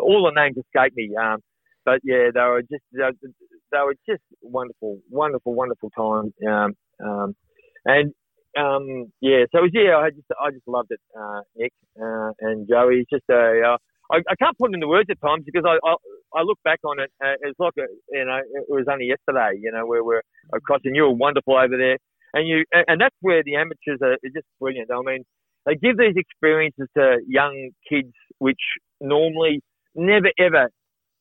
[0.00, 1.10] all the names escape me.
[1.16, 1.40] Um,
[1.84, 6.32] but yeah, they were just they, were just wonderful, wonderful, wonderful times.
[6.46, 6.74] Um,
[7.04, 7.36] um,
[7.84, 8.12] and
[8.58, 12.68] um, yeah, so was, yeah, I just I just loved it, uh, Nick uh, and
[12.68, 13.00] Joey.
[13.00, 13.76] It's just a uh,
[14.10, 15.94] I, I can't put it into words at times because I I,
[16.34, 17.10] I look back on it.
[17.22, 19.58] Uh, it's like a, you know it was only yesterday.
[19.60, 20.22] You know where we're
[20.52, 21.98] across and you were wonderful over there,
[22.34, 24.90] and you and that's where the amateurs are, are just brilliant.
[24.90, 25.24] I mean,
[25.66, 28.60] they give these experiences to young kids which
[29.00, 29.60] normally
[29.94, 30.70] never ever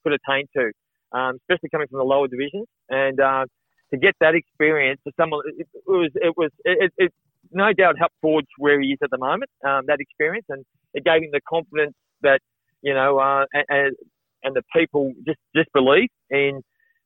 [0.04, 0.72] could attain to,
[1.18, 3.20] um, especially coming from the lower divisions and.
[3.20, 3.46] Uh,
[3.94, 7.14] to get that experience for someone, it, it was, it was, it, it,
[7.52, 9.50] no doubt helped forge where he is at the moment.
[9.64, 12.40] Um, that experience, and it gave him the confidence that
[12.82, 13.96] you know, uh, and,
[14.44, 16.62] and the people just just believe in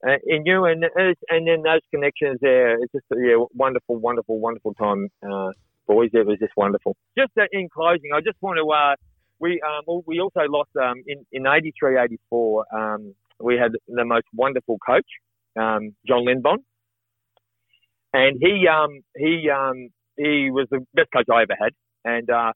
[0.07, 0.83] uh, in you, and
[1.29, 2.75] and then those connections there.
[2.75, 5.51] It's just yeah, wonderful, wonderful, wonderful time, uh,
[5.89, 6.11] boys.
[6.13, 6.95] It was just wonderful.
[7.17, 8.65] Just uh, in closing, I just want to.
[8.71, 8.95] Uh,
[9.39, 14.25] we um, we also lost um, in in 83, 84, um, we had the most
[14.33, 15.07] wonderful coach,
[15.59, 16.57] um, John Lindbon,
[18.13, 21.73] and he um, he um, he was the best coach I ever had.
[22.05, 22.53] And uh,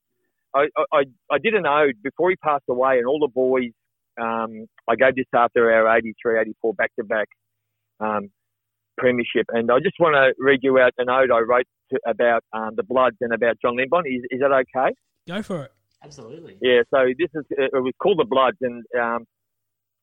[0.55, 3.71] I, I, I did an ode before he passed away, and all the boys,
[4.17, 7.27] I gave this after our 83, 84 back to back
[8.97, 9.45] premiership.
[9.49, 12.71] And I just want to read you out an ode I wrote to, about um,
[12.75, 14.03] the Bloods and about John Lindbon.
[14.05, 14.95] Is, is that okay?
[15.27, 15.71] Go for it.
[16.03, 16.57] Absolutely.
[16.61, 19.25] Yeah, so this is, it was called the Bloods, and, um,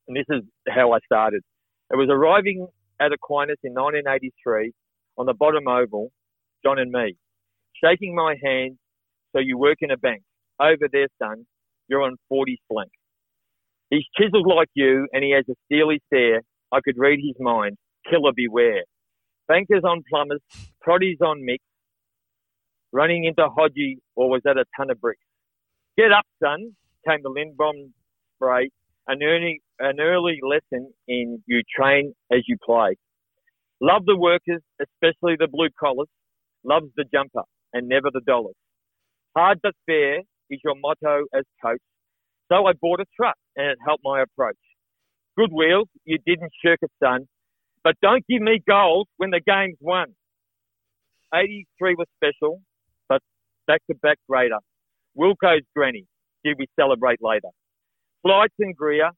[0.09, 1.43] and this is how I started.
[1.93, 2.66] It was arriving
[2.99, 4.72] at Aquinas in 1983
[5.18, 6.11] on the bottom oval,
[6.64, 7.16] John and me
[7.82, 8.78] shaking my hand.
[9.32, 10.22] So you work in a bank.
[10.61, 11.47] Over there, son,
[11.88, 12.91] you're on 40 flank.
[13.91, 16.43] He's chiseled like you, and he has a steely stare.
[16.72, 17.76] I could read his mind.
[18.09, 18.84] Killer beware.
[19.48, 20.40] Bankers on plumbers,
[20.86, 21.64] proddies on mix.
[22.92, 25.20] Running into Hodgie, or was that a ton of bricks?
[25.98, 26.76] Get up, son,
[27.09, 27.92] came the Lindbom
[28.36, 28.70] spray.
[29.09, 32.96] An early, an early lesson in you train as you play.
[33.80, 36.09] Love the workers, especially the blue collars.
[36.64, 37.42] Loves the jumper
[37.74, 38.55] and never the dollars.
[39.36, 40.20] Hard but fair
[40.51, 41.80] is your motto as coach.
[42.51, 44.57] So I bought a truck and it helped my approach.
[45.38, 47.28] Good wheels, you didn't shirk a son,
[47.85, 50.14] but don't give me goals when the game's won.
[51.35, 52.61] 83 was special,
[53.09, 53.20] but
[53.66, 54.59] back to back greater.
[55.16, 56.07] Wilco's granny,
[56.45, 57.49] did we celebrate later?
[58.22, 59.11] Flights and Greer,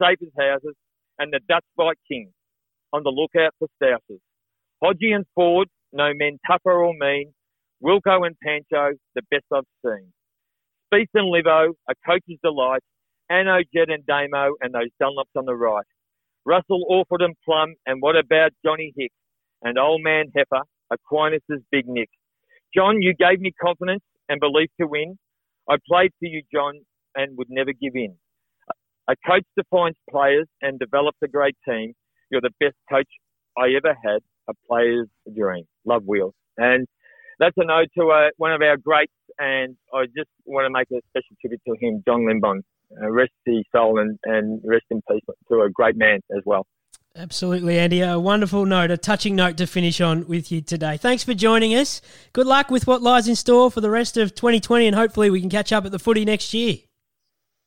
[0.00, 0.74] Sabres houses,
[1.18, 2.32] and the Dutch bike king
[2.92, 4.20] on the lookout for spouses.
[4.82, 7.32] Hodgie and Ford, no men tougher or mean,
[7.82, 10.12] Wilco and Pancho, the best I've seen.
[10.92, 12.80] Spieth and Livo, a coach's delight.
[13.28, 15.84] Anno, Jet and Damo, and those Dunlops on the right.
[16.46, 19.14] Russell, Orford and Plum, and what about Johnny Hicks?
[19.62, 22.08] And old man Heffer, Aquinas' big Nick.
[22.72, 25.18] John, you gave me confidence and belief to win.
[25.68, 26.74] I played for you, John,
[27.16, 28.14] and would never give in.
[29.08, 31.94] A coach defines players and develops a great team.
[32.30, 33.08] You're the best coach
[33.58, 35.64] I ever had, a player's dream.
[35.84, 36.34] Love Wheels.
[36.58, 36.86] And
[37.40, 40.90] that's a ode to uh, one of our greats, and I just want to make
[40.92, 42.62] a special tribute to him, John Lindbon.
[42.90, 46.66] Uh, rest his soul and, and rest in peace to a great man as well.
[47.16, 48.02] Absolutely, Andy.
[48.02, 50.98] A wonderful note, a touching note to finish on with you today.
[50.98, 52.02] Thanks for joining us.
[52.34, 55.40] Good luck with what lies in store for the rest of 2020, and hopefully we
[55.40, 56.76] can catch up at the footy next year.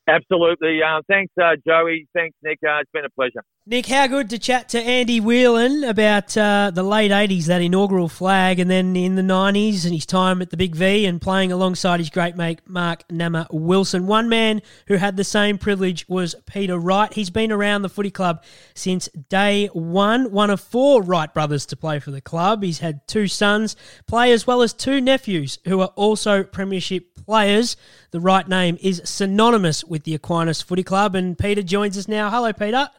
[0.08, 0.80] Absolutely.
[0.84, 2.08] Uh, thanks, uh, Joey.
[2.14, 2.60] Thanks, Nick.
[2.64, 3.44] Uh, it's been a pleasure.
[3.70, 8.10] Nick, how good to chat to Andy Whelan about uh, the late 80s, that inaugural
[8.10, 11.52] flag, and then in the 90s and his time at the Big V and playing
[11.52, 14.08] alongside his great mate Mark Nama Wilson.
[14.08, 17.14] One man who had the same privilege was Peter Wright.
[17.14, 18.44] He's been around the footy club
[18.74, 22.64] since day one, one of four Wright brothers to play for the club.
[22.64, 23.76] He's had two sons
[24.08, 27.78] play as well as two nephews who are also Premiership players.
[28.10, 32.32] The Wright name is synonymous with the Aquinas Footy Club, and Peter joins us now.
[32.32, 32.90] Hello, Peter.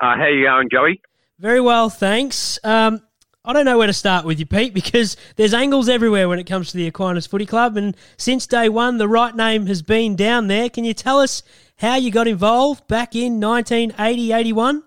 [0.00, 1.00] Uh, how you going, Joey?
[1.38, 2.58] Very well, thanks.
[2.64, 3.02] Um,
[3.44, 6.44] I don't know where to start with you, Pete, because there's angles everywhere when it
[6.44, 7.76] comes to the Aquinas Footy Club.
[7.76, 10.70] And since day one, the Wright name has been down there.
[10.70, 11.42] Can you tell us
[11.76, 14.82] how you got involved back in 1980 81?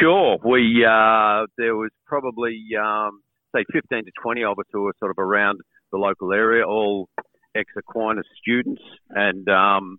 [0.00, 0.38] Sure.
[0.44, 3.20] We uh, there was probably um,
[3.54, 5.60] say 15 to 20 of us who were sort of around
[5.90, 7.08] the local area, all
[7.56, 9.96] ex Aquinas students, and um,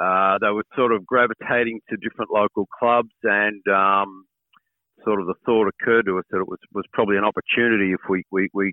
[0.00, 4.24] uh, they were sort of gravitating to different local clubs, and um,
[5.04, 8.00] sort of the thought occurred to us that it was was probably an opportunity if
[8.08, 8.72] we we, we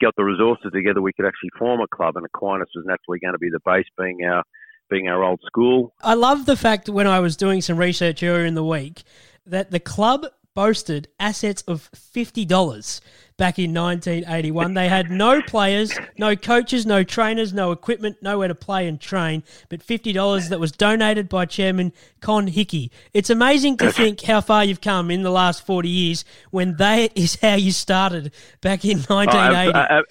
[0.00, 3.32] got the resources together, we could actually form a club, and Aquinas was naturally going
[3.32, 4.42] to be the base, being our
[4.90, 5.94] being our old school.
[6.02, 9.04] I love the fact when I was doing some research earlier in the week
[9.46, 13.00] that the club boasted assets of $50
[13.36, 14.74] back in 1981.
[14.74, 19.42] They had no players, no coaches, no trainers, no equipment, nowhere to play and train,
[19.68, 22.90] but $50 that was donated by Chairman Con Hickey.
[23.14, 27.12] It's amazing to think how far you've come in the last 40 years when that
[27.16, 29.72] is how you started back in 1980.
[29.76, 30.02] Oh,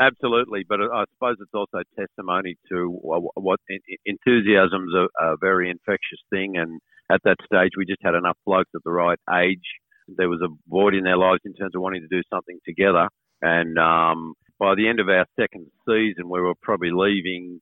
[0.00, 3.60] Absolutely, but I suppose it's also testimony to uh, what
[4.06, 6.80] enthusiasm's a, a very infectious thing, and
[7.10, 9.64] at that stage we just had enough blokes at the right age.
[10.08, 13.08] There was a void in their lives in terms of wanting to do something together,
[13.42, 17.60] and um, by the end of our second season, we were probably leaving.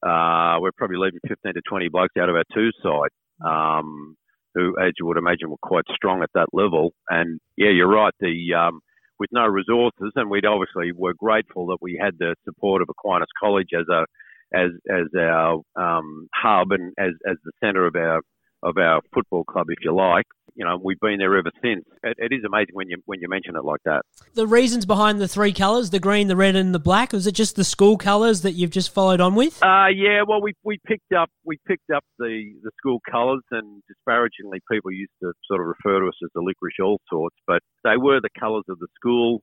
[0.00, 3.10] Uh, we're probably leaving 15 to 20 blokes out of our two side,
[3.44, 4.16] um,
[4.54, 6.92] who, as you would imagine, were quite strong at that level.
[7.08, 8.12] And yeah, you're right.
[8.20, 8.80] The um,
[9.18, 13.28] with no resources, and we'd obviously were grateful that we had the support of Aquinas
[13.40, 14.06] College as a
[14.54, 18.22] as as our um, hub and as as the centre of our
[18.62, 20.26] of our football club, if you like.
[20.54, 21.84] You know, we've been there ever since.
[22.02, 24.02] It, it is amazing when you when you mention it like that.
[24.34, 27.32] The reasons behind the three colours, the green, the red, and the black, was it
[27.32, 29.62] just the school colours that you've just followed on with?
[29.62, 33.82] Uh, yeah, well, we, we picked up we picked up the, the school colours, and
[33.86, 37.62] disparagingly, people used to sort of refer to us as the licorice all sorts, but
[37.84, 39.42] they were the colours of the school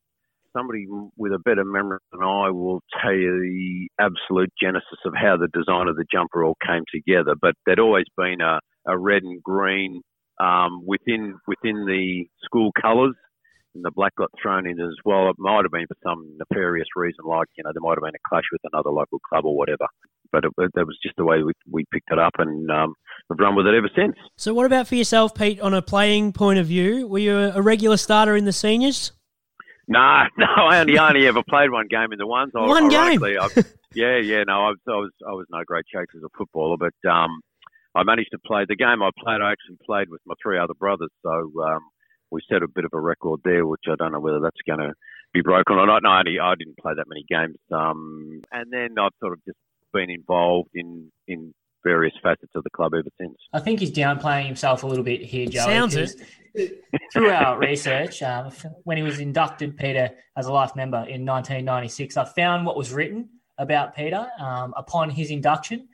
[0.55, 0.85] somebody
[1.17, 5.49] with a better memory than I will tell you the absolute genesis of how the
[5.53, 7.35] design of the jumper all came together.
[7.39, 10.01] But there'd always been a, a red and green
[10.39, 13.15] um, within within the school colours,
[13.73, 15.29] and the black got thrown in as well.
[15.29, 18.15] It might have been for some nefarious reason, like you know there might have been
[18.15, 19.87] a clash with another local club or whatever.
[20.31, 22.95] But it, that was just the way we, we picked it up, and um,
[23.29, 24.15] we've run with it ever since.
[24.37, 25.59] So, what about for yourself, Pete?
[25.61, 29.11] On a playing point of view, were you a regular starter in the seniors?
[29.87, 32.51] No, no, I only only ever played one game in the ones.
[32.53, 33.23] One game.
[33.23, 33.49] I,
[33.93, 34.43] yeah, yeah.
[34.43, 37.41] No, I was, I was I was no great shakes as a footballer, but um,
[37.93, 39.41] I managed to play the game I played.
[39.41, 41.81] I actually played with my three other brothers, so um,
[42.31, 44.79] we set a bit of a record there, which I don't know whether that's going
[44.79, 44.93] to
[45.33, 46.03] be broken or not.
[46.03, 49.57] No, I, I didn't play that many games, um, and then I've sort of just
[49.93, 51.53] been involved in in
[51.85, 53.37] various facets of the club ever since.
[53.53, 55.65] I think he's downplaying himself a little bit here, Joe.
[55.65, 56.21] Sounds it.
[57.13, 58.51] through our research, um,
[58.83, 62.91] when he was inducted, Peter, as a life member in 1996, I found what was
[62.91, 65.87] written about Peter um, upon his induction.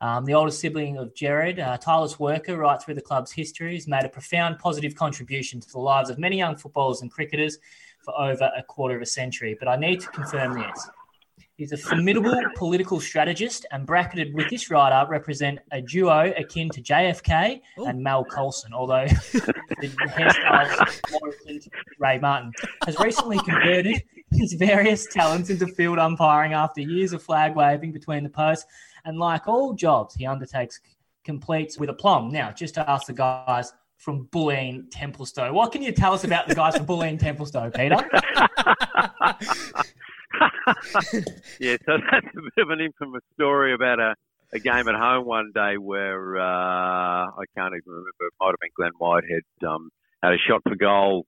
[0.00, 3.88] Um, the oldest sibling of Jared, uh, tireless worker right through the club's history, has
[3.88, 7.58] made a profound positive contribution to the lives of many young footballers and cricketers
[8.04, 9.56] for over a quarter of a century.
[9.58, 10.88] But I need to confirm this.
[11.58, 16.80] He's a formidable political strategist, and bracketed with this writer represent a duo akin to
[16.80, 17.86] JFK Ooh.
[17.86, 21.60] and Mel Colson, although the hairstyle Morrison
[21.98, 22.52] Ray Martin
[22.86, 24.00] has recently converted
[24.30, 28.64] his various talents into field umpiring after years of flag waving between the posts.
[29.04, 30.80] And like all jobs he undertakes,
[31.24, 32.28] completes with aplomb.
[32.28, 36.46] Now, just to ask the guys from Bulleen Templestowe, what can you tell us about
[36.46, 37.96] the guys from Bulleen Templestowe, Peter?
[41.60, 44.14] yeah, so that's a bit of an infamous story about a,
[44.52, 48.26] a game at home one day where uh, I can't even remember.
[48.26, 49.90] It might have been Glenn Whitehead um,
[50.22, 51.24] had a shot for goal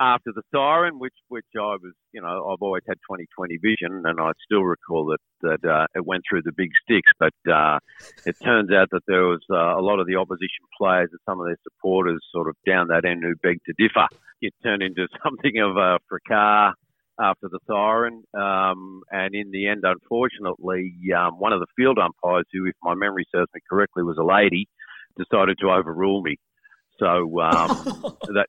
[0.00, 4.20] after the siren, which which I was, you know, I've always had 20/20 vision, and
[4.20, 7.10] I still recall that that uh, it went through the big sticks.
[7.18, 7.78] But uh,
[8.26, 11.40] it turns out that there was uh, a lot of the opposition players and some
[11.40, 14.06] of their supporters sort of down that end who begged to differ.
[14.40, 16.74] It turned into something of a fracas
[17.20, 22.46] after the siren, um, and in the end, unfortunately, um, one of the field umpires,
[22.52, 24.68] who, if my memory serves me correctly, was a lady,
[25.16, 26.36] decided to overrule me.
[26.98, 27.68] So um,
[28.34, 28.46] that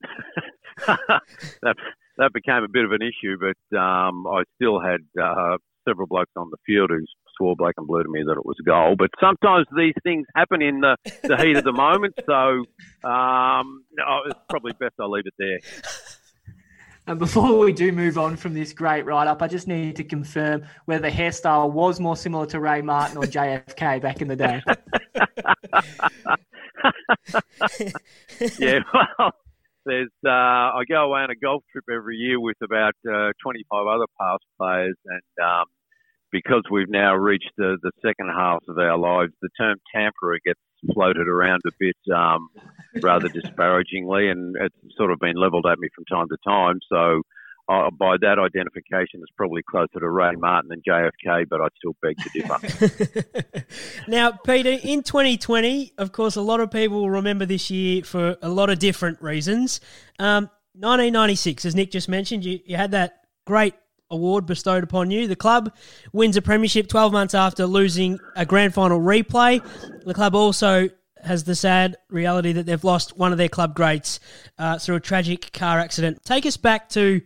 [1.62, 1.76] that
[2.18, 5.58] that became a bit of an issue, but um, I still had uh,
[5.88, 7.04] several blokes on the field who
[7.38, 8.96] swore black and blue to me that it was a goal.
[8.98, 12.64] But sometimes these things happen in the, the heat of the moment, so
[13.08, 15.60] um, no, it's probably best I leave it there.
[17.08, 20.04] And before we do move on from this great write up, I just need to
[20.04, 24.36] confirm whether the hairstyle was more similar to Ray Martin or JFK back in the
[24.36, 24.62] day.
[28.60, 28.80] yeah,
[29.20, 29.32] well,
[29.86, 33.86] there's uh, I go away on a golf trip every year with about uh, 25
[33.86, 35.66] other past players, and um,
[36.32, 40.60] because we've now reached the, the second half of our lives, the term tamperer gets
[40.94, 42.50] floated around a bit um,
[43.02, 46.80] rather disparagingly, and it's sort of been levelled at me from time to time.
[46.90, 47.22] So
[47.68, 51.96] uh, by that identification, it's probably closer to Ray Martin than JFK, but I still
[52.02, 53.66] beg to differ.
[54.08, 58.38] now, Peter, in 2020, of course, a lot of people will remember this year for
[58.42, 59.80] a lot of different reasons.
[60.20, 63.74] Um, 1996, as Nick just mentioned, you, you had that great
[64.10, 65.28] award bestowed upon you.
[65.28, 65.74] The club
[66.14, 69.64] wins a premiership 12 months after losing a grand final replay.
[70.06, 70.90] The club also
[71.24, 74.20] has the sad reality that they've lost one of their club greats
[74.60, 76.24] uh, through a tragic car accident.
[76.24, 77.22] Take us back to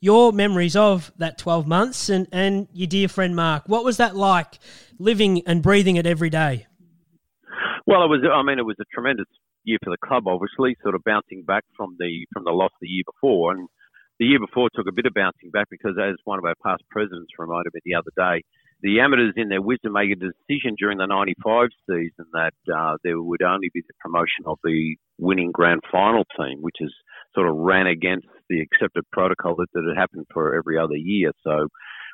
[0.00, 3.64] your memories of that 12 months and, and your dear friend Mark.
[3.66, 4.58] What was that like
[4.98, 6.66] living and breathing it every day?
[7.86, 9.26] Well, it was, I mean, it was a tremendous
[9.64, 12.88] year for the club, obviously, sort of bouncing back from the, from the loss the
[12.88, 13.52] year before.
[13.52, 13.68] And
[14.18, 16.82] the year before took a bit of bouncing back because, as one of our past
[16.90, 18.42] presidents reminded me the other day,
[18.82, 23.20] the amateurs, in their wisdom, made a decision during the '95 season that uh, there
[23.22, 26.92] would only be the promotion of the winning grand final team, which is
[27.34, 31.30] sort of ran against the accepted protocol that, that had happened for every other year.
[31.44, 31.68] So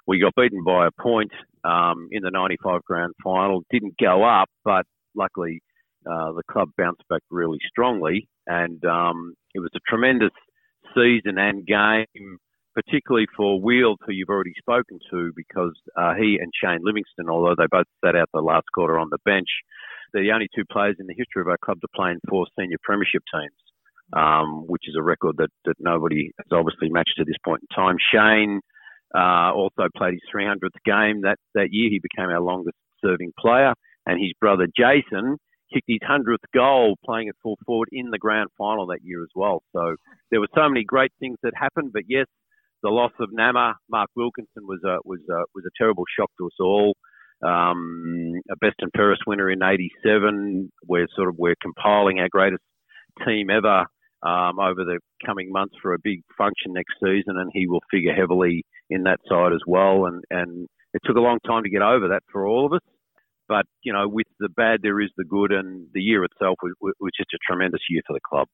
[0.06, 1.32] we got beaten by a point
[1.64, 3.64] um, in the '95 grand final.
[3.70, 4.84] Didn't go up, but
[5.14, 5.62] luckily
[6.06, 10.30] uh, the club bounced back really strongly, and um, it was a tremendous
[10.94, 12.38] season and game,
[12.74, 17.54] particularly for Wheels, who you've already spoken to, because uh, he and Shane Livingston, although
[17.56, 19.48] they both sat out the last quarter on the bench,
[20.12, 22.46] they're the only two players in the history of our club to play in four
[22.58, 23.60] senior premiership teams,
[24.16, 27.74] um, which is a record that, that nobody has obviously matched to this point in
[27.74, 27.96] time.
[28.12, 28.60] Shane
[29.14, 31.90] uh, also played his 300th game that, that year.
[31.90, 33.74] He became our longest serving player.
[34.06, 35.36] And his brother Jason
[35.72, 39.30] kicked his hundredth goal playing at full forward in the grand final that year as
[39.34, 39.62] well.
[39.72, 39.96] So
[40.30, 41.92] there were so many great things that happened.
[41.92, 42.26] But yes,
[42.82, 46.46] the loss of Nama, Mark Wilkinson was a was a, was a terrible shock to
[46.46, 46.94] us all.
[47.42, 50.70] Um, a best and fairest winner in '87.
[50.86, 52.62] We're sort of we're compiling our greatest
[53.24, 53.84] team ever
[54.22, 58.14] um, over the coming months for a big function next season, and he will figure
[58.14, 60.06] heavily in that side as well.
[60.06, 62.80] And and it took a long time to get over that for all of us.
[63.48, 66.74] But you know, with the bad, there is the good, and the year itself was,
[66.80, 68.48] was just a tremendous year for the club.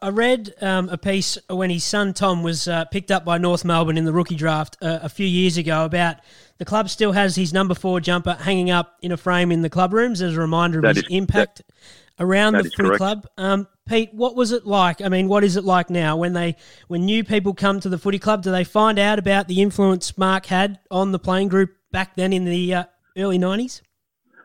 [0.00, 3.66] I read um, a piece when his son Tom was uh, picked up by North
[3.66, 6.16] Melbourne in the rookie draft uh, a few years ago about
[6.56, 9.68] the club still has his number four jumper hanging up in a frame in the
[9.68, 12.96] club rooms as a reminder of that his is, impact that, around that the footy
[12.96, 13.26] club.
[13.36, 15.02] Um, Pete, what was it like?
[15.02, 16.56] I mean, what is it like now when they
[16.88, 18.42] when new people come to the footy club?
[18.42, 22.32] Do they find out about the influence Mark had on the playing group back then
[22.32, 22.84] in the uh,
[23.16, 23.82] early nineties?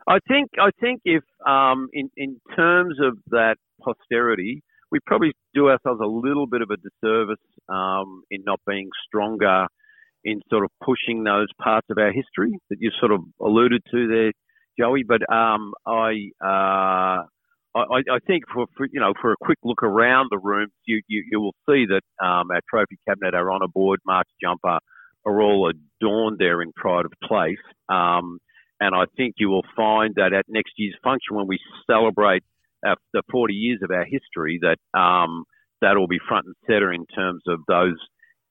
[0.08, 5.68] I think I think if um, in in terms of that posterity, we probably do
[5.68, 9.66] ourselves a little bit of a disservice um, in not being stronger
[10.24, 14.08] in sort of pushing those parts of our history that you sort of alluded to
[14.08, 14.32] there,
[14.78, 15.02] Joey.
[15.06, 17.24] But um, I, uh,
[17.74, 21.00] I I think for, for you know for a quick look around the room, you
[21.08, 24.78] you, you will see that um, our trophy cabinet, our honour board, march jumper
[25.26, 27.58] are all adorned there in pride of place.
[27.88, 28.38] Um,
[28.80, 31.58] and I think you will find that at next year's function, when we
[31.88, 32.42] celebrate
[32.84, 35.44] our, the 40 years of our history, that um,
[35.82, 37.96] that will be front and center in terms of those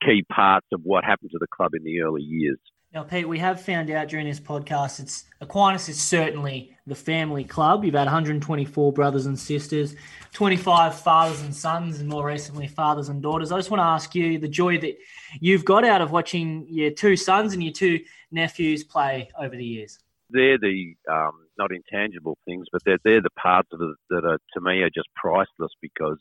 [0.04, 2.60] key parts of what happened to the club in the early years.
[2.92, 7.44] Now, Pete, we have found out during this podcast, it's Aquinas is certainly the family
[7.44, 7.86] club.
[7.86, 9.96] You've had 124 brothers and sisters,
[10.34, 13.52] 25 fathers and sons, and more recently, fathers and daughters.
[13.52, 14.98] I just want to ask you the joy that
[15.40, 18.00] you've got out of watching your two sons and your two
[18.32, 20.00] nephews play over the years.
[20.30, 24.40] They're the um, not intangible things, but they're they're the parts of it that are
[24.54, 26.20] to me are just priceless because.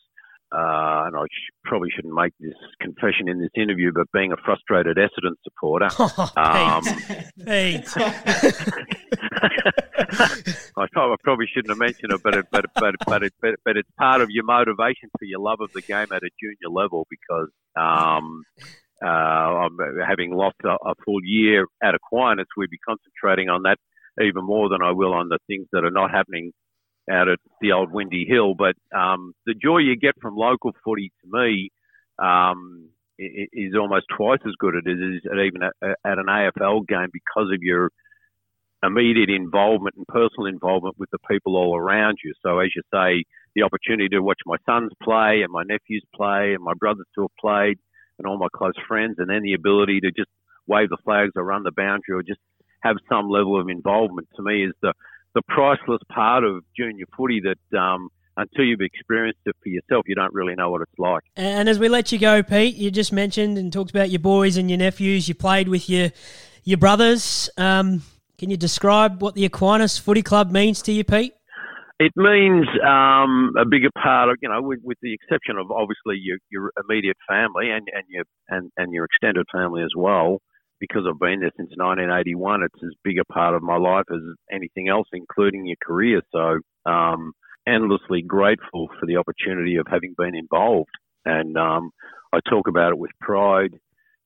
[0.50, 4.36] Uh, and I sh- probably shouldn't make this confession in this interview, but being a
[4.42, 6.82] frustrated Essendon supporter, Oh, Um,
[7.44, 7.86] Pete.
[10.78, 13.76] I probably, probably shouldn't have mentioned it, but it, but but but it, but, but
[13.76, 17.06] it's part of your motivation for your love of the game at a junior level
[17.10, 18.42] because um,
[19.04, 23.78] uh, I'm having lost a, a full year at Aquinas, we'd be concentrating on that
[24.20, 26.52] even more than I will on the things that are not happening
[27.10, 28.54] out at the old Windy Hill.
[28.54, 31.70] But um, the joy you get from local footy to me
[32.18, 32.88] um,
[33.18, 37.08] is almost twice as good as it is at even at, at an AFL game
[37.12, 37.90] because of your
[38.84, 42.32] immediate involvement and personal involvement with the people all around you.
[42.42, 46.54] So as you say, the opportunity to watch my sons play and my nephews play
[46.54, 47.78] and my brothers who have played,
[48.18, 50.30] and all my close friends, and then the ability to just
[50.66, 52.40] wave the flags or run the boundary or just
[52.80, 54.92] have some level of involvement to me is the
[55.34, 60.14] the priceless part of junior footy that um, until you've experienced it for yourself, you
[60.14, 61.22] don't really know what it's like.
[61.36, 64.56] And as we let you go, Pete, you just mentioned and talked about your boys
[64.56, 65.28] and your nephews.
[65.28, 66.10] You played with your
[66.64, 67.50] your brothers.
[67.56, 68.02] Um,
[68.38, 71.34] can you describe what the Aquinas Footy Club means to you, Pete?
[71.98, 76.16] It means um, a bigger part of, you know, with, with the exception of obviously
[76.22, 80.38] your, your immediate family and, and your and, and your extended family as well.
[80.80, 84.20] Because I've been there since 1981, it's as big a part of my life as
[84.52, 86.22] anything else, including your career.
[86.32, 86.60] So,
[86.90, 87.32] um,
[87.66, 90.90] endlessly grateful for the opportunity of having been involved,
[91.24, 91.90] and um,
[92.32, 93.78] I talk about it with pride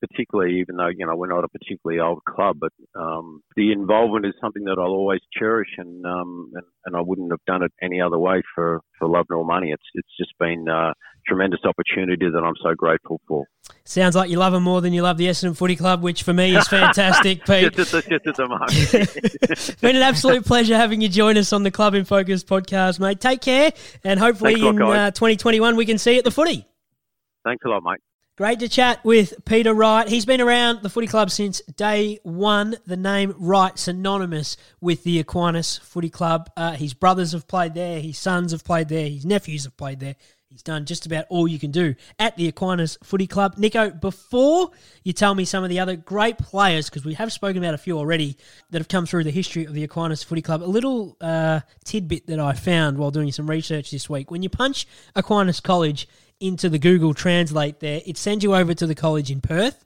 [0.03, 4.25] particularly even though you know we're not a particularly old club, but um, the involvement
[4.25, 7.71] is something that I'll always cherish, and, um, and and I wouldn't have done it
[7.81, 9.71] any other way for for love nor money.
[9.71, 10.93] It's it's just been a
[11.25, 13.45] tremendous opportunity that I'm so grateful for.
[13.85, 16.33] Sounds like you love them more than you love the Essendon Footy Club, which for
[16.33, 17.73] me is fantastic, Pete.
[17.73, 18.71] just, just at the moment.
[18.73, 22.99] it's been an absolute pleasure having you join us on the Club in Focus podcast,
[22.99, 23.21] mate.
[23.21, 23.71] Take care,
[24.03, 26.67] and hopefully Thanks in lot, uh, 2021 we can see you at the footy.
[27.45, 27.99] Thanks a lot, mate.
[28.35, 30.07] Great to chat with Peter Wright.
[30.07, 32.75] He's been around the footy club since day one.
[32.87, 36.49] The name Wright synonymous with the Aquinas Footy Club.
[36.57, 39.99] Uh, his brothers have played there, his sons have played there, his nephews have played
[39.99, 40.15] there.
[40.49, 43.59] He's done just about all you can do at the Aquinas Footy Club.
[43.59, 44.71] Nico, before
[45.03, 47.77] you tell me some of the other great players, because we have spoken about a
[47.77, 48.35] few already
[48.71, 52.25] that have come through the history of the Aquinas Footy Club, a little uh, tidbit
[52.25, 54.31] that I found while doing some research this week.
[54.31, 56.07] When you punch Aquinas College
[56.43, 59.85] into the Google Translate there, it sends you over to the college in Perth,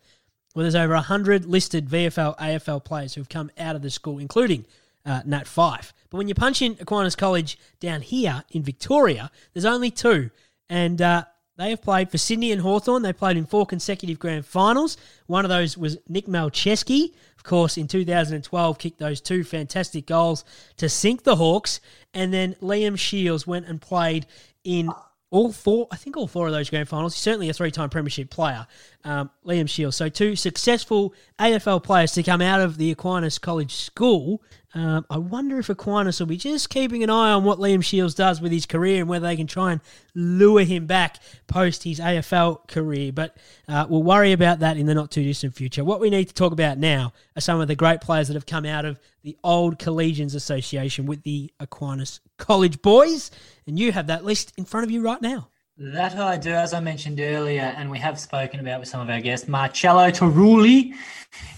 [0.53, 4.17] where there's over 100 listed VFL, AFL players who have come out of the school,
[4.17, 4.65] including
[5.05, 5.93] uh, Nat Fyfe.
[6.09, 10.31] But when you punch in Aquinas College down here in Victoria, there's only two.
[10.67, 11.25] And uh,
[11.57, 13.03] they have played for Sydney and Hawthorn.
[13.03, 14.97] They played in four consecutive grand finals.
[15.27, 20.43] One of those was Nick Malceski, of course, in 2012, kicked those two fantastic goals
[20.77, 21.79] to sink the Hawks.
[22.15, 24.25] And then Liam Shiels went and played
[24.63, 24.91] in
[25.29, 27.13] all four, I think all four of those grand finals.
[27.13, 28.65] He's certainly a three-time premiership player,
[29.03, 29.95] um, Liam Shiels.
[29.95, 34.41] So two successful AFL players to come out of the Aquinas College School.
[34.73, 38.13] Um, I wonder if Aquinas will be just keeping an eye on what Liam Shiels
[38.13, 39.81] does with his career and whether they can try and
[40.13, 43.13] lure him back post his AFL career.
[43.13, 43.37] But
[43.69, 45.85] uh, we'll worry about that in the not too distant future.
[45.85, 48.45] What we need to talk about now are some of the great players that have
[48.45, 53.31] come out of the old Collegians Association with the Aquinas College boys.
[53.67, 55.47] And you have that list in front of you right now.
[55.79, 59.11] That I do, as I mentioned earlier, and we have spoken about with some of
[59.11, 59.47] our guests.
[59.47, 60.95] Marcello Tarulli,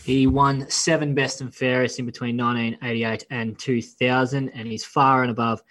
[0.04, 5.32] he won seven best and fairest in between 1988 and 2000, and he's far and
[5.32, 5.64] above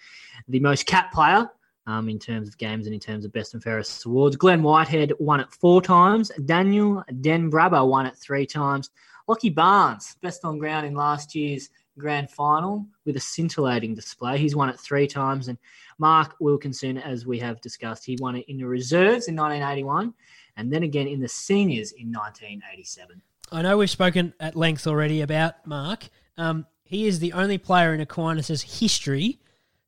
[0.47, 1.47] the most cap player
[1.85, 4.35] um, in terms of games and in terms of best and fairest awards.
[4.35, 6.31] Glenn Whitehead won it four times.
[6.45, 8.89] Daniel Den Brabber won it three times.
[9.27, 11.69] Lockie Barnes, best on ground in last year's
[11.99, 14.37] grand final with a scintillating display.
[14.37, 15.47] He's won it three times.
[15.47, 15.57] And
[15.99, 20.13] Mark Wilkinson, as we have discussed, he won it in the reserves in 1981
[20.57, 23.21] and then again in the seniors in 1987.
[23.51, 26.09] I know we've spoken at length already about Mark.
[26.37, 29.39] Um, he is the only player in Aquinas' history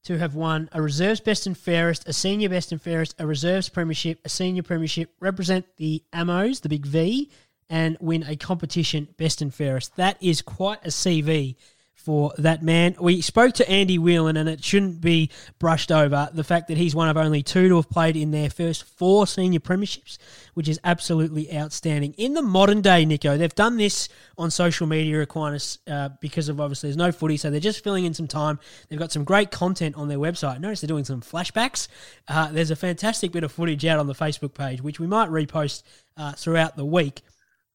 [0.03, 3.70] to have won a reserves best and fairest, a senior best and fairest, a reserves
[3.70, 7.30] premiership, a senior premiership, represent the Ammos, the big V,
[7.70, 9.95] and win a competition best and fairest.
[9.95, 11.55] That is quite a CV
[12.04, 12.95] for that man.
[12.99, 15.30] We spoke to Andy Whelan, and it shouldn't be
[15.60, 18.49] brushed over the fact that he's one of only two to have played in their
[18.49, 20.18] first four senior premierships,
[20.56, 22.14] which is absolutely outstanding.
[22.14, 26.60] In the modern day, Nico, they've done this on social media, Aquinas, uh, because of
[26.60, 28.60] obviously there's no footy, so they're just filling in some time.
[28.89, 30.60] They've got some great content on their website.
[30.60, 31.88] Notice they're doing some flashbacks.
[32.28, 35.30] Uh, there's a fantastic bit of footage out on the Facebook page, which we might
[35.30, 35.84] repost
[36.18, 37.22] uh, throughout the week.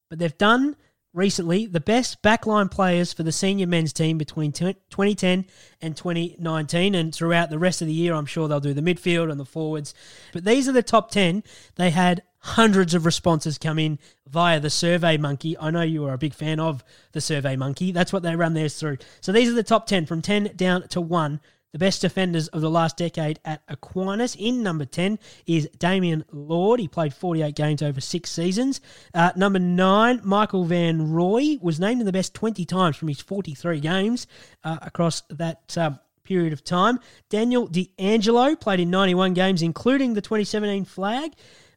[0.09, 0.75] But they've done
[1.17, 5.45] recently the best backline players for the senior men's team between 2010
[5.81, 6.95] and 2019.
[6.95, 9.45] And throughout the rest of the year, I'm sure they'll do the midfield and the
[9.45, 9.93] forwards.
[10.31, 11.43] But these are the top 10.
[11.75, 15.57] They had hundreds of responses come in via the Survey Monkey.
[15.57, 17.91] I know you are a big fan of the Survey Monkey.
[17.91, 18.99] That's what they run theirs through.
[19.19, 21.41] So these are the top 10 from 10 down to 1
[21.71, 24.35] the best defenders of the last decade at Aquinas.
[24.35, 26.79] In number 10 is Damien Lord.
[26.79, 28.81] He played 48 games over six seasons.
[29.13, 33.21] Uh, number 9, Michael Van Roy was named in the best 20 times from his
[33.21, 34.27] 43 games
[34.63, 35.91] uh, across that uh,
[36.23, 36.99] period of time.
[37.29, 41.31] Daniel D'Angelo played in 91 games, including the 2017 flag.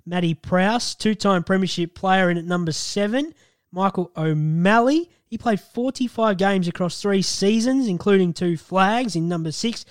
[0.07, 3.34] Matty Prowse, two time Premiership player in at number 7.
[3.72, 9.86] Michael O'Malley he played 45 games across three seasons, including two flags in number six.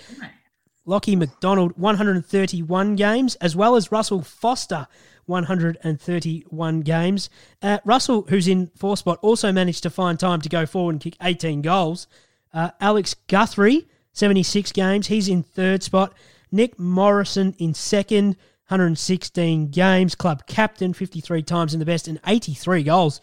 [0.85, 4.87] Lockie McDonald, 131 games, as well as Russell Foster,
[5.27, 7.29] 131 games.
[7.61, 11.01] Uh, Russell, who's in four spot, also managed to find time to go forward and
[11.01, 12.07] kick 18 goals.
[12.53, 15.07] Uh, Alex Guthrie, 76 games.
[15.07, 16.13] He's in third spot.
[16.51, 18.35] Nick Morrison in second,
[18.67, 20.15] 116 games.
[20.15, 23.21] Club captain, 53 times in the best, and 83 goals.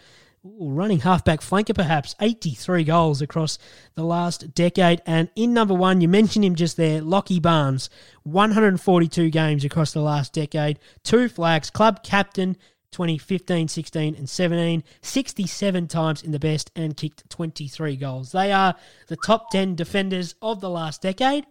[0.58, 3.58] Running halfback flanker, perhaps 83 goals across
[3.94, 5.02] the last decade.
[5.04, 7.90] And in number one, you mentioned him just there, Lockie Barnes,
[8.22, 12.56] 142 games across the last decade, two flags, club captain,
[12.92, 18.32] 2015, 16, and 17, 67 times in the best, and kicked 23 goals.
[18.32, 18.76] They are
[19.08, 21.44] the top 10 defenders of the last decade,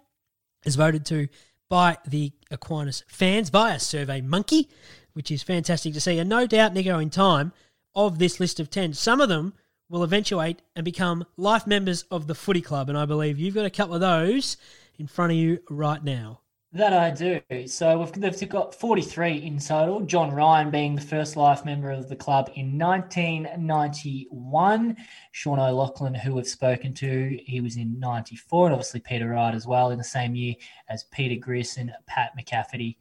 [0.65, 1.27] as voted to
[1.69, 4.69] by the Aquinas fans via Survey Monkey,
[5.13, 6.19] which is fantastic to see.
[6.19, 7.51] And no doubt, Nico, in time,
[7.95, 8.93] of this list of 10.
[8.93, 9.53] Some of them
[9.89, 12.89] will eventuate and become life members of the footy club.
[12.89, 14.57] And I believe you've got a couple of those
[14.97, 16.41] in front of you right now.
[16.73, 17.39] That I do.
[17.67, 20.01] So we've got 43 in total.
[20.01, 24.97] John Ryan being the first life member of the club in 1991.
[25.31, 28.65] Sean O'Loughlin, who we've spoken to, he was in 94.
[28.65, 30.55] And obviously Peter Wright as well in the same year
[30.89, 32.97] as Peter Griss and Pat McCafferty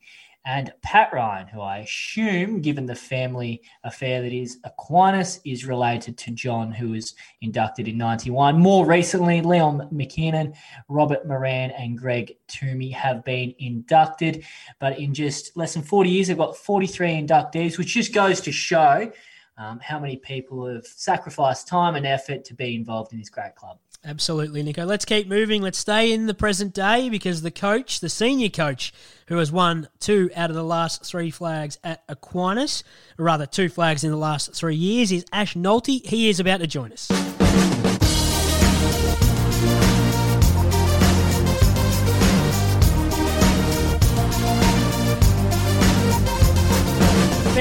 [0.47, 6.19] and Pat Ryan, who I assume, given the family affair that is Aquinas, is related
[6.19, 8.59] to John, who was inducted in 91.
[8.59, 10.55] More recently, Leon McKinnon,
[10.89, 14.45] Robert Moran, and Greg Toomey have been inducted.
[14.81, 18.53] But in just less than 40 years, they've got 43 inductees, which just goes to
[18.53, 19.11] show
[19.57, 23.55] um, how many people have sacrificed time and effort to be involved in this great
[23.55, 23.79] club.
[24.07, 24.85] Absolutely, Nico.
[24.85, 25.63] Let's keep moving.
[25.63, 28.93] Let's stay in the present day because the coach, the senior coach,
[29.29, 32.85] who has won two out of the last three flags at Aquinas,
[33.19, 36.05] or rather two flags in the last three years, is Ash Nolte.
[36.05, 37.09] He is about to join us.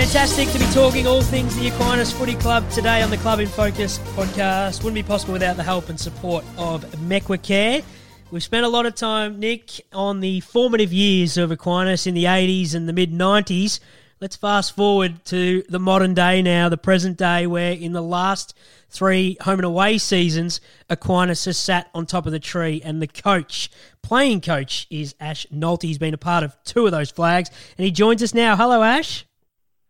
[0.04, 3.48] Fantastic to be talking all things the Aquinas Footy Club today on the Club in
[3.48, 4.84] Focus podcast.
[4.84, 7.82] Wouldn't be possible without the help and support of Mequicare.
[8.30, 12.26] We've spent a lot of time, Nick, on the formative years of Aquinas in the
[12.26, 13.80] 80s and the mid 90s.
[14.20, 18.54] Let's fast forward to the modern day now, the present day, where in the last
[18.90, 23.08] three home and away seasons, Aquinas has sat on top of the tree, and the
[23.08, 25.84] coach, playing coach, is Ash Nolte.
[25.84, 28.58] He's been a part of two of those flags, and he joins us now.
[28.58, 29.26] Hello, Ash.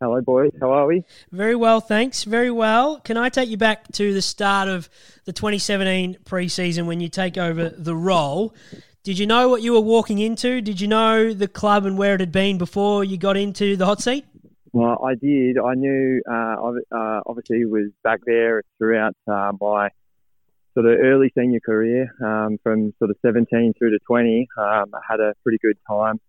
[0.03, 0.51] Hello, boys.
[0.59, 1.05] How are we?
[1.31, 2.25] Very well, thanks.
[2.25, 2.99] Very well.
[2.99, 4.89] Can I take you back to the start of
[5.23, 8.53] the 2017 preseason when you take over the role?
[9.05, 10.59] Did you know what you were walking into?
[10.59, 13.85] Did you know the club and where it had been before you got into the
[13.85, 14.25] hot seat?
[14.73, 15.57] Well, I did.
[15.57, 16.57] I knew, uh,
[16.91, 19.87] uh, obviously, was back there throughout uh, my
[20.73, 24.49] sort of early senior career, um, from sort of 17 through to 20.
[24.57, 26.19] Um, I had a pretty good time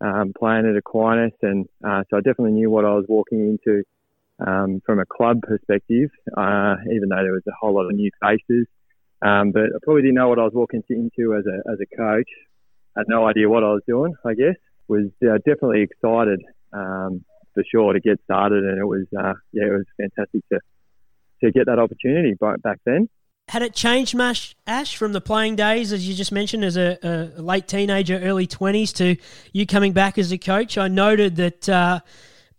[0.00, 3.84] um, playing at Aquinas, and uh, so I definitely knew what I was walking into
[4.44, 8.10] um, from a club perspective, uh, even though there was a whole lot of new
[8.20, 8.66] faces.
[9.22, 11.96] Um, but I probably didn't know what I was walking into as a as a
[11.96, 12.28] coach.
[12.96, 14.14] I had no idea what I was doing.
[14.24, 14.56] I guess
[14.88, 16.40] was uh, definitely excited
[16.72, 17.24] um,
[17.54, 20.60] for sure to get started, and it was uh, yeah, it was fantastic to
[21.42, 23.08] to get that opportunity back then
[23.56, 26.98] had it changed much, Ash, from the playing days, as you just mentioned, as a,
[27.02, 29.16] a late teenager, early 20s, to
[29.50, 30.76] you coming back as a coach?
[30.76, 32.00] I noted that uh,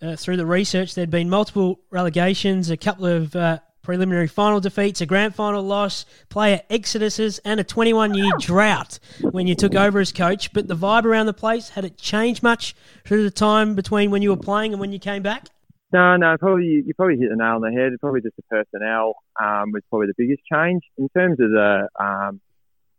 [0.01, 4.99] uh, through the research, there'd been multiple relegations, a couple of uh, preliminary final defeats,
[4.99, 9.99] a grand final loss, player exoduses, and a 21 year drought when you took over
[9.99, 10.51] as coach.
[10.51, 14.23] But the vibe around the place, had it changed much through the time between when
[14.23, 15.45] you were playing and when you came back?
[15.93, 17.93] No, no, probably you probably hit the nail on the head.
[18.01, 22.41] Probably just the personnel um, was probably the biggest change in terms of the um,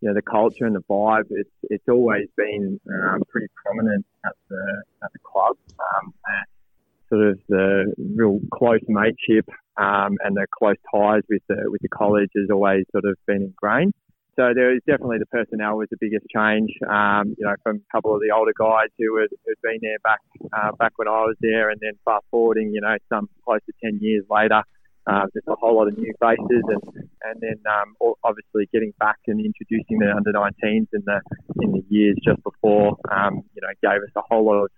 [0.00, 1.26] you know the culture and the vibe.
[1.30, 5.56] It's it's always been um, pretty prominent at the at the club.
[5.78, 6.14] Um,
[7.08, 11.88] sort of the real close mateship um, and the close ties with the with the
[11.88, 13.94] college has always sort of been ingrained.
[14.38, 16.70] So there is definitely the personnel was the biggest change.
[16.88, 19.98] Um, you know, from a couple of the older guys who had, who'd been there
[20.04, 20.20] back
[20.52, 23.72] uh, back when I was there, and then fast forwarding, you know, some close to
[23.82, 24.62] ten years later,
[25.08, 26.82] uh, just a whole lot of new faces, and
[27.24, 31.20] and then um, obviously getting back and introducing the under 19s in the
[31.60, 34.70] in the years just before, um, you know, gave us a whole lot of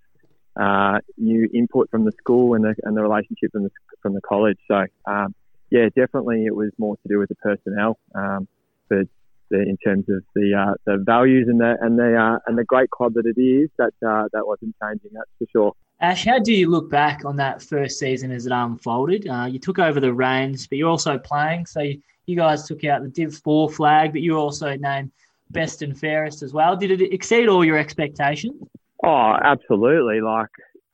[0.58, 3.70] uh, new input from the school and the and the relationship from the
[4.00, 4.58] from the college.
[4.68, 5.34] So um,
[5.70, 7.98] yeah, definitely it was more to do with the personnel.
[8.14, 8.48] Um,
[8.88, 9.06] but
[9.50, 12.90] in terms of the uh, the values and the and the uh, and the great
[12.90, 13.68] club that it is.
[13.78, 15.10] That uh, that wasn't changing.
[15.12, 15.72] That's for sure.
[16.00, 19.28] Ash, how do you look back on that first season as it unfolded?
[19.28, 21.66] Uh, you took over the reins, but you're also playing.
[21.66, 25.10] So you, you guys took out the Div Four flag, but you were also named
[25.50, 26.76] best and fairest as well.
[26.76, 28.54] Did it exceed all your expectations?
[29.04, 30.20] Oh, absolutely.
[30.20, 30.48] Like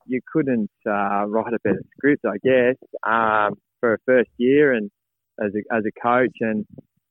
[0.07, 2.75] you couldn't uh, write a better script, I guess,
[3.05, 4.89] um, for a first year and
[5.39, 6.65] as a, as a coach and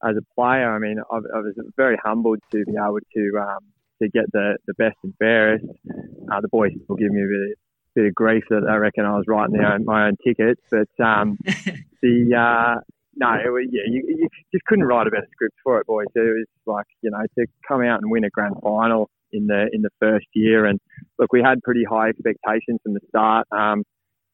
[0.09, 0.75] as a player.
[0.75, 3.65] I mean, I, I was very humbled to be able to um,
[4.03, 5.65] to get the, the best and fairest.
[6.31, 7.59] Uh, the boys will give me a bit,
[7.95, 11.05] bit of grief that I reckon I was writing their own, my own tickets, but
[11.05, 11.39] um,
[12.03, 12.81] the uh,
[13.19, 16.07] no, it was, yeah, you, you just couldn't write a better script for it, boys.
[16.15, 19.69] It was like you know to come out and win a grand final in the
[19.73, 20.79] in the first year, and
[21.19, 23.47] look, we had pretty high expectations from the start.
[23.51, 23.85] Um,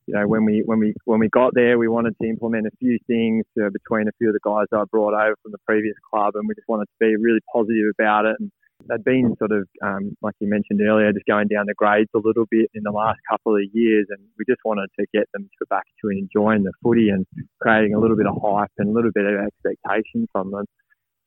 [0.07, 2.77] you know, when we when we when we got there, we wanted to implement a
[2.79, 6.35] few things between a few of the guys I brought over from the previous club,
[6.35, 8.37] and we just wanted to be really positive about it.
[8.41, 8.51] And
[8.89, 12.19] they'd been sort of, um, like you mentioned earlier, just going down the grades a
[12.19, 15.49] little bit in the last couple of years, and we just wanted to get them
[15.59, 17.27] to back to enjoying the footy and
[17.61, 20.65] creating a little bit of hype and a little bit of expectation from them.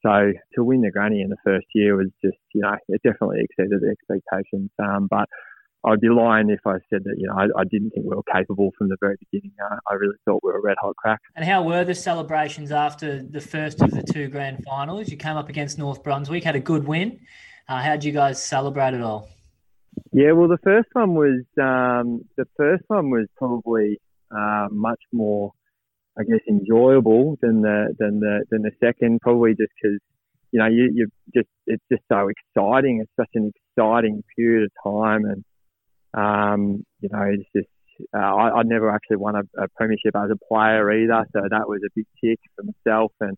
[0.06, 3.42] So to win the granny in the first year was just, you know, it definitely
[3.42, 4.70] exceeded the expectations.
[4.78, 5.26] Um, but
[5.86, 8.24] I'd be lying if I said that, you know, I, I didn't think we were
[8.34, 9.54] capable from the very beginning.
[9.64, 11.20] Uh, I really thought we were a red hot crack.
[11.36, 15.10] And how were the celebrations after the first of the two grand finals?
[15.10, 17.20] You came up against North Brunswick, had a good win.
[17.70, 19.30] Uh, how did you guys celebrate it all?
[20.12, 24.00] Yeah, well, the first one was um, the first one was probably
[24.36, 25.52] uh, much more,
[26.18, 29.22] I guess, enjoyable than the than the than the second.
[29.22, 30.00] Probably just because
[30.52, 33.00] you know you you just it's just so exciting.
[33.02, 35.44] It's such an exciting period of time, and
[36.16, 37.68] um, you know, it's just
[38.14, 41.68] uh, I, would never actually won a, a, premiership as a player either, so that
[41.68, 43.12] was a big tick for myself.
[43.22, 43.38] And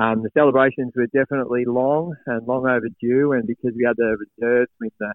[0.00, 4.70] um, the celebrations were definitely long and long overdue, and because we had the reserves
[4.80, 5.12] win the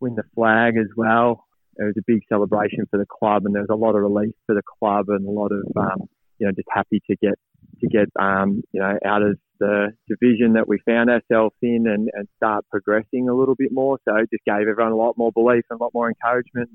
[0.00, 1.44] win the flag as well,
[1.76, 4.34] it was a big celebration for the club, and there was a lot of relief
[4.46, 6.08] for the club, and a lot of um,
[6.38, 7.34] you know just happy to get
[7.80, 12.08] to get um, you know out of the division that we found ourselves in and,
[12.12, 13.98] and start progressing a little bit more.
[14.08, 16.70] So it just gave everyone a lot more belief and a lot more encouragement.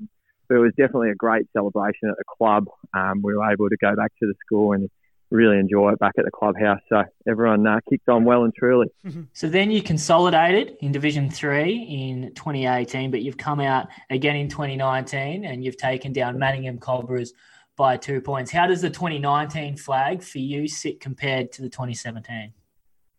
[0.48, 2.66] But it was definitely a great celebration at the club.
[2.94, 4.90] Um, we were able to go back to the school and
[5.30, 6.80] really enjoy it back at the clubhouse.
[6.88, 8.88] So everyone uh, kicked on well and truly.
[9.32, 14.48] So then you consolidated in Division Three in 2018, but you've come out again in
[14.48, 17.32] 2019 and you've taken down Manningham Cobras
[17.76, 18.50] by two points.
[18.50, 22.52] How does the 2019 flag for you sit compared to the 2017?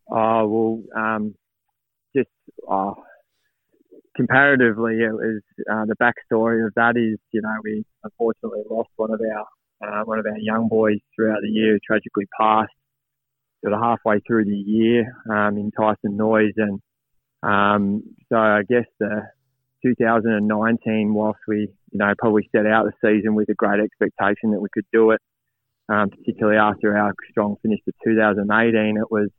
[0.10, 1.36] Oh well, um,
[2.16, 2.30] just
[2.70, 2.94] uh,
[4.16, 5.42] comparatively, it was
[5.72, 9.46] uh, the backstory of that is you know we unfortunately lost one of our
[9.84, 12.72] uh, one of our young boys throughout the year, tragically passed
[13.62, 16.80] sort of halfway through the year um, in Tyson Noise, and
[17.42, 19.24] um, so I guess the
[19.86, 24.62] 2019, whilst we you know probably set out the season with a great expectation that
[24.62, 25.22] we could do it,
[25.90, 29.30] um, particularly after our strong finish to 2018, it was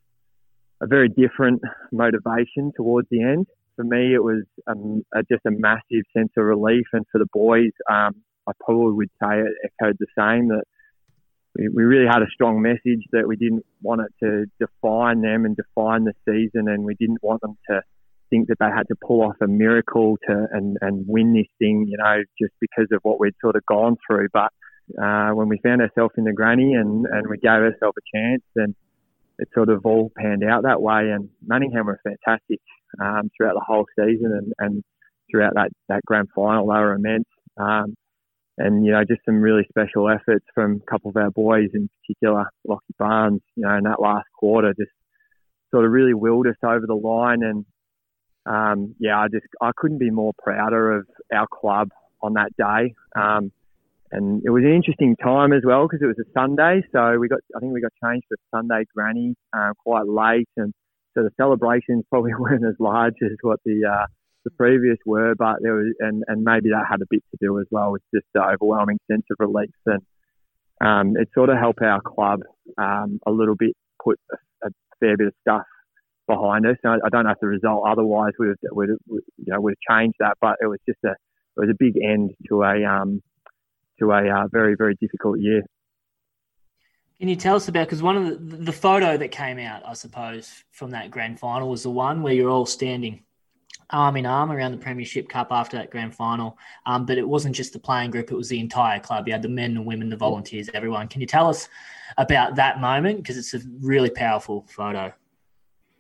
[0.81, 1.61] a very different
[1.93, 3.47] motivation towards the end.
[3.77, 7.27] For me, it was um, a, just a massive sense of relief, and for the
[7.33, 8.15] boys, um,
[8.47, 10.65] I probably would say it echoed the same that
[11.59, 15.45] we, we really had a strong message that we didn't want it to define them
[15.45, 17.83] and define the season, and we didn't want them to
[18.31, 21.87] think that they had to pull off a miracle to and, and win this thing,
[21.89, 24.29] you know, just because of what we'd sort of gone through.
[24.33, 24.51] But
[25.03, 28.43] uh, when we found ourselves in the granny and, and we gave ourselves a chance,
[28.57, 28.75] and
[29.39, 31.11] it sort of all panned out that way.
[31.11, 32.61] And Manningham were fantastic
[33.01, 34.85] um, throughout the whole season and, and
[35.31, 36.67] throughout that, that grand final.
[36.69, 37.29] They were immense.
[37.59, 37.95] Um,
[38.59, 41.91] and, you know, just some really special efforts from a couple of our boys, in
[42.01, 44.91] particular, Lockie Barnes, you know, in that last quarter just
[45.71, 47.43] sort of really willed us over the line.
[47.43, 47.67] And,
[48.47, 51.91] um, yeah, I just, I couldn't be more prouder of our club
[52.23, 52.95] on that day.
[53.15, 53.53] Um,
[54.13, 57.29] and it was an interesting time as well because it was a Sunday, so we
[57.29, 60.73] got I think we got changed for Sunday Granny uh, quite late, and
[61.15, 64.07] so the celebrations probably weren't as large as what the uh,
[64.45, 67.59] the previous were, but there was and and maybe that had a bit to do
[67.59, 69.75] as well with just the overwhelming sense of relief.
[69.87, 70.03] And
[70.81, 72.41] um, it sort of helped our club
[72.79, 74.71] um, a little bit put a, a,
[75.01, 75.67] fair bit of stuff
[76.27, 76.77] behind us.
[76.85, 79.75] I, I don't know if the result otherwise would have would have, you know would
[79.75, 82.85] have changed that, but it was just a it was a big end to a
[82.85, 83.23] um,
[83.99, 85.63] to a uh, very, very difficult year.
[87.19, 89.95] Can you tell us about because one of the the photo that came out, I
[89.95, 93.23] suppose, from that grand final was the one where you're all standing
[93.91, 96.59] arm in arm around the Premiership Cup after that grand final.
[96.87, 99.27] Um, but it wasn't just the playing group; it was the entire club.
[99.27, 101.09] You had the men and women, the volunteers, everyone.
[101.09, 101.69] Can you tell us
[102.19, 105.13] about that moment because it's a really powerful photo?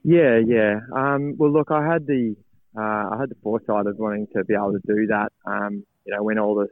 [0.06, 0.78] Yeah, yeah.
[0.94, 2.36] Um, well, look, I had the
[2.78, 2.80] uh,
[3.10, 5.32] I had the foresight of wanting to be able to do that.
[5.44, 6.68] Um, you know, when all the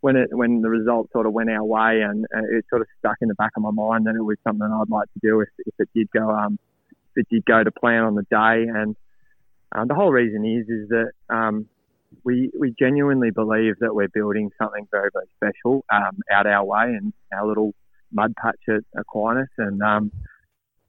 [0.00, 3.18] when it when the results sort of went our way, and, it sort of stuck
[3.20, 5.50] in the back of my mind that it was something I'd like to do if,
[5.66, 6.58] if it did go um
[7.14, 8.66] if it did go to plan on the day.
[8.72, 8.96] And
[9.72, 11.66] um, the whole reason is is that um
[12.24, 16.84] we we genuinely believe that we're building something very very special um, out our way
[16.98, 17.74] and our little
[18.10, 20.10] mud patch at Aquinas, and um,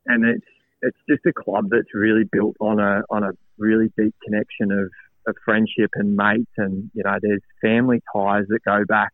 [0.06, 0.46] and it's
[0.82, 4.90] it's just a club that's really built on a on a really deep connection of,
[5.28, 9.12] of friendship and mates, and you know there's family ties that go back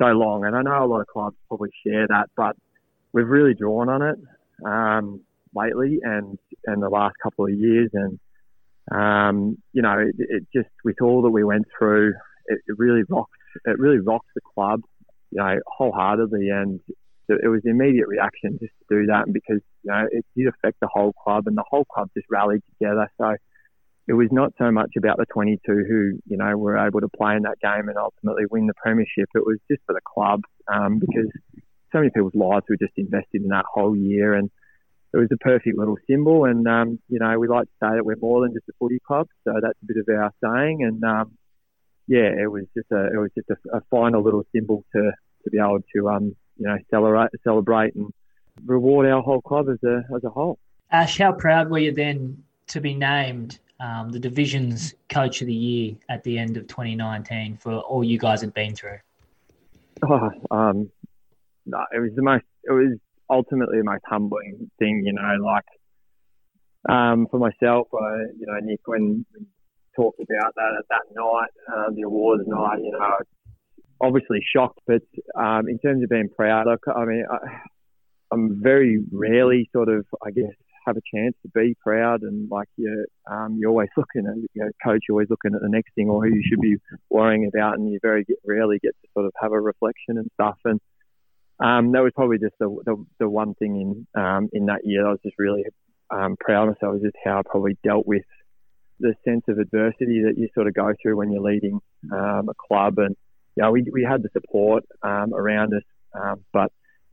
[0.00, 2.56] so long, and I know a lot of clubs probably share that, but
[3.12, 4.18] we've really drawn on it
[4.66, 5.20] um,
[5.54, 8.18] lately and and the last couple of years, and
[8.90, 12.14] um, you know it, it, just with all that we went through,
[12.46, 14.80] it, it really rocks it really rocks the club,
[15.30, 16.80] you know, wholeheartedly, and
[17.42, 20.88] it was immediate reaction just to do that, because you know it did affect the
[20.92, 23.08] whole club, and the whole club just rallied together.
[23.18, 23.36] So
[24.08, 27.36] it was not so much about the 22 who you know were able to play
[27.36, 29.28] in that game and ultimately win the premiership.
[29.34, 30.42] It was just for the club
[30.72, 31.30] um, because
[31.92, 34.50] so many people's lives were just invested in that whole year, and
[35.14, 36.44] it was a perfect little symbol.
[36.46, 38.98] And um, you know we like to say that we're more than just a footy
[39.06, 40.82] club, so that's a bit of our saying.
[40.82, 41.38] And um,
[42.08, 45.12] yeah, it was just a it was just a, a final little symbol to
[45.44, 48.12] to be able to um, you know, celebrate, celebrate and
[48.64, 50.58] reward our whole club as a, as a whole.
[50.90, 55.54] Ash, how proud were you then to be named um, the division's coach of the
[55.54, 58.98] year at the end of 2019 for all you guys had been through?
[60.02, 60.90] Oh, um,
[61.66, 62.98] no, it was the most, it was
[63.30, 65.64] ultimately the most humbling thing, you know, like,
[66.88, 69.46] um, for myself, I, you know, Nick, when we
[69.94, 73.16] talked about that at that night, uh, the awards night, you know,
[74.02, 75.02] obviously shocked, but
[75.38, 77.36] um, in terms of being proud, I, I mean, I,
[78.32, 80.52] I'm very rarely sort of, I guess,
[80.86, 84.64] have a chance to be proud and like you um, you're always looking at you
[84.64, 86.76] know, coach you're always looking at the next thing or who you should be
[87.08, 90.58] worrying about and you very rarely get to sort of have a reflection and stuff.
[90.64, 90.80] And
[91.60, 95.06] um, that was probably just the, the, the one thing in um, in that year
[95.06, 95.64] I was just really
[96.10, 98.24] um, proud of myself was just how I probably dealt with
[98.98, 101.80] the sense of adversity that you sort of go through when you're leading
[102.12, 103.16] um, a club and
[103.56, 105.82] yeah, we, we had the support um, around us,
[106.14, 106.72] um, but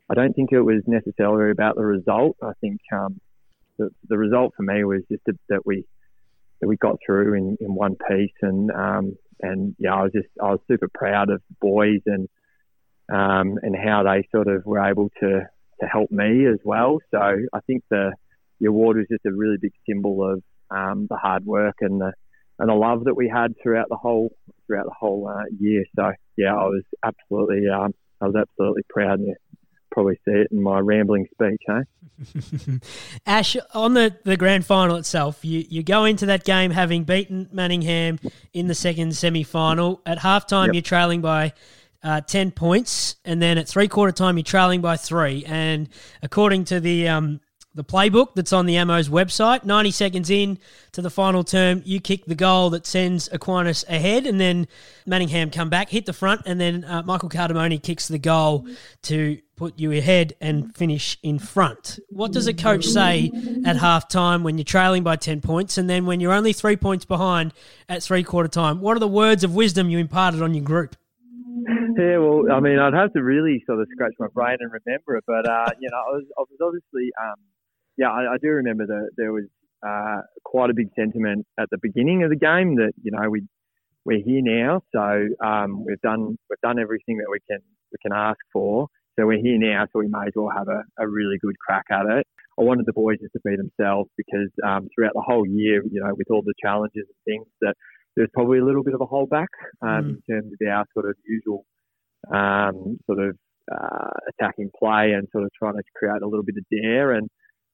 [0.10, 2.38] I don't think it was necessarily about the result.
[2.42, 3.20] I think um,
[3.78, 5.86] the, the result for me was just that we
[6.62, 10.28] that we got through in, in one piece, and um, and yeah, I was just
[10.42, 12.28] I was super proud of the boys and
[13.12, 15.42] um, and how they sort of were able to
[15.82, 17.00] to help me as well.
[17.12, 18.14] So I think the
[18.60, 22.14] the award was just a really big symbol of um, the hard work and the
[22.58, 24.32] and the love that we had throughout the whole
[24.70, 25.84] throughout the whole uh, year.
[25.96, 29.20] So yeah, I was absolutely um, I was absolutely proud.
[29.22, 29.34] Yeah,
[29.92, 32.80] probably see it in my rambling speech, hey?
[33.26, 37.50] Ash, on the, the grand final itself, you, you go into that game having beaten
[37.52, 38.20] Manningham
[38.54, 40.02] in the second semi final.
[40.06, 40.76] At halftime, yep.
[40.76, 41.54] you're trailing by
[42.04, 45.44] uh, 10 points, and then at three quarter time, you're trailing by three.
[45.46, 45.90] And
[46.22, 47.42] according to the um,
[47.76, 49.64] the playbook that's on the Ammo's website.
[49.64, 50.58] 90 seconds in
[50.92, 54.68] to the final term, you kick the goal that sends Aquinas ahead, and then
[55.06, 58.68] Manningham come back, hit the front, and then uh, Michael Cardamone kicks the goal
[59.04, 62.00] to put you ahead and finish in front.
[62.10, 63.32] What does a coach say
[63.66, 66.78] at half time when you're trailing by 10 points, and then when you're only three
[66.78, 67.54] points behind
[67.88, 68.82] at three quarter time?
[68.82, 70.96] What are the words of wisdom you imparted on your group?
[71.98, 75.18] Yeah, well, I mean, I'd have to really sort of scratch my brain and remember
[75.18, 77.36] it, but uh, you know, I was, I was obviously um,
[78.00, 79.44] yeah, I, I do remember that there was
[79.86, 83.46] uh, quite a big sentiment at the beginning of the game that you know we
[84.06, 87.60] we're here now, so um, we've done we've done everything that we can
[87.92, 88.88] we can ask for.
[89.20, 91.84] So we're here now, so we may as well have a, a really good crack
[91.92, 92.26] at it.
[92.58, 96.00] I wanted the boys just to be themselves because um, throughout the whole year, you
[96.00, 97.76] know, with all the challenges and things, that
[98.16, 99.52] there's probably a little bit of a holdback
[99.82, 100.10] um, mm.
[100.10, 101.66] in terms of our sort of usual
[102.34, 103.36] um, sort of
[103.72, 107.12] uh, attacking play and sort of trying to create a little bit of dare.
[107.12, 107.30] And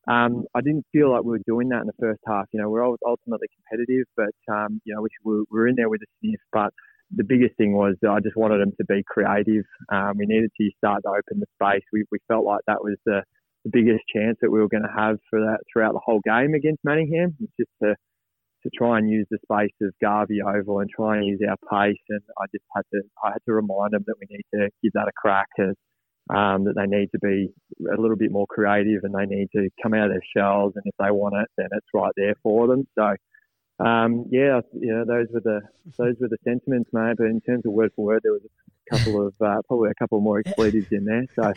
[0.07, 2.45] um, I didn't feel like we were doing that in the first half.
[2.51, 5.75] You know, we're always ultimately competitive, but um, you know, we were, we were in
[5.75, 6.39] there with a sniff.
[6.51, 6.73] But
[7.15, 9.65] the biggest thing was I just wanted them to be creative.
[9.91, 11.83] Um, we needed to start to open the space.
[11.91, 13.23] We, we felt like that was the,
[13.63, 16.53] the biggest chance that we were going to have for that throughout the whole game
[16.53, 17.35] against Manningham.
[17.59, 17.95] Just to
[18.65, 22.01] to try and use the space of Garvey Oval and try and use our pace.
[22.09, 24.93] And I just had to I had to remind them that we need to give
[24.93, 25.47] that a crack.
[25.59, 25.75] As
[26.29, 27.49] um, that they need to be
[27.91, 30.73] a little bit more creative and they need to come out of their shells.
[30.75, 32.87] And if they want it, then it's right there for them.
[32.95, 33.15] So,
[33.85, 35.61] um, yeah, those were the
[35.97, 37.15] those were the sentiments, mate.
[37.17, 38.41] But in terms of word for word, there was
[38.89, 41.53] couple of uh, probably a couple more expletives in there, so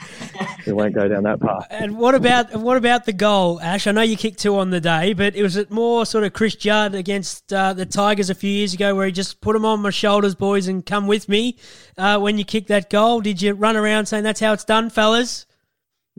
[0.67, 1.67] we won't go down that path.
[1.71, 3.87] And what about what about the goal, Ash?
[3.87, 6.33] I know you kicked two on the day, but it was it more sort of
[6.33, 9.65] Chris Judd against uh, the Tigers a few years ago, where he just put them
[9.65, 11.57] on my shoulders, boys, and come with me
[11.97, 13.21] uh, when you kicked that goal.
[13.21, 15.47] Did you run around saying that's how it's done, fellas?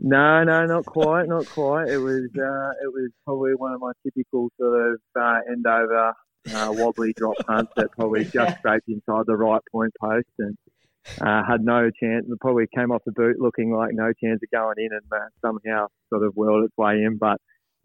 [0.02, 1.88] No, no, not quite, not quite.
[1.88, 6.14] It was uh, it was probably one of my typical sort of uh, end over
[6.54, 10.56] uh, wobbly drop punts that probably just scraped inside the right point post and
[11.20, 12.26] uh, had no chance.
[12.40, 15.86] Probably came off the boot looking like no chance of going in and uh, somehow
[16.12, 17.18] sort of whirled its way in.
[17.18, 17.38] But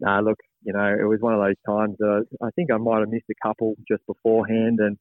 [0.06, 3.00] uh, look, you know, it was one of those times that I think I might
[3.00, 4.98] have missed a couple just beforehand and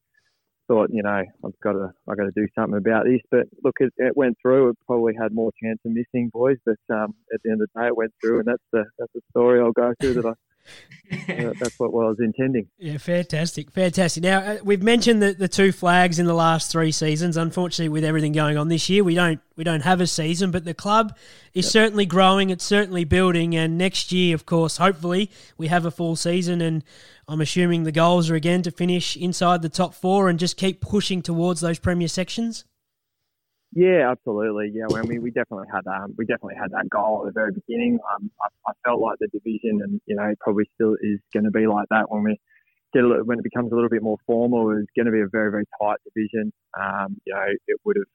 [0.68, 3.22] thought, you know, I've got to, I've got to do something about this.
[3.30, 4.70] But look, it, it went through.
[4.70, 6.58] It probably had more chance of missing, boys.
[6.66, 9.12] But um, at the end of the day, it went through, and that's the that's
[9.14, 10.34] the story I'll go through that I
[11.12, 12.68] uh, that's what, what I was intending.
[12.78, 14.24] Yeah, fantastic, fantastic.
[14.24, 17.38] Now uh, we've mentioned the, the two flags in the last three seasons.
[17.38, 20.52] Unfortunately, with everything going on this year, we don't we don't have a season.
[20.52, 21.16] But the club
[21.54, 21.72] is yep.
[21.72, 22.50] certainly growing.
[22.50, 23.56] It's certainly building.
[23.56, 26.62] And next year, of course, hopefully we have a full season.
[26.62, 26.84] And
[27.28, 30.82] I'm assuming the goals are again to finish inside the top four and just keep
[30.82, 32.66] pushing towards those premier sections.
[33.76, 34.72] Yeah, absolutely.
[34.73, 37.38] Yeah, well, I mean, we definitely had um, we definitely had that goal at the
[37.38, 37.99] very beginning.
[38.15, 41.43] Um, I, I, felt like the division, and you know, it probably still is going
[41.43, 42.39] to be like that when we
[42.93, 44.72] get a little, when it becomes a little bit more formal.
[44.72, 46.53] It's going to be a very very tight division.
[46.80, 48.07] Um, you know, it would have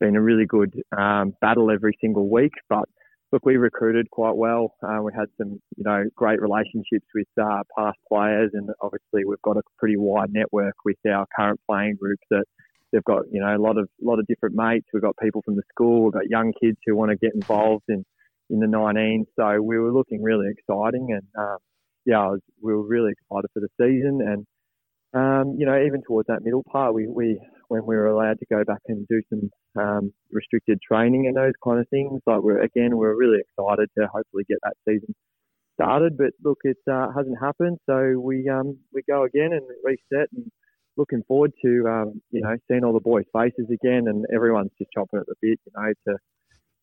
[0.00, 2.88] been a really good um, battle every single week, but
[3.32, 4.76] look, we recruited quite well.
[4.82, 9.42] Uh, we had some, you know, great relationships with uh, past players, and obviously we've
[9.42, 12.44] got a pretty wide network with our current playing group that
[12.92, 14.86] they've got you know a lot of lot of different mates.
[14.92, 16.04] We've got people from the school.
[16.04, 18.04] We've got young kids who want to get involved in
[18.50, 19.26] in the 19.
[19.36, 21.58] So we were looking really exciting, and um,
[22.04, 24.20] yeah, was, we were really excited for the season.
[24.22, 24.46] And
[25.14, 28.46] um, you know, even towards that middle part, we, we when we were allowed to
[28.50, 29.50] go back and do some
[29.82, 34.06] um, restricted training and those kind of things, like we're again we're really excited to
[34.06, 35.14] hopefully get that season
[35.74, 36.16] started.
[36.16, 40.50] But look, it uh, hasn't happened, so we um, we go again and reset and
[40.96, 44.90] looking forward to um, you know seeing all the boys' faces again, and everyone's just
[44.94, 46.18] chopping at the bit, you know, to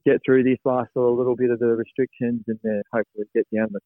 [0.05, 3.79] get through this last little bit of the restrictions, and then hopefully get down the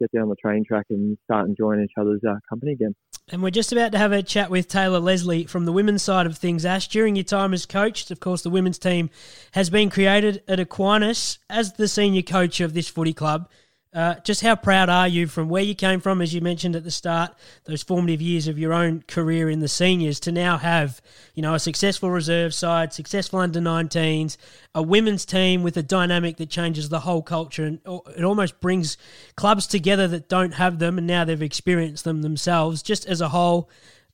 [0.00, 2.94] get down the train track and start enjoying each other's uh, company again.
[3.32, 6.26] And we're just about to have a chat with Taylor Leslie from the women's side
[6.26, 6.64] of things.
[6.64, 9.10] Ash, during your time as coach, of course, the women's team
[9.52, 13.50] has been created at Aquinas as the senior coach of this footy club.
[13.96, 16.84] Uh, just how proud are you from where you came from, as you mentioned at
[16.84, 21.00] the start, those formative years of your own career in the seniors, to now have,
[21.32, 24.36] you know, a successful reserve side, successful under 19s,
[24.74, 27.80] a women's team with a dynamic that changes the whole culture, and
[28.14, 28.98] it almost brings
[29.34, 32.82] clubs together that don't have them, and now they've experienced them themselves.
[32.82, 33.70] Just as a whole,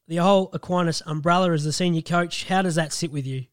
[0.07, 3.47] the whole Aquinas umbrella as the senior coach, how does that sit with you?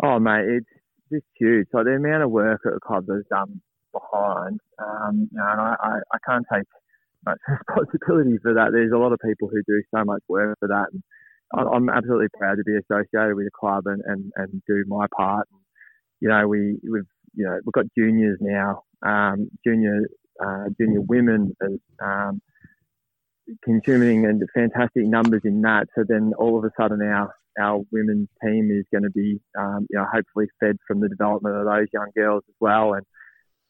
[0.00, 0.66] Oh, mate, it's
[1.10, 1.66] just huge.
[1.72, 3.60] So the amount of work that the club has done
[3.94, 4.60] behind.
[4.78, 6.66] Um, you know, and I, I, I can't take
[7.24, 8.70] much responsibility for that.
[8.72, 10.86] There's a lot of people who do so much work for that.
[10.92, 11.02] And
[11.52, 15.48] I'm absolutely proud to be associated with the club and, and, and do my part.
[16.20, 17.02] You know, we, we've,
[17.34, 20.00] you know, we've got juniors now, um, junior,
[20.44, 22.40] uh, junior women as, um,
[23.62, 25.86] consuming and fantastic numbers in that.
[25.94, 29.86] So then all of a sudden our, our women's team is going to be, um,
[29.90, 32.94] you know, hopefully fed from the development of those young girls as well.
[32.94, 33.04] And,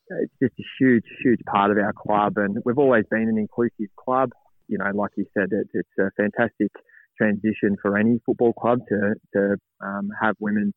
[0.08, 3.94] it's just a huge, huge part of our club, and we've always been an inclusive
[3.96, 4.30] club.
[4.68, 6.70] You know, like you said, it, it's a fantastic
[7.16, 10.72] transition for any football club to to um, have women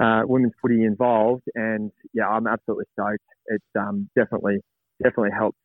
[0.00, 3.24] uh, women's footy involved, and yeah, I'm absolutely stoked.
[3.46, 4.60] It's um, definitely
[5.02, 5.58] definitely helped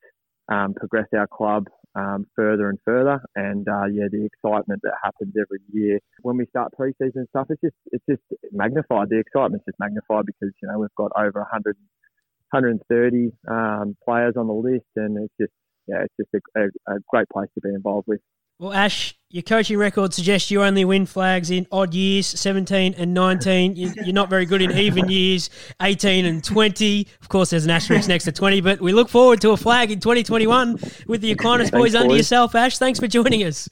[0.49, 1.65] um, progress our club
[1.95, 3.21] um, further and further.
[3.35, 7.61] And uh, yeah, the excitement that happens every year when we start preseason stuff, it's
[7.61, 8.21] just it's just
[8.51, 9.09] magnified.
[9.09, 11.77] The excitement's just magnified because you know we've got over 100
[12.51, 15.53] 130 um, players on the list, and it's just
[15.87, 18.19] yeah, it's just a, a, a, great place to be involved with.
[18.57, 23.13] Well, Ash, your coaching record suggests you only win flags in odd years, 17 and
[23.13, 23.75] 19.
[23.75, 25.49] You, are not very good in even years,
[25.81, 27.07] 18 and 20.
[27.21, 29.91] Of course, there's an asterisk next to 20, but we look forward to a flag
[29.91, 32.77] in 2021 with the Aquinas boys under yourself, Ash.
[32.77, 33.67] Thanks for joining us.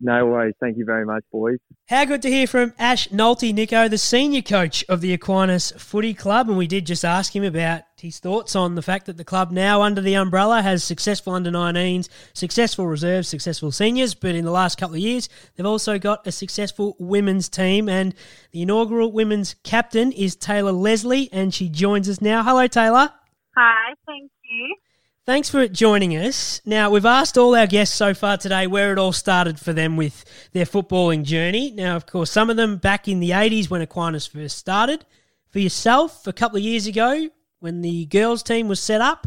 [0.00, 0.54] No worries.
[0.60, 1.58] Thank you very much, boys.
[1.88, 6.14] How good to hear from Ash Nolte, Nico, the senior coach of the Aquinas Footy
[6.14, 6.48] Club.
[6.48, 9.50] And we did just ask him about his thoughts on the fact that the club
[9.50, 14.14] now under the umbrella has successful under 19s, successful reserves, successful seniors.
[14.14, 17.88] But in the last couple of years, they've also got a successful women's team.
[17.88, 18.14] And
[18.52, 22.42] the inaugural women's captain is Taylor Leslie, and she joins us now.
[22.42, 23.10] Hello, Taylor.
[23.56, 24.76] Hi, thank you.
[25.24, 26.60] Thanks for joining us.
[26.66, 29.96] Now, we've asked all our guests so far today where it all started for them
[29.96, 31.70] with their footballing journey.
[31.70, 35.06] Now, of course, some of them back in the 80s when Aquinas first started.
[35.48, 37.30] For yourself, a couple of years ago
[37.64, 39.26] when the girls' team was set up,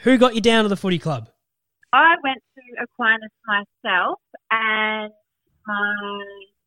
[0.00, 1.28] who got you down to the footy club?
[1.92, 4.18] I went to Aquinas myself,
[4.50, 5.12] and
[5.66, 6.24] my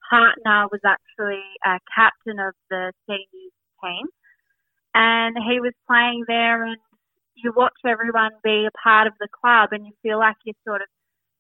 [0.08, 4.06] partner was actually a captain of the seniors team.
[4.94, 6.78] And he was playing there, and
[7.34, 10.82] you watch everyone be a part of the club and you feel like you're sort
[10.82, 10.88] of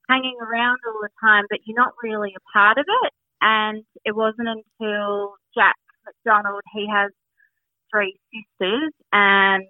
[0.09, 3.13] hanging around all the time, but you're not really a part of it.
[3.41, 7.11] And it wasn't until Jack McDonald, he has
[7.93, 9.65] three sisters, and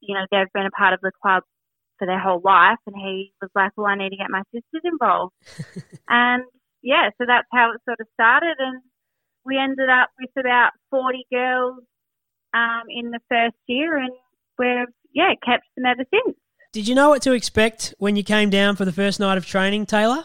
[0.00, 1.42] you know they've been a part of the club
[1.98, 4.82] for their whole life, and he was like, "Well, I need to get my sisters
[4.84, 5.34] involved,"
[6.08, 6.44] and
[6.82, 8.82] yeah, so that's how it sort of started, and
[9.44, 11.80] we ended up with about 40 girls
[12.54, 14.12] um, in the first year, and
[14.58, 16.36] we've yeah kept them ever since.
[16.72, 19.44] Did you know what to expect when you came down for the first night of
[19.44, 20.24] training, Taylor?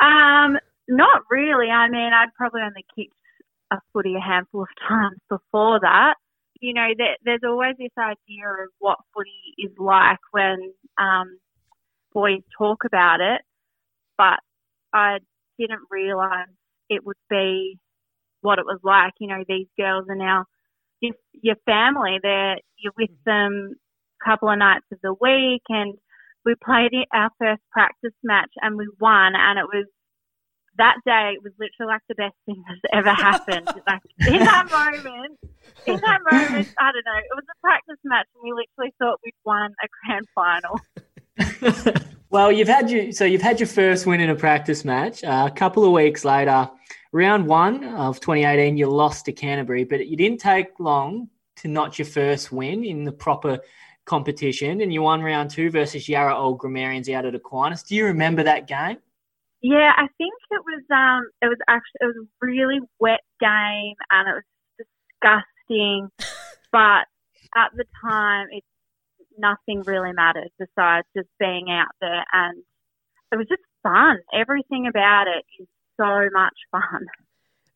[0.00, 0.58] Um,
[0.88, 1.68] not really.
[1.70, 3.16] I mean, I'd probably only kicked
[3.72, 6.14] a footy a handful of times before that.
[6.62, 11.40] You know, there, there's always this idea of what footy is like when um,
[12.14, 13.42] boys talk about it,
[14.16, 14.38] but
[14.94, 15.18] I
[15.58, 16.48] didn't realise
[16.88, 17.78] it would be
[18.42, 19.12] what it was like.
[19.18, 20.44] You know, these girls are now
[21.00, 22.20] your, your family.
[22.22, 23.74] They're you're with them
[24.22, 25.94] a couple of nights of the week, and
[26.44, 29.86] we played our first practice match and we won, and it was
[30.78, 31.36] that day.
[31.42, 33.66] Was literally like the best thing that's ever happened.
[33.86, 35.38] like in that moment,
[35.86, 37.18] in that moment, I don't know.
[37.18, 40.80] It was a practice match, and we literally thought we'd won a grand final.
[42.30, 45.24] well, you've had your so you've had your first win in a practice match.
[45.24, 46.68] Uh, a couple of weeks later,
[47.12, 51.98] round one of 2018, you lost to Canterbury, but you didn't take long to notch
[51.98, 53.60] your first win in the proper
[54.04, 57.82] competition, and you won round two versus Yarra Old Grammarians out at Aquinas.
[57.82, 58.98] Do you remember that game?
[59.62, 60.82] Yeah, I think it was.
[60.90, 64.86] Um, it was actually it was a really wet game, and it was
[65.22, 66.08] disgusting.
[66.72, 67.06] but
[67.54, 68.64] at the time, it
[69.38, 72.62] nothing really mattered besides just being out there, and
[73.30, 74.18] it was just fun.
[74.34, 77.06] Everything about it is so much fun.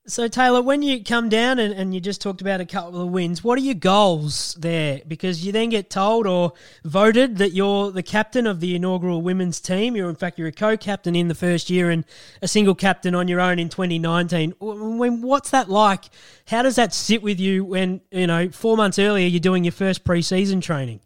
[0.08, 3.08] So Taylor, when you come down and, and you just talked about a couple of
[3.08, 5.00] wins, what are your goals there?
[5.06, 6.52] Because you then get told or
[6.84, 9.96] voted that you're the captain of the inaugural women's team.
[9.96, 12.04] You're in fact you're a co-captain in the first year and
[12.40, 14.54] a single captain on your own in 2019.
[14.60, 16.04] When what's that like?
[16.46, 19.72] How does that sit with you when you know four months earlier you're doing your
[19.72, 21.00] first pre-season training?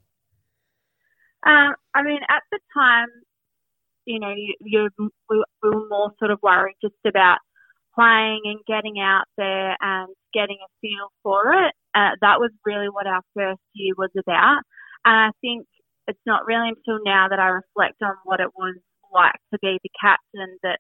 [1.47, 3.09] Um, I mean, at the time,
[4.05, 4.91] you know, you, you
[5.31, 7.39] we were more sort of worried just about
[7.95, 11.75] playing and getting out there and getting a feel for it.
[11.95, 14.63] Uh, that was really what our first year was about.
[15.05, 15.67] And I think
[16.07, 18.77] it's not really until now that I reflect on what it was
[19.13, 20.79] like to be the captain that,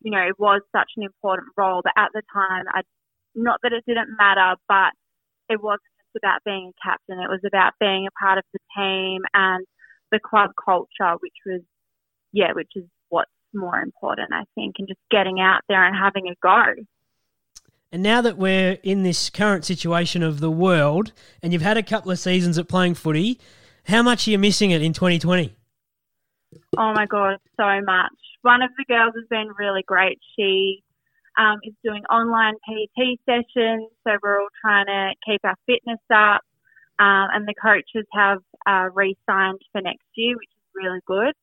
[0.00, 1.80] you know, it was such an important role.
[1.82, 2.82] But at the time, I,
[3.34, 4.92] not that it didn't matter, but
[5.48, 7.20] it wasn't just about being a captain.
[7.20, 9.66] It was about being a part of the team and
[10.10, 11.60] the club culture, which was,
[12.32, 12.84] yeah, which is
[13.54, 16.82] more important, I think, and just getting out there and having a go.
[17.92, 21.12] And now that we're in this current situation of the world,
[21.42, 23.40] and you've had a couple of seasons at playing footy,
[23.84, 25.54] how much are you missing it in 2020?
[26.76, 28.12] Oh my god, so much.
[28.42, 30.18] One of the girls has been really great.
[30.36, 30.82] She
[31.38, 36.42] um, is doing online PT sessions, so we're all trying to keep our fitness up.
[36.98, 41.34] Um, and the coaches have uh, re-signed for next year, which is really good.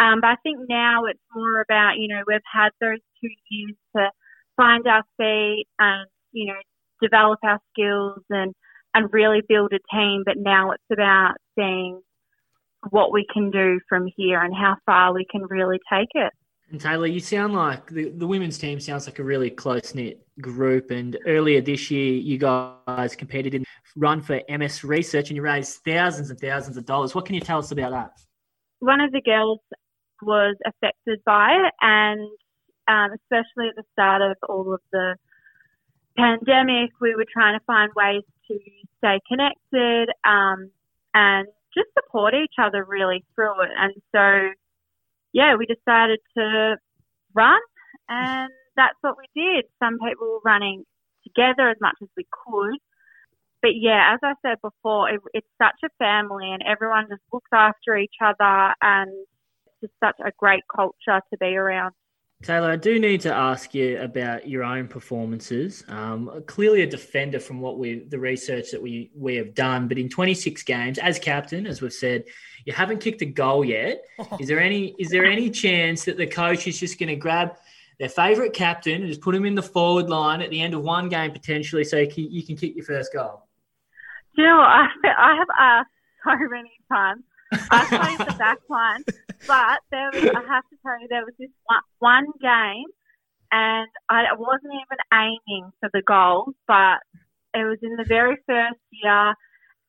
[0.00, 3.76] Um, but I think now it's more about, you know, we've had those two years
[3.96, 4.10] to
[4.56, 6.60] find our feet and, you know,
[7.02, 8.54] develop our skills and,
[8.94, 10.22] and really build a team.
[10.24, 12.00] But now it's about seeing
[12.90, 16.32] what we can do from here and how far we can really take it.
[16.70, 20.20] And Taylor, you sound like the, the women's team sounds like a really close knit
[20.40, 20.90] group.
[20.90, 23.64] And earlier this year, you guys competed in
[23.96, 27.14] run for MS Research and you raised thousands and thousands of dollars.
[27.14, 28.10] What can you tell us about that?
[28.80, 29.60] One of the girls
[30.22, 32.20] was affected by it, and
[32.88, 35.16] um, especially at the start of all of the
[36.16, 38.58] pandemic, we were trying to find ways to
[38.98, 40.70] stay connected um,
[41.14, 41.46] and
[41.76, 43.70] just support each other really through it.
[43.76, 44.52] And so,
[45.32, 46.76] yeah, we decided to
[47.34, 47.60] run,
[48.08, 49.66] and that's what we did.
[49.78, 50.84] Some people were running
[51.24, 52.78] together as much as we could.
[53.60, 57.50] But yeah, as I said before, it, it's such a family and everyone just looks
[57.52, 59.10] after each other and
[59.80, 61.94] just such a great culture to be around.
[62.44, 65.82] Taylor, I do need to ask you about your own performances.
[65.88, 69.98] Um, clearly, a defender from what we the research that we we have done, but
[69.98, 72.24] in 26 games as captain, as we've said,
[72.64, 74.04] you haven't kicked a goal yet.
[74.40, 77.56] Is there any is there any chance that the coach is just going to grab
[77.98, 80.82] their favourite captain and just put him in the forward line at the end of
[80.82, 83.48] one game potentially, so you can, you can kick your first goal?
[84.36, 85.90] Do you know, I I have asked
[86.22, 89.04] so many times I played the back line,
[89.46, 92.86] but there was, I have to tell you, there was this one, one game,
[93.50, 96.98] and I wasn't even aiming for the goal, but
[97.54, 99.28] it was in the very first year,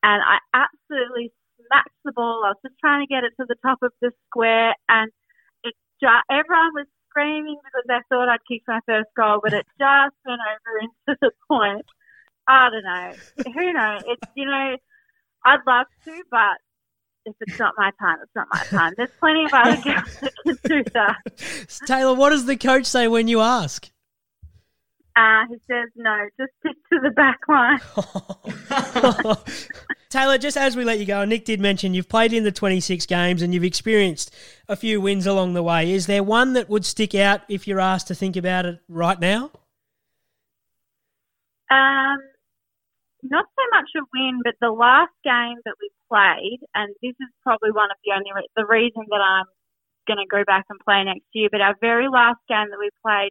[0.02, 1.32] and I absolutely
[1.66, 2.42] smacked the ball.
[2.44, 5.10] I was just trying to get it to the top of the square, and
[5.62, 9.66] it just everyone was screaming because they thought I'd kicked my first goal, but it
[9.78, 11.86] just went over into the point.
[12.48, 13.52] I don't know.
[13.52, 14.02] Who knows?
[14.06, 14.76] It's you know,
[15.44, 16.56] I'd love to, but
[17.26, 18.94] if it's not my time, it's not my time.
[18.96, 21.16] There's plenty of other girls that can do that.
[21.86, 23.90] Taylor, what does the coach say when you ask?
[25.16, 27.80] Uh, he says no, just stick to the back line.
[30.08, 33.06] Taylor, just as we let you go, Nick did mention you've played in the 26
[33.06, 34.34] games and you've experienced
[34.68, 35.92] a few wins along the way.
[35.92, 39.18] Is there one that would stick out if you're asked to think about it right
[39.20, 39.50] now?
[41.70, 42.18] Um,
[43.22, 47.30] not so much a win, but the last game that we played, and this is
[47.42, 49.46] probably one of the only re- the reason that I'm
[50.06, 51.48] going to go back and play next year.
[51.50, 53.30] But our very last game that we played,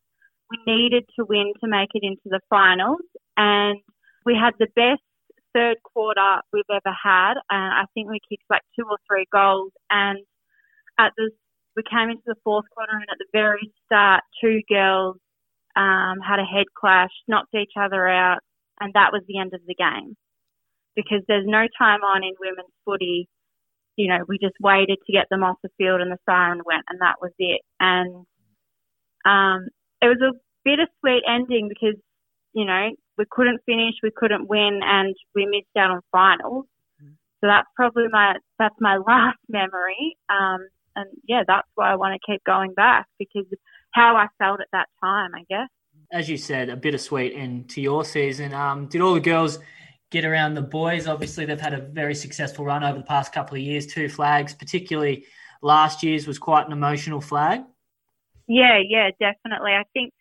[0.52, 3.02] we needed to win to make it into the finals,
[3.38, 3.80] and
[4.26, 5.02] we had the best
[5.54, 9.72] third quarter we've ever had, and I think we kicked like two or three goals.
[9.90, 10.20] And
[11.00, 11.32] at the
[11.76, 15.18] we came into the fourth quarter, and at the very start, two girls
[15.76, 18.40] um, had a head clash, knocked each other out,
[18.80, 20.16] and that was the end of the game.
[20.96, 23.28] Because there's no time on in women's footy.
[23.96, 26.86] You know, we just waited to get them off the field, and the siren went,
[26.90, 27.62] and that was it.
[27.80, 28.26] And
[29.26, 29.68] um,
[30.02, 32.00] it was a bittersweet ending because
[32.54, 36.66] you know we couldn't finish, we couldn't win, and we missed out on finals.
[37.42, 40.18] So that's probably my that's my last memory.
[40.30, 43.46] Um, and yeah, that's why I want to keep going back because
[43.92, 45.70] how I felt at that time, I guess.
[46.12, 48.54] As you said, a bittersweet end to your season.
[48.54, 49.60] Um, did all the girls
[50.12, 51.08] get around the boys?
[51.08, 53.86] Obviously, they've had a very successful run over the past couple of years.
[53.86, 55.26] Two flags, particularly
[55.62, 57.62] last year's, was quite an emotional flag.
[58.48, 59.74] Yeah, yeah, definitely.
[59.74, 60.14] I think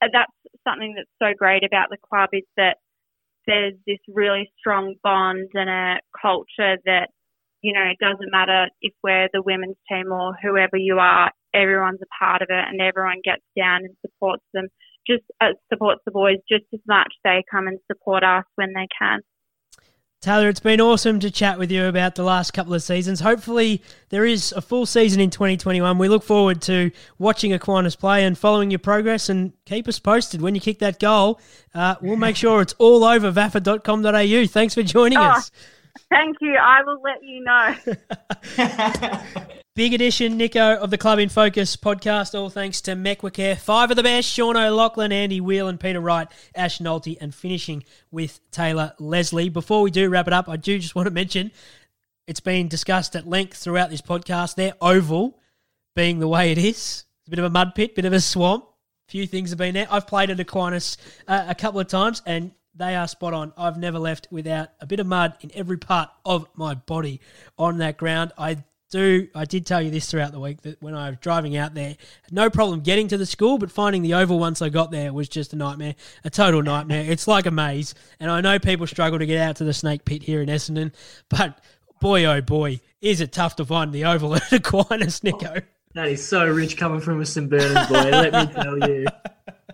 [0.00, 0.32] that's
[0.66, 2.78] something that's so great about the club is that
[3.46, 7.10] there's this really strong bond and a culture that
[7.64, 12.02] you know, it doesn't matter if we're the women's team or whoever you are, everyone's
[12.02, 14.68] a part of it and everyone gets down and supports them,
[15.06, 17.12] just uh, supports the boys just as much.
[17.24, 19.20] They come and support us when they can.
[20.20, 23.20] Taylor, it's been awesome to chat with you about the last couple of seasons.
[23.20, 25.98] Hopefully, there is a full season in 2021.
[25.98, 30.40] We look forward to watching Aquinas play and following your progress and keep us posted
[30.40, 31.40] when you kick that goal.
[31.74, 34.46] Uh, we'll make sure it's all over vafa.com.au.
[34.46, 35.50] Thanks for joining Oh, us.
[36.10, 36.56] Thank you.
[36.56, 37.74] I will let you know.
[39.76, 42.38] Big edition, Nico, of the Club in Focus podcast.
[42.38, 43.58] All thanks to Mecwacare.
[43.58, 47.82] Five of the best Sean O'Loughlin, Andy Wheel, and Peter Wright, Ash Nolte, and finishing
[48.12, 49.48] with Taylor Leslie.
[49.48, 51.50] Before we do wrap it up, I do just want to mention
[52.28, 54.54] it's been discussed at length throughout this podcast.
[54.54, 55.40] Their oval
[55.96, 57.04] being the way it is.
[57.20, 58.66] It's a bit of a mud pit, bit of a swamp.
[59.08, 59.88] Few things have been there.
[59.90, 60.96] I've played at Aquinas
[61.26, 63.52] uh, a couple of times and they are spot on.
[63.56, 67.20] I've never left without a bit of mud in every part of my body
[67.58, 68.32] on that ground.
[68.36, 69.28] I do.
[69.34, 71.96] I did tell you this throughout the week that when I was driving out there,
[72.30, 75.28] no problem getting to the school, but finding the oval once I got there was
[75.28, 77.04] just a nightmare, a total nightmare.
[77.10, 80.04] it's like a maze, and I know people struggle to get out to the snake
[80.04, 80.92] pit here in Essendon,
[81.28, 81.58] but
[82.00, 85.54] boy oh boy, is it tough to find the oval at Aquinas, Nico.
[85.56, 85.60] Oh,
[85.94, 87.48] that is so rich coming from a St.
[87.48, 89.06] Bernard boy, let me tell you.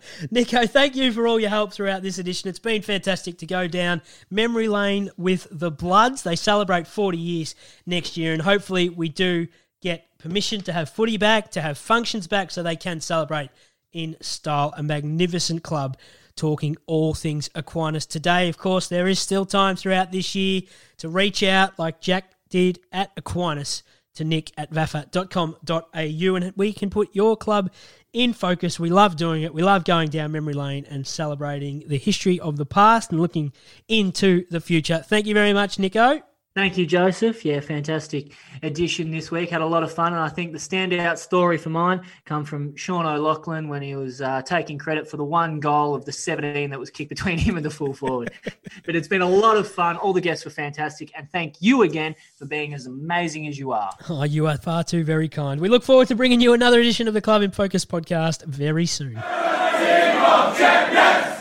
[0.31, 2.49] Nico, thank you for all your help throughout this edition.
[2.49, 6.23] It's been fantastic to go down memory lane with the Bloods.
[6.23, 7.55] They celebrate 40 years
[7.87, 9.49] next year, and hopefully, we do
[9.83, 13.51] get permission to have footy back, to have functions back, so they can celebrate
[13.93, 14.75] in style.
[14.77, 15.97] A magnificent club
[16.37, 18.49] talking all things Aquinas today.
[18.49, 20.63] Of course, there is still time throughout this year
[20.99, 23.83] to reach out, like Jack did at Aquinas,
[24.15, 27.71] to nick at vafa.com.au, and we can put your club
[28.13, 28.81] in focus.
[28.81, 29.55] We love doing it.
[29.55, 33.53] We love going down memory lane and celebrating the history of the past and looking
[33.89, 35.05] into the future.
[35.07, 36.21] Thank you very much, Nico.
[36.53, 37.45] Thank you, Joseph.
[37.45, 38.33] Yeah, fantastic
[38.65, 39.51] edition this week.
[39.51, 42.75] Had a lot of fun, and I think the standout story for mine come from
[42.75, 46.71] Sean O'Loughlin when he was uh, taking credit for the one goal of the 17
[46.71, 48.33] that was kicked between him and the full forward.
[48.85, 49.97] but it's been a lot of fun.
[49.97, 53.71] All the guests were fantastic, and thank you again for being as amazing as you
[53.71, 53.93] are.
[54.09, 55.61] Oh, you are far too very kind.
[55.61, 58.87] We look forward to bringing you another edition of the Club in Focus podcast very
[58.87, 59.15] soon.
[59.15, 61.40] Team of champions!